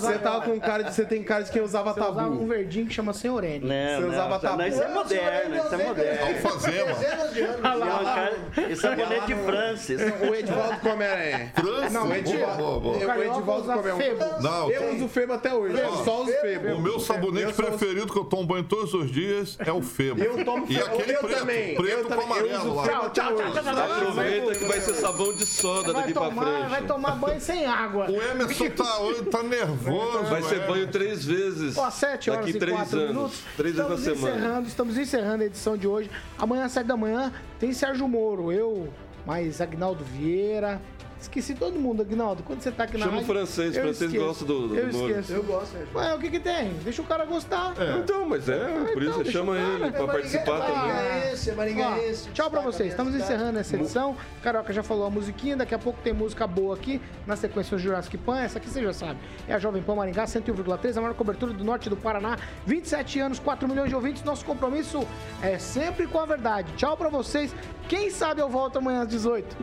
Você 0.00 0.18
tava 0.18 0.40
com 0.42 0.60
cara 0.60 0.82
de. 0.84 0.94
Você 0.94 1.04
tem 1.04 1.22
cara 1.22 1.42
de 1.44 1.50
quem 1.50 1.62
usava 1.62 1.92
Você 1.92 2.00
usava 2.00 2.20
um 2.26 2.30
tabu. 2.36 2.46
verdinho 2.46 2.86
que 2.86 2.94
chama 2.94 3.12
Senhorene. 3.12 3.66
Você 3.68 4.04
usava 4.04 4.38
tabu. 4.38 4.62
Isso 4.62 4.82
é 4.82 4.88
moderno, 4.88 5.56
isso 5.56 5.74
é 5.74 5.84
moderno. 5.84 6.26
Alfazema. 6.26 6.92
Dezenas 6.92 7.32
de 7.34 7.40
anos. 7.40 8.70
Isso 8.70 8.86
é 8.86 8.92
é 8.92 8.96
bonete 8.96 9.26
de 9.26 9.34
Francis. 9.34 10.00
O 10.28 10.34
Edivaldo 10.34 10.80
come 10.80 11.04
aranha. 11.38 11.52
França. 11.54 11.90
Não, 11.90 12.04
O 12.04 12.08
mentira. 12.08 12.36
Edivaldo, 12.38 12.62
Boa, 12.62 12.80
boa. 12.80 12.96
o 12.96 13.22
Edivaldo 13.24 13.62
usa 13.62 13.74
come 13.74 13.92
um. 13.92 13.96
febo. 13.96 14.24
Não, 14.42 14.70
Eu 14.70 14.94
uso 14.94 15.08
febo 15.08 15.32
até 15.32 15.54
hoje. 15.54 15.76
Só 16.04 16.22
os 16.22 16.30
febo. 16.34 16.74
o 16.74 16.80
meu 16.80 17.00
sabonete 17.00 17.44
Eu 17.44 17.50
uso- 17.50 17.62
preferido 17.62 18.12
que 18.12 18.18
eu 18.18 18.24
tomo 18.24 18.44
banho 18.44 18.64
todos 18.64 18.92
os 18.94 19.10
dias 19.10 19.56
é 19.60 19.72
o 19.72 19.82
Febo. 19.82 20.22
Eu 20.22 20.44
tomo 20.44 20.64
E 20.68 20.74
febo. 20.74 20.86
aquele 20.86 21.12
eu 21.14 21.20
preto, 21.20 21.38
também. 21.38 21.74
preto 21.74 21.90
eu 21.98 22.02
com 22.04 22.08
também. 22.08 22.26
Eu 22.26 22.32
amarelo 22.32 22.58
uso 22.58 22.74
lá. 22.74 22.82
febo 22.84 23.02
até 23.06 23.32
hoje. 23.32 23.58
Aproveita 23.68 24.54
que 24.54 24.64
vai 24.64 24.80
ser 24.80 24.94
sabão 24.94 25.32
de 25.32 25.46
soda 25.46 25.92
daqui 25.92 26.12
pra 26.12 26.22
tomar, 26.28 26.44
vai 26.44 26.68
frente. 26.70 26.86
tomar 26.88 27.10
banho 27.12 27.40
sem 27.40 27.66
água. 27.66 28.10
O 28.10 28.22
Emerson 28.22 28.70
tá, 28.70 28.98
hoje 29.00 29.22
tá 29.24 29.42
nervoso. 29.42 30.24
Vai 30.24 30.42
ser 30.42 30.66
banho 30.66 30.86
três 30.88 31.24
vezes. 31.24 31.76
Ó, 31.76 31.90
7 31.90 32.30
horas 32.30 32.44
Daqui 32.46 32.56
e 32.56 32.60
três 32.60 32.76
4 32.76 32.98
anos. 32.98 33.08
minutos. 33.14 33.40
Três 33.56 33.74
vezes 33.76 33.90
na 33.90 33.96
semana. 33.96 34.36
encerrando, 34.36 34.68
estamos 34.68 34.98
encerrando 34.98 35.42
a 35.42 35.46
edição 35.46 35.76
de 35.76 35.86
hoje. 35.86 36.10
Amanhã, 36.38 36.64
às 36.64 36.72
7 36.72 36.86
da 36.86 36.96
manhã, 36.96 37.32
tem 37.58 37.72
Sérgio 37.72 38.06
Moro, 38.08 38.52
eu, 38.52 38.88
mais 39.26 39.60
Agnaldo 39.60 40.04
Vieira. 40.04 40.80
Esqueci 41.20 41.52
todo 41.54 41.78
mundo, 41.80 42.02
Agnaldo. 42.02 42.42
Quando 42.44 42.60
você 42.60 42.70
tá 42.70 42.84
aqui 42.84 42.96
na 42.96 43.06
Chama 43.06 43.18
o 43.18 43.20
rádio, 43.20 43.34
francês, 43.34 43.74
o 43.74 43.78
eu 43.78 43.82
francês 43.84 44.02
esqueço. 44.10 44.24
gosta 44.26 44.44
do- 44.44 44.68
do 44.68 44.76
Eu 44.78 44.88
esqueço. 44.88 45.32
Eu 45.32 45.42
gosto, 45.42 45.72
Sérgio. 45.72 45.88
Ué, 45.96 46.14
o 46.14 46.18
que 46.20 46.30
que 46.30 46.38
tem? 46.40 46.72
Deixa 46.84 47.02
o 47.02 47.04
cara 47.04 47.24
gostar. 47.24 47.74
Então, 47.98 48.24
mas 48.26 48.48
é, 48.48 48.56
por 48.92 49.02
isso 49.02 49.10
então, 49.10 49.22
deixa 49.24 49.32
chama 49.38 49.52
o 49.52 49.56
ele 49.56 49.90
pra 49.90 50.06
participar 50.06 50.60
também. 50.60 50.76
Maringaense, 50.76 51.50
Ó, 51.50 51.54
maringaense. 51.56 52.30
tchau 52.30 52.48
pra 52.50 52.60
vocês. 52.60 52.90
Estamos 52.90 53.14
a 53.14 53.18
encerrando 53.18 53.58
essa 53.58 53.74
edição. 53.74 54.16
Carioca 54.44 54.72
já 54.72 54.82
falou 54.84 55.06
a 55.06 55.10
musiquinha. 55.10 55.56
Daqui 55.56 55.74
a 55.74 55.78
pouco 55.78 55.98
tem 56.02 56.12
música 56.12 56.46
boa 56.46 56.76
aqui. 56.76 57.00
Na 57.26 57.34
sequência, 57.34 57.74
o 57.76 57.78
Jurassic 57.78 58.16
Pan. 58.18 58.38
Essa 58.40 58.58
aqui 58.58 58.70
você 58.70 58.80
já 58.82 58.92
sabe. 58.92 59.18
É 59.48 59.54
a 59.54 59.58
Jovem 59.58 59.82
Pan 59.82 59.96
Maringá, 59.96 60.24
101,3. 60.24 60.96
A 60.96 61.00
maior 61.00 61.14
cobertura 61.14 61.52
do 61.52 61.64
norte 61.64 61.90
do 61.90 61.96
Paraná. 61.96 62.38
27 62.64 63.18
anos, 63.18 63.38
4 63.40 63.66
milhões 63.66 63.88
de 63.88 63.94
ouvintes. 63.96 64.22
Nosso 64.22 64.44
compromisso 64.44 65.04
é 65.42 65.58
sempre 65.58 66.06
com 66.06 66.20
a 66.20 66.26
verdade. 66.26 66.72
Tchau 66.76 66.96
pra 66.96 67.08
vocês. 67.08 67.52
Quem 67.88 68.08
sabe 68.08 68.40
eu 68.40 68.48
volto 68.48 68.78
amanhã 68.78 69.02
às 69.02 69.08
18. 69.08 69.56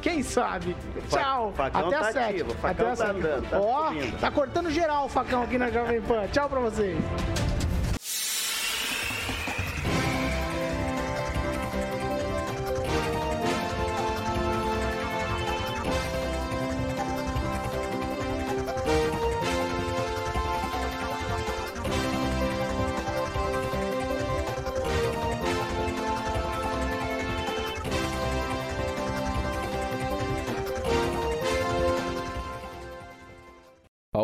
Quem 0.00 0.22
sabe? 0.22 0.76
Tchau. 1.08 1.52
facão 1.56 1.88
Até 1.88 1.98
tá 1.98 2.06
às 2.08 2.12
7. 2.12 2.18
ativo, 2.34 2.52
o 2.52 2.54
facão 2.54 2.86
Até 2.86 2.92
às 2.92 2.98
tá 2.98 3.06
7. 3.06 3.16
andando, 3.18 3.50
tá 3.50 3.60
Ó, 3.60 3.88
subindo. 3.88 4.20
tá 4.20 4.30
cortando 4.30 4.70
geral 4.70 5.04
o 5.06 5.08
facão 5.08 5.42
aqui 5.42 5.58
na 5.58 5.70
Jovem 5.70 6.00
Pan. 6.00 6.26
Tchau 6.28 6.48
pra 6.48 6.60
vocês. 6.60 6.96